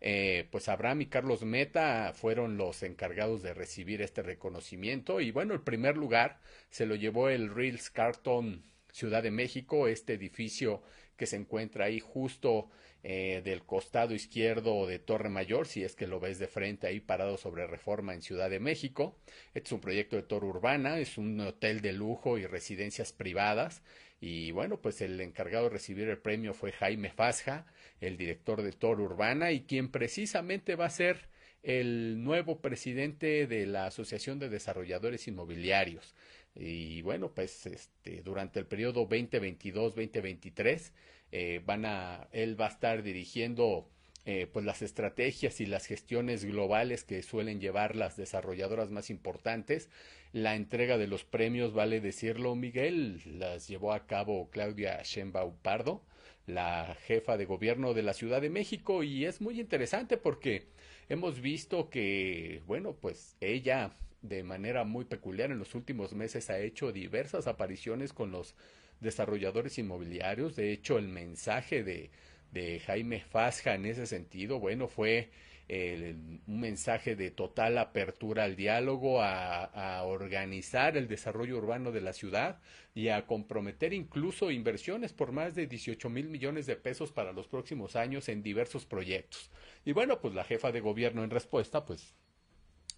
eh, 0.01 0.47
pues 0.51 0.69
Abraham 0.69 1.03
y 1.03 1.07
Carlos 1.07 1.43
Meta 1.45 2.13
fueron 2.15 2.57
los 2.57 2.83
encargados 2.83 3.43
de 3.43 3.55
recibir 3.55 4.03
este 4.03 4.23
reconocimiento 4.23 5.21
y 5.21 5.31
bueno, 5.31 5.55
el 5.55 5.61
primer 5.61 5.97
lugar 5.97 6.41
se 6.71 6.87
lo 6.87 6.95
llevó 6.95 7.29
el 7.29 7.55
Reels 7.55 7.91
Carton 7.91 8.65
Ciudad 8.93 9.23
de 9.23 9.33
México, 9.33 9.89
este 9.89 10.15
edificio 10.15 10.83
que 11.17 11.27
se 11.27 11.37
encuentra 11.37 11.87
ahí 11.87 12.01
justo 12.01 12.69
eh, 13.03 13.43
del 13.45 13.65
costado 13.65 14.15
izquierdo 14.15 14.87
de 14.87 14.99
Torre 14.99 15.29
Mayor, 15.29 15.67
si 15.67 15.85
es 15.85 15.95
que 15.95 16.07
lo 16.07 16.21
ves 16.21 16.39
de 16.39 16.47
frente 16.47 16.87
ahí 16.87 17.01
parado 17.01 17.37
sobre 17.37 17.67
Reforma 17.67 18.15
en 18.15 18.23
Ciudad 18.23 18.49
de 18.49 18.61
México. 18.61 19.19
Este 19.53 19.69
es 19.69 19.73
un 19.73 19.81
proyecto 19.81 20.17
de 20.17 20.23
Torre 20.23 20.47
Urbana, 20.47 20.99
es 20.99 21.19
un 21.19 21.39
hotel 21.41 21.83
de 21.83 21.93
lujo 21.93 22.39
y 22.39 22.47
residencias 22.47 23.13
privadas. 23.13 23.83
Y 24.21 24.53
bueno, 24.53 24.81
pues 24.81 25.03
el 25.03 25.21
encargado 25.21 25.65
de 25.65 25.71
recibir 25.71 26.09
el 26.09 26.17
premio 26.17 26.55
fue 26.55 26.73
Jaime 26.73 27.11
Fasja, 27.11 27.67
el 28.01 28.17
director 28.17 28.63
de 28.63 28.73
Torre 28.73 29.03
Urbana 29.03 29.53
y 29.53 29.65
quien 29.65 29.91
precisamente 29.91 30.77
va 30.77 30.87
a 30.87 30.91
ser 30.91 31.29
el 31.63 32.23
nuevo 32.23 32.61
presidente 32.61 33.47
de 33.47 33.67
la 33.67 33.87
Asociación 33.87 34.39
de 34.39 34.49
Desarrolladores 34.49 35.29
Inmobiliarios. 35.29 36.15
Y 36.55 37.03
bueno, 37.03 37.33
pues 37.33 37.67
este, 37.67 38.23
durante 38.23 38.61
el 38.61 38.67
periodo 38.67 39.09
2022-2023 39.09 40.93
eh, 41.33 41.61
van 41.65 41.85
a, 41.85 42.29
él 42.33 42.61
va 42.61 42.67
a 42.67 42.71
estar 42.71 43.03
dirigiendo 43.03 43.89
eh, 44.27 44.47
pues 44.51 44.65
las 44.65 44.81
estrategias 44.81 45.61
y 45.61 45.67
las 45.67 45.85
gestiones 45.87 46.47
globales 46.47 47.05
que 47.05 47.23
suelen 47.23 47.61
llevar 47.61 47.95
las 47.95 48.17
desarrolladoras 48.17 48.91
más 48.91 49.11
importantes. 49.11 49.91
La 50.33 50.57
entrega 50.57 50.97
de 50.97 51.07
los 51.07 51.25
premios, 51.25 51.75
vale 51.75 52.01
decirlo, 52.01 52.55
Miguel, 52.55 53.21
las 53.39 53.69
llevó 53.69 53.93
a 53.93 54.07
cabo 54.07 54.49
Claudia 54.51 55.03
Sheinbaum 55.03 55.57
Pardo, 55.59 56.03
la 56.47 56.97
jefa 57.07 57.37
de 57.37 57.45
gobierno 57.45 57.95
de 57.95 58.03
la 58.03 58.15
Ciudad 58.15 58.41
de 58.41 58.51
México, 58.51 59.03
y 59.03 59.27
es 59.27 59.41
muy 59.41 59.61
interesante 59.61 60.17
porque 60.17 60.69
hemos 61.09 61.41
visto 61.41 61.91
que, 61.91 62.63
bueno, 62.67 62.97
pues 62.97 63.37
ella 63.41 63.95
de 64.25 64.43
manera 64.43 64.85
muy 64.85 65.05
peculiar 65.05 65.51
en 65.51 65.59
los 65.59 65.75
últimos 65.75 66.15
meses 66.15 66.49
ha 66.49 66.59
hecho 66.59 66.93
diversas 66.93 67.47
apariciones 67.47 68.13
con 68.13 68.33
los 68.33 68.55
desarrolladores 69.01 69.79
inmobiliarios. 69.79 70.57
De 70.57 70.73
hecho, 70.73 70.99
el 70.99 71.09
mensaje 71.09 71.85
de, 71.85 72.11
de 72.51 72.81
Jaime 72.81 73.21
Fasja 73.21 73.75
en 73.75 73.85
ese 73.85 74.07
sentido, 74.07 74.59
bueno, 74.59 74.89
fue 74.89 75.31
un 75.69 76.61
mensaje 76.61 77.17
de 77.17 77.31
total 77.31 77.79
apertura 77.79 78.45
al 78.45 78.55
diálogo, 78.55 79.23
a, 79.23 79.65
a, 79.65 80.03
organizar 80.05 80.97
el 80.97 81.09
desarrollo 81.09 81.57
urbano 81.57 81.91
de 81.91 82.03
la 82.03 82.13
ciudad 82.13 82.61
y 82.95 83.09
a 83.09 83.27
comprometer 83.27 83.95
incluso 83.95 84.51
inversiones 84.51 85.15
por 85.15 85.33
más 85.33 85.55
de 85.55 85.67
18 85.67 86.11
mil 86.11 86.29
millones 86.29 86.67
de 86.67 86.77
pesos 86.77 87.13
para 87.13 87.33
los 87.33 87.49
próximos 87.49 87.97
años 87.97 88.29
en 88.29 88.43
diversos 88.43 88.85
proyectos. 88.85 89.51
Y 89.87 89.93
bueno, 89.93 90.21
pues 90.21 90.35
la 90.35 90.45
jefa 90.45 90.71
de 90.71 90.81
gobierno 90.81 91.25
en 91.25 91.31
respuesta, 91.31 91.87
pues 91.87 92.15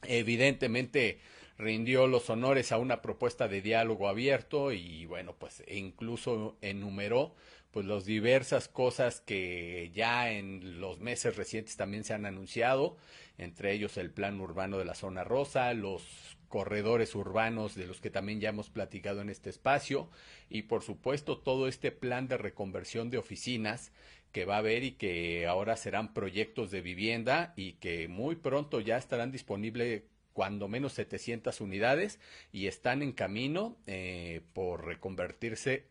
evidentemente 0.02 1.20
rindió 1.58 2.06
los 2.06 2.28
honores 2.30 2.72
a 2.72 2.78
una 2.78 3.00
propuesta 3.02 3.48
de 3.48 3.62
diálogo 3.62 4.08
abierto 4.08 4.72
y 4.72 5.06
bueno, 5.06 5.34
pues 5.38 5.62
e 5.66 5.76
incluso 5.76 6.56
enumeró 6.60 7.34
pues 7.70 7.84
las 7.84 8.06
diversas 8.06 8.68
cosas 8.68 9.20
que 9.20 9.90
ya 9.94 10.32
en 10.32 10.80
los 10.80 10.98
meses 10.98 11.36
recientes 11.36 11.76
también 11.76 12.04
se 12.04 12.14
han 12.14 12.24
anunciado, 12.24 12.96
entre 13.36 13.72
ellos 13.72 13.98
el 13.98 14.10
plan 14.10 14.40
urbano 14.40 14.78
de 14.78 14.86
la 14.86 14.94
zona 14.94 15.24
rosa, 15.24 15.74
los 15.74 16.02
corredores 16.48 17.14
urbanos 17.14 17.74
de 17.74 17.86
los 17.86 18.00
que 18.00 18.08
también 18.08 18.40
ya 18.40 18.48
hemos 18.48 18.70
platicado 18.70 19.20
en 19.20 19.28
este 19.28 19.50
espacio 19.50 20.08
y 20.48 20.62
por 20.62 20.82
supuesto 20.82 21.36
todo 21.36 21.68
este 21.68 21.90
plan 21.90 22.28
de 22.28 22.38
reconversión 22.38 23.10
de 23.10 23.18
oficinas 23.18 23.92
que 24.36 24.44
va 24.44 24.56
a 24.56 24.58
haber 24.58 24.84
y 24.84 24.92
que 24.92 25.46
ahora 25.46 25.78
serán 25.78 26.12
proyectos 26.12 26.70
de 26.70 26.82
vivienda 26.82 27.54
y 27.56 27.72
que 27.76 28.06
muy 28.06 28.36
pronto 28.36 28.80
ya 28.80 28.98
estarán 28.98 29.32
disponibles 29.32 30.02
cuando 30.34 30.68
menos 30.68 30.92
700 30.92 31.58
unidades 31.62 32.20
y 32.52 32.66
están 32.66 33.00
en 33.00 33.12
camino 33.12 33.78
eh, 33.86 34.42
por 34.52 34.84
reconvertirse 34.84 35.86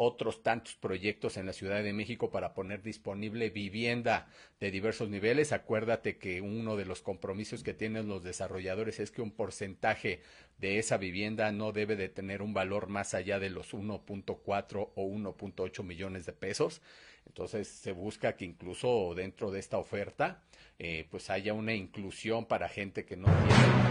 otros 0.00 0.42
tantos 0.42 0.76
proyectos 0.76 1.38
en 1.38 1.46
la 1.46 1.54
Ciudad 1.54 1.82
de 1.82 1.92
México 1.94 2.30
para 2.30 2.54
poner 2.54 2.82
disponible 2.82 3.50
vivienda 3.50 4.28
de 4.60 4.70
diversos 4.70 5.08
niveles. 5.08 5.52
Acuérdate 5.52 6.18
que 6.18 6.42
uno 6.42 6.76
de 6.76 6.84
los 6.84 7.00
compromisos 7.00 7.64
que 7.64 7.74
tienen 7.74 8.06
los 8.06 8.22
desarrolladores 8.22 9.00
es 9.00 9.10
que 9.10 9.22
un 9.22 9.32
porcentaje 9.32 10.20
de 10.58 10.78
esa 10.78 10.98
vivienda 10.98 11.50
no 11.50 11.72
debe 11.72 11.96
de 11.96 12.08
tener 12.08 12.42
un 12.42 12.52
valor 12.52 12.86
más 12.86 13.14
allá 13.14 13.40
de 13.40 13.50
los 13.50 13.72
1.4 13.72 14.90
o 14.94 15.04
1.8 15.04 15.82
millones 15.82 16.26
de 16.26 16.32
pesos. 16.32 16.80
Entonces 17.28 17.68
se 17.68 17.92
busca 17.92 18.36
que 18.36 18.44
incluso 18.44 19.14
dentro 19.14 19.50
de 19.50 19.60
esta 19.60 19.78
oferta 19.78 20.42
eh, 20.78 21.06
pues 21.10 21.30
haya 21.30 21.54
una 21.54 21.74
inclusión 21.74 22.46
para 22.46 22.68
gente 22.68 23.04
que 23.04 23.16
no 23.16 23.26
tiene 23.26 23.88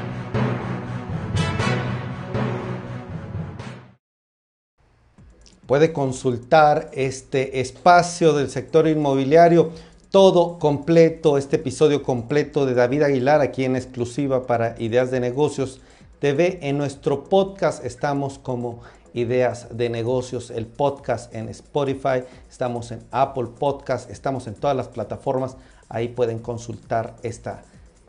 Puede 5.68 5.92
consultar 5.92 6.90
este 6.94 7.60
espacio 7.60 8.32
del 8.32 8.50
sector 8.50 8.88
inmobiliario, 8.88 9.74
todo 10.12 10.60
completo, 10.60 11.38
este 11.38 11.58
episodio 11.58 12.04
completo 12.04 12.66
de 12.66 12.74
David 12.74 13.02
Aguilar, 13.02 13.42
aquí 13.42 13.66
en 13.66 13.76
exclusiva 13.76 14.48
para 14.48 14.76
Ideas 14.80 15.12
de 15.12 15.20
Negocios 15.20 15.82
TV. 16.20 16.60
En 16.62 16.78
nuestro 16.78 17.26
podcast 17.26 17.84
estamos 17.84 18.40
como 18.40 18.82
Ideas 19.18 19.76
de 19.76 19.90
Negocios, 19.90 20.52
el 20.52 20.68
podcast 20.68 21.34
en 21.34 21.50
Spotify, 21.50 22.24
estamos 22.48 22.92
en 22.92 23.04
Apple 23.10 23.48
Podcast, 23.58 24.12
estamos 24.12 24.46
en 24.46 24.54
todas 24.54 24.78
las 24.78 24.90
plataformas, 24.90 25.58
ahí 25.90 26.10
pueden 26.10 26.38
consultar 26.38 27.16
esta 27.24 27.64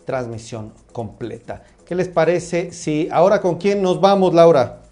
transmisión 0.04 0.74
completa. 0.92 1.62
¿Qué 1.86 1.94
les 1.94 2.08
parece 2.08 2.72
si 2.72 3.08
ahora 3.10 3.40
con 3.40 3.56
quién 3.56 3.80
nos 3.80 4.02
vamos, 4.02 4.34
Laura? 4.34 4.82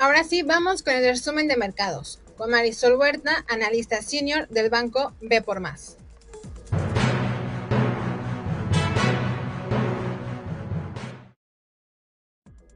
Ahora 0.00 0.24
sí, 0.24 0.42
vamos 0.42 0.82
con 0.82 0.94
el 0.94 1.04
resumen 1.04 1.46
de 1.46 1.56
mercados, 1.56 2.18
con 2.36 2.50
Marisol 2.50 2.96
Huerta, 2.96 3.44
analista 3.48 4.02
senior 4.02 4.48
del 4.48 4.68
banco 4.68 5.12
B 5.20 5.42
por 5.42 5.60
Más. 5.60 5.96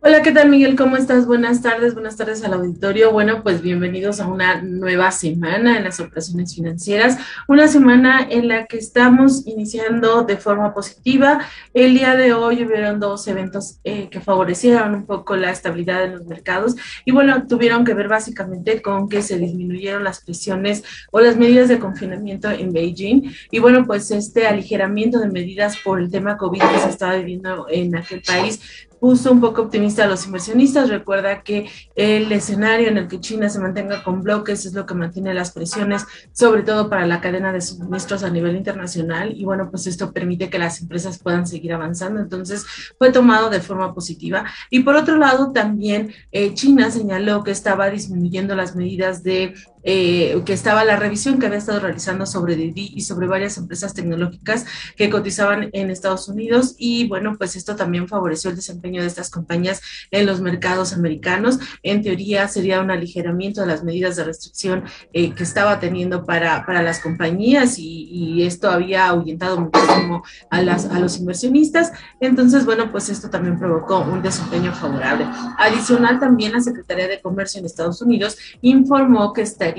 Hola, 0.00 0.22
¿qué 0.22 0.30
tal 0.30 0.48
Miguel? 0.48 0.76
¿Cómo 0.76 0.96
estás? 0.96 1.26
Buenas 1.26 1.60
tardes, 1.60 1.92
buenas 1.92 2.16
tardes 2.16 2.44
al 2.44 2.52
auditorio. 2.52 3.10
Bueno, 3.10 3.42
pues 3.42 3.60
bienvenidos 3.60 4.20
a 4.20 4.28
una 4.28 4.62
nueva 4.62 5.10
semana 5.10 5.76
en 5.76 5.82
las 5.82 5.98
operaciones 5.98 6.54
financieras, 6.54 7.18
una 7.48 7.66
semana 7.66 8.24
en 8.30 8.46
la 8.46 8.66
que 8.66 8.78
estamos 8.78 9.44
iniciando 9.48 10.22
de 10.22 10.36
forma 10.36 10.72
positiva. 10.72 11.40
El 11.74 11.94
día 11.94 12.14
de 12.14 12.32
hoy 12.32 12.64
hubieron 12.64 13.00
dos 13.00 13.26
eventos 13.26 13.80
eh, 13.82 14.08
que 14.08 14.20
favorecieron 14.20 14.94
un 14.94 15.04
poco 15.04 15.34
la 15.34 15.50
estabilidad 15.50 15.98
de 16.02 16.10
los 16.10 16.26
mercados 16.26 16.76
y 17.04 17.10
bueno, 17.10 17.48
tuvieron 17.48 17.84
que 17.84 17.94
ver 17.94 18.06
básicamente 18.06 18.80
con 18.80 19.08
que 19.08 19.20
se 19.20 19.36
disminuyeron 19.36 20.04
las 20.04 20.20
presiones 20.20 20.84
o 21.10 21.18
las 21.18 21.36
medidas 21.36 21.68
de 21.68 21.80
confinamiento 21.80 22.48
en 22.48 22.72
Beijing 22.72 23.32
y 23.50 23.58
bueno, 23.58 23.84
pues 23.84 24.12
este 24.12 24.46
aligeramiento 24.46 25.18
de 25.18 25.28
medidas 25.28 25.76
por 25.82 25.98
el 25.98 26.08
tema 26.08 26.36
COVID 26.36 26.60
que 26.60 26.78
se 26.78 26.88
estaba 26.88 27.16
viviendo 27.16 27.66
en 27.68 27.96
aquel 27.96 28.22
país 28.22 28.60
puso 29.00 29.32
un 29.32 29.40
poco 29.40 29.62
optimista 29.62 30.04
a 30.04 30.06
los 30.06 30.26
inversionistas. 30.26 30.88
Recuerda 30.88 31.42
que 31.42 31.68
el 31.94 32.30
escenario 32.32 32.88
en 32.88 32.98
el 32.98 33.08
que 33.08 33.20
China 33.20 33.48
se 33.48 33.58
mantenga 33.58 34.02
con 34.02 34.22
bloques 34.22 34.66
es 34.66 34.74
lo 34.74 34.86
que 34.86 34.94
mantiene 34.94 35.34
las 35.34 35.52
presiones, 35.52 36.04
sobre 36.32 36.62
todo 36.62 36.88
para 36.88 37.06
la 37.06 37.20
cadena 37.20 37.52
de 37.52 37.60
suministros 37.60 38.22
a 38.22 38.30
nivel 38.30 38.56
internacional. 38.56 39.32
Y 39.34 39.44
bueno, 39.44 39.70
pues 39.70 39.86
esto 39.86 40.12
permite 40.12 40.50
que 40.50 40.58
las 40.58 40.80
empresas 40.80 41.18
puedan 41.18 41.46
seguir 41.46 41.72
avanzando. 41.72 42.20
Entonces, 42.20 42.64
fue 42.98 43.12
tomado 43.12 43.50
de 43.50 43.60
forma 43.60 43.94
positiva. 43.94 44.44
Y 44.70 44.80
por 44.80 44.96
otro 44.96 45.16
lado, 45.16 45.52
también 45.52 46.12
eh, 46.32 46.54
China 46.54 46.90
señaló 46.90 47.44
que 47.44 47.50
estaba 47.50 47.90
disminuyendo 47.90 48.54
las 48.54 48.74
medidas 48.74 49.22
de 49.22 49.54
eh, 49.90 50.42
que 50.44 50.52
estaba 50.52 50.84
la 50.84 50.96
revisión 50.96 51.38
que 51.38 51.46
había 51.46 51.56
estado 51.56 51.80
realizando 51.80 52.26
sobre 52.26 52.56
Didi 52.56 52.92
y 52.94 53.00
sobre 53.00 53.26
varias 53.26 53.56
empresas 53.56 53.94
tecnológicas 53.94 54.66
que 54.98 55.08
cotizaban 55.08 55.70
en 55.72 55.88
Estados 55.88 56.28
Unidos 56.28 56.74
y 56.76 57.08
bueno, 57.08 57.36
pues 57.38 57.56
esto 57.56 57.74
también 57.74 58.06
favoreció 58.06 58.50
el 58.50 58.56
desempeño 58.56 59.00
de 59.00 59.08
estas 59.08 59.30
compañías 59.30 59.80
en 60.10 60.26
los 60.26 60.42
mercados 60.42 60.92
americanos. 60.92 61.58
En 61.82 62.02
teoría 62.02 62.48
sería 62.48 62.82
un 62.82 62.90
aligeramiento 62.90 63.62
de 63.62 63.68
las 63.68 63.82
medidas 63.82 64.16
de 64.16 64.24
restricción 64.24 64.84
eh, 65.14 65.32
que 65.32 65.42
estaba 65.42 65.80
teniendo 65.80 66.26
para, 66.26 66.66
para 66.66 66.82
las 66.82 67.00
compañías 67.00 67.78
y, 67.78 68.10
y, 68.10 68.42
esto 68.42 68.68
había 68.68 69.06
ahuyentado 69.06 69.58
muchísimo 69.58 70.22
a, 70.50 70.60
las, 70.60 70.84
a 70.84 71.00
los 71.00 71.18
inversionistas. 71.18 71.92
Entonces, 72.20 72.66
bueno, 72.66 72.92
pues 72.92 73.08
esto 73.08 73.30
también 73.30 73.58
provocó 73.58 74.00
un 74.00 74.20
desempeño 74.20 74.74
favorable. 74.74 75.26
Adicional, 75.56 76.20
también 76.20 76.52
la 76.52 76.60
Secretaría 76.60 77.08
de 77.08 77.22
Comercio 77.22 77.58
en 77.58 77.64
Estados 77.64 78.02
Unidos 78.02 78.36
informó 78.60 79.32
que 79.32 79.40
estaría 79.40 79.77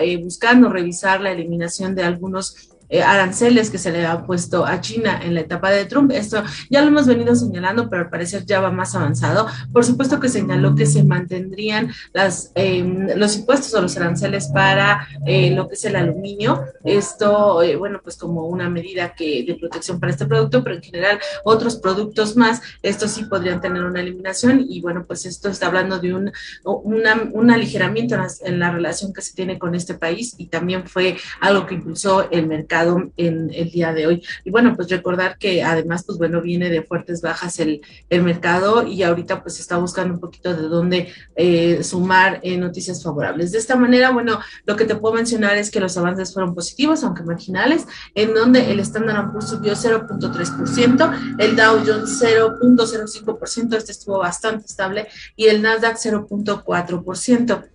eh, 0.00 0.16
buscando 0.16 0.68
revisar 0.68 1.20
la 1.20 1.32
eliminación 1.32 1.94
de 1.94 2.04
algunos 2.04 2.73
eh, 2.88 3.02
aranceles 3.02 3.70
que 3.70 3.78
se 3.78 3.90
le 3.90 4.06
ha 4.06 4.24
puesto 4.24 4.66
a 4.66 4.80
China 4.80 5.20
en 5.22 5.34
la 5.34 5.40
etapa 5.40 5.70
de 5.70 5.84
Trump. 5.86 6.12
Esto 6.12 6.42
ya 6.70 6.82
lo 6.82 6.88
hemos 6.88 7.06
venido 7.06 7.34
señalando, 7.34 7.88
pero 7.88 8.02
al 8.02 8.10
parecer 8.10 8.44
ya 8.44 8.60
va 8.60 8.70
más 8.70 8.94
avanzado. 8.94 9.46
Por 9.72 9.84
supuesto 9.84 10.20
que 10.20 10.28
señaló 10.28 10.74
que 10.74 10.86
se 10.86 11.02
mantendrían 11.02 11.92
las, 12.12 12.52
em, 12.54 13.08
los 13.16 13.36
impuestos 13.36 13.72
o 13.74 13.80
los 13.80 13.96
aranceles 13.96 14.48
para 14.48 15.08
eh, 15.26 15.50
lo 15.50 15.68
que 15.68 15.74
es 15.74 15.84
el 15.84 15.96
aluminio. 15.96 16.62
Esto, 16.84 17.62
eh, 17.62 17.76
bueno, 17.76 18.00
pues 18.02 18.16
como 18.16 18.46
una 18.46 18.68
medida 18.68 19.14
que, 19.14 19.44
de 19.46 19.54
protección 19.54 19.98
para 19.98 20.12
este 20.12 20.26
producto, 20.26 20.62
pero 20.62 20.76
en 20.76 20.82
general 20.82 21.18
otros 21.44 21.76
productos 21.76 22.36
más, 22.36 22.60
estos 22.82 23.12
sí 23.12 23.24
podrían 23.24 23.60
tener 23.60 23.82
una 23.82 24.00
eliminación 24.00 24.64
y 24.68 24.80
bueno, 24.80 25.04
pues 25.06 25.24
esto 25.26 25.48
está 25.48 25.66
hablando 25.66 25.98
de 25.98 26.14
un, 26.14 26.32
un 26.64 27.50
aligeramiento 27.50 28.16
en 28.44 28.58
la 28.58 28.70
relación 28.70 29.12
que 29.12 29.22
se 29.22 29.34
tiene 29.34 29.58
con 29.58 29.74
este 29.74 29.94
país 29.94 30.34
y 30.38 30.46
también 30.46 30.86
fue 30.86 31.16
algo 31.40 31.66
que 31.66 31.74
impulsó 31.74 32.30
el 32.30 32.46
mercado 32.46 32.73
en 33.16 33.50
el 33.52 33.70
día 33.70 33.92
de 33.92 34.06
hoy. 34.06 34.22
Y 34.44 34.50
bueno, 34.50 34.74
pues 34.76 34.88
recordar 34.88 35.38
que 35.38 35.62
además, 35.62 36.04
pues 36.04 36.18
bueno, 36.18 36.40
viene 36.40 36.70
de 36.70 36.82
fuertes 36.82 37.20
bajas 37.20 37.58
el, 37.60 37.80
el 38.10 38.22
mercado 38.22 38.86
y 38.86 39.02
ahorita 39.02 39.42
pues 39.42 39.60
está 39.60 39.76
buscando 39.76 40.14
un 40.14 40.20
poquito 40.20 40.54
de 40.54 40.62
dónde 40.62 41.08
eh, 41.36 41.82
sumar 41.82 42.40
eh, 42.42 42.56
noticias 42.56 43.02
favorables. 43.02 43.52
De 43.52 43.58
esta 43.58 43.76
manera, 43.76 44.10
bueno, 44.10 44.40
lo 44.66 44.76
que 44.76 44.84
te 44.84 44.94
puedo 44.94 45.14
mencionar 45.14 45.56
es 45.56 45.70
que 45.70 45.80
los 45.80 45.96
avances 45.96 46.32
fueron 46.32 46.54
positivos, 46.54 47.04
aunque 47.04 47.22
marginales, 47.22 47.86
en 48.14 48.34
donde 48.34 48.70
el 48.70 48.80
Standard 48.80 49.32
Poor's 49.32 49.48
subió 49.48 49.74
0.3%, 49.74 51.36
el 51.38 51.56
Dow 51.56 51.82
Jones 51.86 52.22
0.05%, 52.22 53.76
este 53.76 53.92
estuvo 53.92 54.18
bastante 54.18 54.66
estable, 54.66 55.08
y 55.36 55.46
el 55.46 55.62
Nasdaq 55.62 55.96
0.4%. 55.96 57.73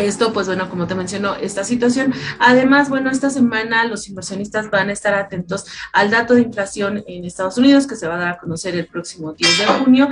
Esto, 0.00 0.32
pues 0.32 0.46
bueno, 0.46 0.68
como 0.68 0.86
te 0.86 0.94
mencionó, 0.94 1.34
esta 1.34 1.64
situación. 1.64 2.12
Además, 2.38 2.88
bueno, 2.88 3.10
esta 3.10 3.30
semana 3.30 3.84
los 3.84 4.08
inversionistas 4.08 4.70
van 4.70 4.88
a 4.88 4.92
estar 4.92 5.14
atentos 5.14 5.66
al 5.92 6.10
dato 6.10 6.34
de 6.34 6.42
inflación 6.42 7.04
en 7.06 7.24
Estados 7.24 7.58
Unidos 7.58 7.86
que 7.86 7.96
se 7.96 8.08
va 8.08 8.16
a 8.16 8.18
dar 8.18 8.28
a 8.34 8.38
conocer 8.38 8.74
el 8.74 8.86
próximo 8.86 9.32
10 9.32 9.58
de 9.58 9.66
junio. 9.66 10.08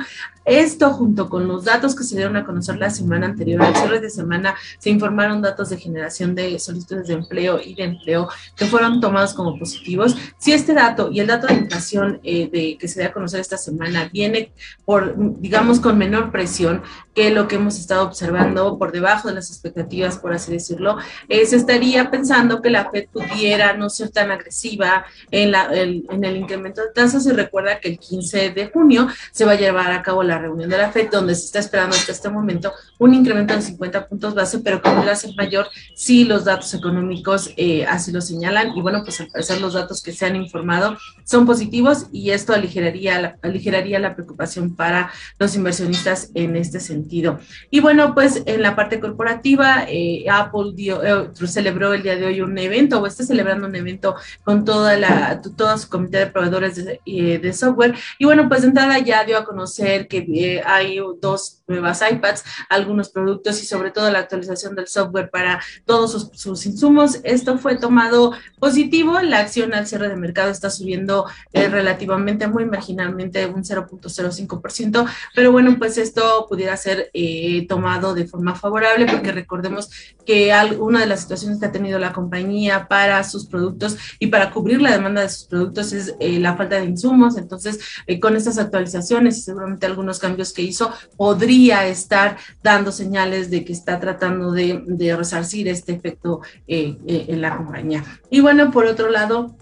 Esto 0.49 0.90
junto 0.92 1.28
con 1.28 1.46
los 1.46 1.64
datos 1.64 1.94
que 1.94 2.05
se 2.05 2.16
dieron 2.16 2.36
a 2.36 2.44
conocer 2.44 2.78
la 2.78 2.88
semana 2.88 3.26
anterior, 3.26 3.62
al 3.62 3.76
cierre 3.76 4.01
de 4.01 4.09
semana, 4.09 4.55
se 4.78 4.88
informaron 4.88 5.42
datos 5.42 5.68
de 5.68 5.76
generación 5.76 6.34
de 6.34 6.59
solicitudes 6.59 7.07
de 7.09 7.14
empleo 7.14 7.61
y 7.62 7.74
de 7.74 7.84
empleo 7.84 8.30
que 8.57 8.64
fueron 8.64 8.99
tomados 8.99 9.34
como 9.34 9.59
positivos. 9.59 10.16
Si 10.38 10.53
este 10.53 10.72
dato 10.72 11.11
y 11.12 11.20
el 11.20 11.26
dato 11.26 11.49
de 11.49 11.55
inflación 11.55 12.20
eh, 12.24 12.49
de, 12.51 12.78
que 12.78 12.88
se 12.88 13.01
dio 13.01 13.11
a 13.11 13.12
conocer 13.12 13.40
esta 13.40 13.59
semana 13.59 14.09
viene 14.11 14.53
por, 14.86 15.14
digamos, 15.38 15.80
con 15.80 15.99
menor 15.99 16.32
presión 16.32 16.82
que 17.14 17.30
lo 17.30 17.46
que 17.46 17.57
hemos 17.57 17.78
estado 17.78 18.05
observando 18.05 18.78
por 18.78 18.92
debajo 18.92 19.28
de 19.28 19.34
las 19.34 19.51
expectativas, 19.51 20.16
por 20.16 20.32
así 20.32 20.53
decirlo, 20.53 20.96
eh, 21.28 21.44
se 21.44 21.57
estaría 21.57 22.11
pensando 22.11 22.62
que 22.62 22.70
la 22.70 22.90
Fed 22.90 23.09
pudiera 23.12 23.76
no 23.76 23.90
ser 23.90 24.11
tan 24.11 24.30
agresiva 24.30 25.05
en, 25.30 25.51
la, 25.51 25.64
el, 25.66 26.07
en 26.11 26.24
el 26.24 26.36
incremento 26.36 26.80
de 26.80 26.92
tasas 26.92 27.26
y 27.26 27.32
recuerda 27.32 27.80
que 27.80 27.88
el 27.88 27.99
15 27.99 28.51
de 28.51 28.68
junio 28.68 29.09
se 29.32 29.44
va 29.44 29.53
a 29.53 29.57
llevar 29.57 29.90
a 29.92 30.03
cabo 30.03 30.22
la 30.22 30.38
reunión 30.39 30.70
de 30.70 30.78
la 30.78 30.91
FED, 30.91 31.11
donde 31.11 31.34
se 31.34 31.47
está 31.47 31.59
esperando 31.59 31.97
hasta 31.97 32.12
este 32.12 32.28
momento 32.28 32.72
un 32.99 33.14
incremento 33.14 33.55
de 33.55 33.62
50 33.62 34.09
puntos 34.09 34.34
base, 34.34 34.59
pero 34.61 34.82
que 34.82 34.91
podría 34.91 35.14
ser 35.14 35.34
mayor 35.36 35.66
si 35.95 36.24
los 36.24 36.45
datos 36.45 36.72
económicos 36.74 37.51
eh, 37.57 37.84
así 37.86 38.12
lo 38.12 38.20
señalan. 38.20 38.76
Y 38.76 38.82
bueno, 38.82 39.03
pues 39.05 39.20
al 39.20 39.28
parecer 39.28 39.61
los 39.61 39.74
datos 39.74 40.03
que 40.03 40.12
se 40.12 40.26
han 40.26 40.36
informado 40.36 40.97
son 41.24 41.47
positivos 41.47 42.07
y 42.12 42.30
esto 42.30 42.53
aligeraría 42.53 43.20
la, 43.20 43.39
aligeraría 43.43 43.99
la 43.99 44.14
preocupación 44.14 44.74
para 44.74 45.11
los 45.39 45.55
inversionistas 45.55 46.30
en 46.34 46.57
este 46.57 46.80
sentido. 46.80 47.39
Y 47.70 47.80
bueno, 47.80 48.14
pues 48.14 48.43
en 48.47 48.62
la 48.62 48.74
parte 48.76 49.01
corporativa, 49.01 49.84
eh, 49.89 50.24
Apple 50.30 50.72
dio, 50.74 51.03
eh, 51.03 51.30
celebró 51.47 51.93
el 51.95 52.03
día 52.03 52.16
de 52.16 52.26
hoy 52.26 52.41
un 52.41 52.57
evento 52.59 53.01
o 53.01 53.07
está 53.07 53.24
celebrando 53.24 53.66
un 53.66 53.74
evento 53.74 54.16
con 54.45 54.64
toda 54.64 54.97
la, 54.97 55.41
todo 55.41 55.76
su 55.78 55.89
comité 55.89 56.18
de 56.18 56.26
proveedores 56.26 56.76
de, 56.76 57.01
de 57.07 57.53
software. 57.53 57.95
Y 58.18 58.24
bueno, 58.24 58.49
pues 58.49 58.62
de 58.62 58.68
entrada 58.68 58.99
ya 58.99 59.24
dio 59.24 59.39
a 59.39 59.45
conocer 59.45 60.09
que 60.09 60.22
eh, 60.31 60.62
hay 60.64 60.99
dos 61.20 61.57
nuevas 61.69 62.03
iPads, 62.11 62.45
algunos 62.69 63.11
productos 63.11 63.62
y 63.62 63.66
sobre 63.66 63.91
todo 63.91 64.11
la 64.11 64.21
actualización 64.21 64.75
del 64.75 64.89
software 64.89 65.31
para 65.31 65.61
todos 65.85 66.31
sus, 66.33 66.66
insumos. 66.66 67.21
Esto 67.25 67.59
fue 67.59 67.77
tomado 67.77 68.33
positivo. 68.59 69.21
La 69.21 69.41
acción 69.41 69.75
al 69.75 69.87
cierre 69.87 70.09
de 70.09 70.16
mercado 70.16 70.51
está 70.51 70.71
subiendo 70.71 71.27
eh, 71.53 71.69
relativamente, 71.69 72.49
muy 72.49 72.64
marginalmente, 72.64 73.47
un 73.47 73.62
0.05%, 73.62 75.07
pero 75.35 75.53
bueno, 75.53 75.77
pues 75.79 75.99
esto 75.99 76.47
pudiera 76.49 76.77
ser 76.77 77.11
eh, 77.12 77.66
tomado 77.69 78.14
de 78.14 78.27
forma 78.27 78.55
favorable 78.55 79.07
porque 79.07 79.33
recordemos 79.33 79.91
que 80.25 80.53
una 80.79 81.01
de 81.01 81.07
las 81.07 81.21
situaciones 81.21 81.61
que 81.61 81.66
ha 81.66 81.73
tenido 81.73 81.99
la 81.99 82.12
compañía 82.12 82.89
para 82.89 83.23
sus 83.25 83.47
productos 83.47 83.97
y 84.19 84.29
para 84.29 84.51
cubrir 84.51 84.81
la 84.81 84.93
demanda 84.93 85.23
de 85.23 85.29
sus 85.29 85.45
productos 85.45 85.93
es 85.93 86.14
la 86.21 86.57
falta 86.57 86.77
de 86.77 86.87
insumos. 86.87 87.37
Entonces, 87.37 87.79
con 88.21 88.37
estas 88.37 88.59
actualizaciones 88.59 89.39
y 89.39 89.43
seguramente 89.43 89.87
algunos 89.87 90.19
cambios 90.19 90.53
que 90.53 90.62
hizo, 90.62 90.93
podría 91.16 91.57
estar 91.66 92.36
dando 92.62 92.92
señales 92.92 93.50
de 93.50 93.64
que 93.64 93.72
está 93.72 93.98
tratando 93.98 94.52
de, 94.52 94.82
resarcir 95.16 95.68
este 95.68 95.92
efecto 95.92 96.40
eh, 96.66 96.96
eh, 97.06 97.26
en 97.28 97.40
la 97.40 97.56
compañía. 97.56 98.04
Y 98.30 98.40
bueno, 98.40 98.70
por 98.70 98.86
otro 98.86 99.11
lado, 99.11 99.56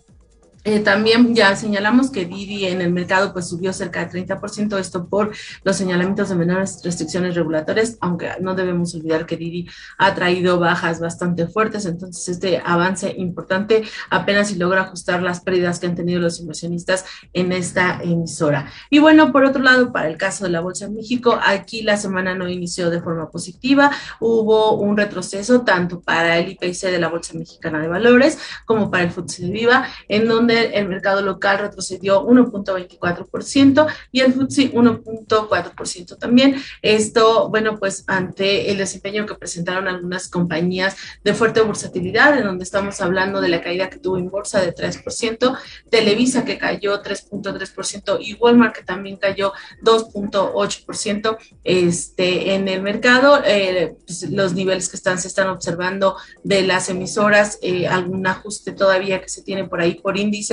eh, 0.66 0.80
también 0.80 1.32
ya 1.32 1.54
señalamos 1.54 2.10
que 2.10 2.24
Didi 2.24 2.66
en 2.66 2.80
el 2.80 2.90
mercado 2.90 3.32
pues 3.32 3.48
subió 3.48 3.72
cerca 3.72 4.04
de 4.04 4.24
30%, 4.24 4.76
esto 4.80 5.06
por 5.06 5.30
los 5.62 5.76
señalamientos 5.76 6.28
de 6.28 6.34
menores 6.34 6.80
restricciones 6.82 7.36
regulatorias, 7.36 7.96
aunque 8.00 8.30
no 8.40 8.56
debemos 8.56 8.92
olvidar 8.96 9.26
que 9.26 9.36
Didi 9.36 9.68
ha 9.96 10.12
traído 10.16 10.58
bajas 10.58 10.98
bastante 10.98 11.46
fuertes, 11.46 11.86
entonces 11.86 12.28
este 12.28 12.60
avance 12.64 13.14
importante 13.16 13.84
apenas 14.10 14.48
si 14.48 14.56
logra 14.56 14.82
ajustar 14.82 15.22
las 15.22 15.40
pérdidas 15.40 15.78
que 15.78 15.86
han 15.86 15.94
tenido 15.94 16.18
los 16.18 16.40
inversionistas 16.40 17.04
en 17.32 17.52
esta 17.52 18.00
emisora. 18.02 18.68
Y 18.90 18.98
bueno, 18.98 19.30
por 19.30 19.44
otro 19.44 19.62
lado, 19.62 19.92
para 19.92 20.08
el 20.08 20.16
caso 20.16 20.46
de 20.46 20.50
la 20.50 20.62
Bolsa 20.62 20.88
de 20.88 20.94
México, 20.94 21.38
aquí 21.46 21.82
la 21.82 21.96
semana 21.96 22.34
no 22.34 22.48
inició 22.48 22.90
de 22.90 23.00
forma 23.00 23.30
positiva, 23.30 23.92
hubo 24.18 24.72
un 24.72 24.96
retroceso 24.96 25.60
tanto 25.60 26.00
para 26.00 26.38
el 26.38 26.48
IPC 26.50 26.90
de 26.90 26.98
la 26.98 27.06
Bolsa 27.06 27.38
Mexicana 27.38 27.78
de 27.78 27.86
Valores 27.86 28.36
como 28.64 28.90
para 28.90 29.04
el 29.04 29.12
FTSE 29.12 29.48
Viva, 29.48 29.86
en 30.08 30.26
donde 30.26 30.55
el 30.64 30.88
mercado 30.88 31.22
local 31.22 31.58
retrocedió 31.58 32.26
1.24% 32.26 33.86
y 34.12 34.20
el 34.20 34.32
FTSE 34.32 34.72
1.4% 34.72 36.18
también. 36.18 36.56
Esto, 36.82 37.48
bueno, 37.48 37.78
pues 37.78 38.04
ante 38.06 38.70
el 38.70 38.78
desempeño 38.78 39.26
que 39.26 39.34
presentaron 39.34 39.88
algunas 39.88 40.28
compañías 40.28 40.96
de 41.24 41.34
fuerte 41.34 41.60
bursatilidad, 41.60 42.38
en 42.38 42.44
donde 42.44 42.64
estamos 42.64 43.00
hablando 43.00 43.40
de 43.40 43.48
la 43.48 43.60
caída 43.60 43.90
que 43.90 43.98
tuvo 43.98 44.18
en 44.18 44.30
bolsa 44.30 44.60
de 44.60 44.74
3%, 44.74 45.58
Televisa 45.90 46.44
que 46.44 46.58
cayó 46.58 47.02
3.3% 47.02 48.18
y 48.20 48.34
Walmart 48.34 48.74
que 48.74 48.82
también 48.82 49.16
cayó 49.16 49.52
2.8% 49.82 51.38
este, 51.64 52.54
en 52.54 52.68
el 52.68 52.82
mercado. 52.82 53.42
Eh, 53.44 53.96
pues, 54.06 54.30
los 54.30 54.54
niveles 54.54 54.88
que 54.88 54.96
están, 54.96 55.18
se 55.18 55.28
están 55.28 55.48
observando 55.48 56.16
de 56.42 56.62
las 56.62 56.88
emisoras, 56.88 57.58
eh, 57.62 57.86
algún 57.86 58.26
ajuste 58.26 58.72
todavía 58.72 59.20
que 59.20 59.28
se 59.28 59.42
tiene 59.42 59.64
por 59.64 59.80
ahí 59.80 59.94
por 59.94 60.16
índice 60.18 60.45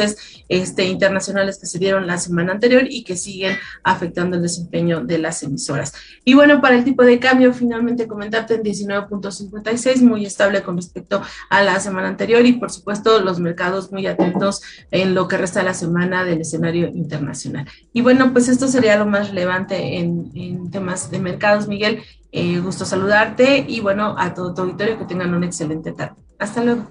este, 0.49 0.85
internacionales 0.85 1.57
que 1.59 1.65
se 1.65 1.79
dieron 1.79 2.07
la 2.07 2.17
semana 2.17 2.51
anterior 2.51 2.83
y 2.89 3.03
que 3.03 3.15
siguen 3.15 3.57
afectando 3.83 4.37
el 4.37 4.43
desempeño 4.43 5.03
de 5.03 5.17
las 5.17 5.43
emisoras. 5.43 5.93
Y 6.23 6.33
bueno, 6.33 6.61
para 6.61 6.75
el 6.75 6.83
tipo 6.83 7.03
de 7.03 7.19
cambio, 7.19 7.53
finalmente 7.53 8.07
comentarte 8.07 8.55
en 8.55 8.63
19.56, 8.63 10.01
muy 10.01 10.25
estable 10.25 10.61
con 10.63 10.75
respecto 10.75 11.21
a 11.49 11.63
la 11.63 11.79
semana 11.79 12.07
anterior 12.07 12.45
y 12.45 12.53
por 12.53 12.71
supuesto 12.71 13.19
los 13.19 13.39
mercados 13.39 13.91
muy 13.91 14.07
atentos 14.07 14.61
en 14.91 15.13
lo 15.13 15.27
que 15.27 15.37
resta 15.37 15.59
de 15.59 15.65
la 15.65 15.73
semana 15.73 16.25
del 16.25 16.41
escenario 16.41 16.87
internacional. 16.87 17.67
Y 17.93 18.01
bueno, 18.01 18.33
pues 18.33 18.49
esto 18.49 18.67
sería 18.67 18.97
lo 18.97 19.05
más 19.05 19.29
relevante 19.29 19.97
en, 19.97 20.31
en 20.35 20.71
temas 20.71 21.11
de 21.11 21.19
mercados, 21.19 21.67
Miguel. 21.67 22.03
Eh, 22.35 22.59
gusto 22.59 22.83
saludarte 22.83 23.63
y 23.67 23.79
bueno, 23.79 24.15
a 24.17 24.33
todo 24.33 24.55
tu 24.55 24.63
auditorio 24.63 24.97
que 24.97 25.05
tengan 25.05 25.35
una 25.35 25.45
excelente 25.45 25.91
tarde. 25.91 26.15
Hasta 26.39 26.63
luego. 26.63 26.87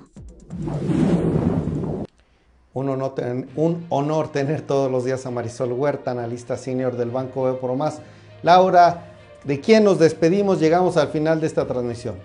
Un 2.75 2.89
honor, 2.89 3.15
un 3.55 3.87
honor, 3.91 4.33
tener 4.33 4.63
todos 4.63 4.91
los 4.91 5.05
días 5.05 5.27
a 5.27 5.31
Marisol 5.31 5.73
Huerta, 5.73 6.13
analista 6.13 6.57
senior 6.57 6.97
del 6.97 7.11
Banco 7.11 7.53
de 7.53 7.77
Más. 7.77 8.01
Laura, 8.43 9.13
¿de 9.45 9.61
quién 9.61 9.85
nos 9.85 9.99
despedimos? 9.99 10.59
Llegamos 10.59 10.97
al 10.97 11.09
final 11.09 11.41
de 11.41 11.49
esta 11.49 11.67
transmisión. 11.67 12.17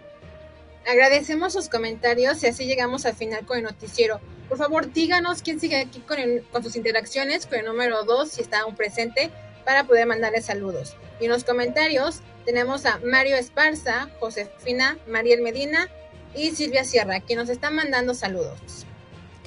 Agradecemos 0.89 1.51
sus 1.51 1.67
comentarios 1.67 2.41
y 2.43 2.47
así 2.47 2.65
llegamos 2.65 3.05
al 3.05 3.13
final 3.13 3.45
con 3.45 3.57
el 3.57 3.63
noticiero. 3.65 4.21
Por 4.47 4.57
favor, 4.57 4.93
díganos 4.93 5.41
quién 5.41 5.59
sigue 5.59 5.81
aquí 5.81 5.99
con, 5.99 6.63
sus 6.63 6.77
interacciones, 6.77 7.45
con 7.45 7.59
el 7.59 7.65
número 7.65 8.05
2, 8.05 8.29
si 8.29 8.41
está 8.41 8.61
aún 8.61 8.75
presente, 8.77 9.29
para 9.65 9.83
poder 9.83 10.05
mandarle 10.05 10.41
saludos. 10.41 10.95
Y 11.19 11.25
en 11.25 11.31
los 11.31 11.43
comentarios 11.43 12.21
tenemos 12.45 12.85
a 12.85 12.99
Mario 13.03 13.35
Esparza, 13.35 14.07
Josefina, 14.21 14.97
Mariel 15.09 15.41
Medina 15.41 15.89
y 16.33 16.51
Silvia 16.51 16.85
Sierra, 16.85 17.19
quien 17.19 17.39
nos 17.39 17.49
están 17.49 17.75
mandando 17.75 18.13
saludos. 18.13 18.86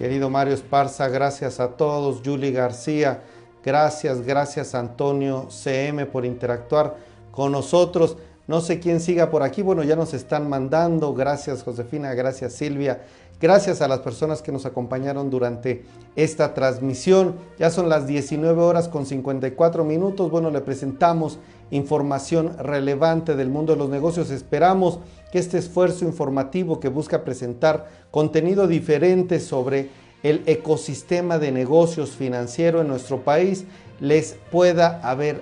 Querido 0.01 0.31
Mario 0.31 0.55
Esparza, 0.55 1.09
gracias 1.09 1.61
a 1.61 1.73
todos. 1.77 2.23
Julie 2.25 2.53
García, 2.53 3.21
gracias, 3.63 4.23
gracias 4.23 4.75
Antonio 4.75 5.49
CM 5.51 6.07
por 6.07 6.25
interactuar 6.25 6.97
con 7.31 7.53
nosotros. 7.53 8.17
No 8.49 8.63
sé 8.63 8.81
quién 8.81 9.01
siga 9.01 9.29
por 9.29 9.43
aquí. 9.43 9.61
Bueno, 9.61 9.83
ya 9.83 9.97
nos 9.97 10.15
están 10.15 10.49
mandando. 10.49 11.13
Gracias 11.13 11.63
Josefina, 11.63 12.15
gracias 12.15 12.55
Silvia. 12.55 13.03
Gracias 13.43 13.83
a 13.83 13.89
las 13.89 13.99
personas 13.99 14.41
que 14.41 14.53
nos 14.53 14.65
acompañaron 14.65 15.29
durante 15.29 15.85
esta 16.17 16.55
transmisión. 16.55 17.35
Ya 17.59 17.69
son 17.69 17.91
las 17.91 18.07
19 18.07 18.59
horas 18.59 18.89
con 18.89 19.05
54 19.05 19.85
minutos. 19.85 20.31
Bueno, 20.31 20.51
le 20.51 20.63
presentamos 20.63 21.39
información 21.71 22.57
relevante 22.59 23.37
del 23.37 23.49
mundo 23.49 23.73
de 23.73 23.79
los 23.79 23.89
negocios. 23.89 24.31
Esperamos 24.31 25.01
que 25.31 25.39
este 25.39 25.59
esfuerzo 25.59 26.05
informativo 26.05 26.81
que 26.81 26.89
busca 26.89 27.25
presentar 27.25 27.89
contenido 28.11 28.67
diferente 28.67 29.41
sobre 29.41 29.91
el 30.23 30.43
ecosistema 30.47 31.39
de 31.39 31.53
negocios 31.53 32.11
financiero 32.11 32.81
en 32.81 32.89
nuestro 32.89 33.23
país 33.23 33.65
les 34.01 34.37
pueda 34.51 35.01
haber 35.03 35.41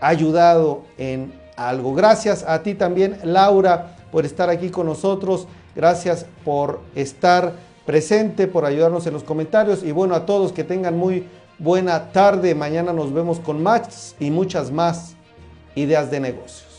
ayudado 0.00 0.82
en 0.98 1.32
algo. 1.56 1.94
Gracias 1.94 2.44
a 2.46 2.62
ti 2.62 2.74
también, 2.74 3.18
Laura, 3.22 3.96
por 4.10 4.26
estar 4.26 4.50
aquí 4.50 4.70
con 4.70 4.86
nosotros. 4.86 5.46
Gracias 5.74 6.26
por 6.44 6.80
estar 6.94 7.52
presente, 7.86 8.46
por 8.46 8.64
ayudarnos 8.64 9.06
en 9.06 9.14
los 9.14 9.22
comentarios. 9.22 9.82
Y 9.82 9.92
bueno, 9.92 10.14
a 10.14 10.26
todos 10.26 10.52
que 10.52 10.64
tengan 10.64 10.96
muy 10.98 11.28
buena 11.58 12.12
tarde. 12.12 12.54
Mañana 12.54 12.92
nos 12.92 13.12
vemos 13.12 13.38
con 13.38 13.62
más 13.62 14.16
y 14.18 14.30
muchas 14.30 14.70
más 14.70 15.14
ideas 15.74 16.10
de 16.10 16.20
negocios. 16.20 16.71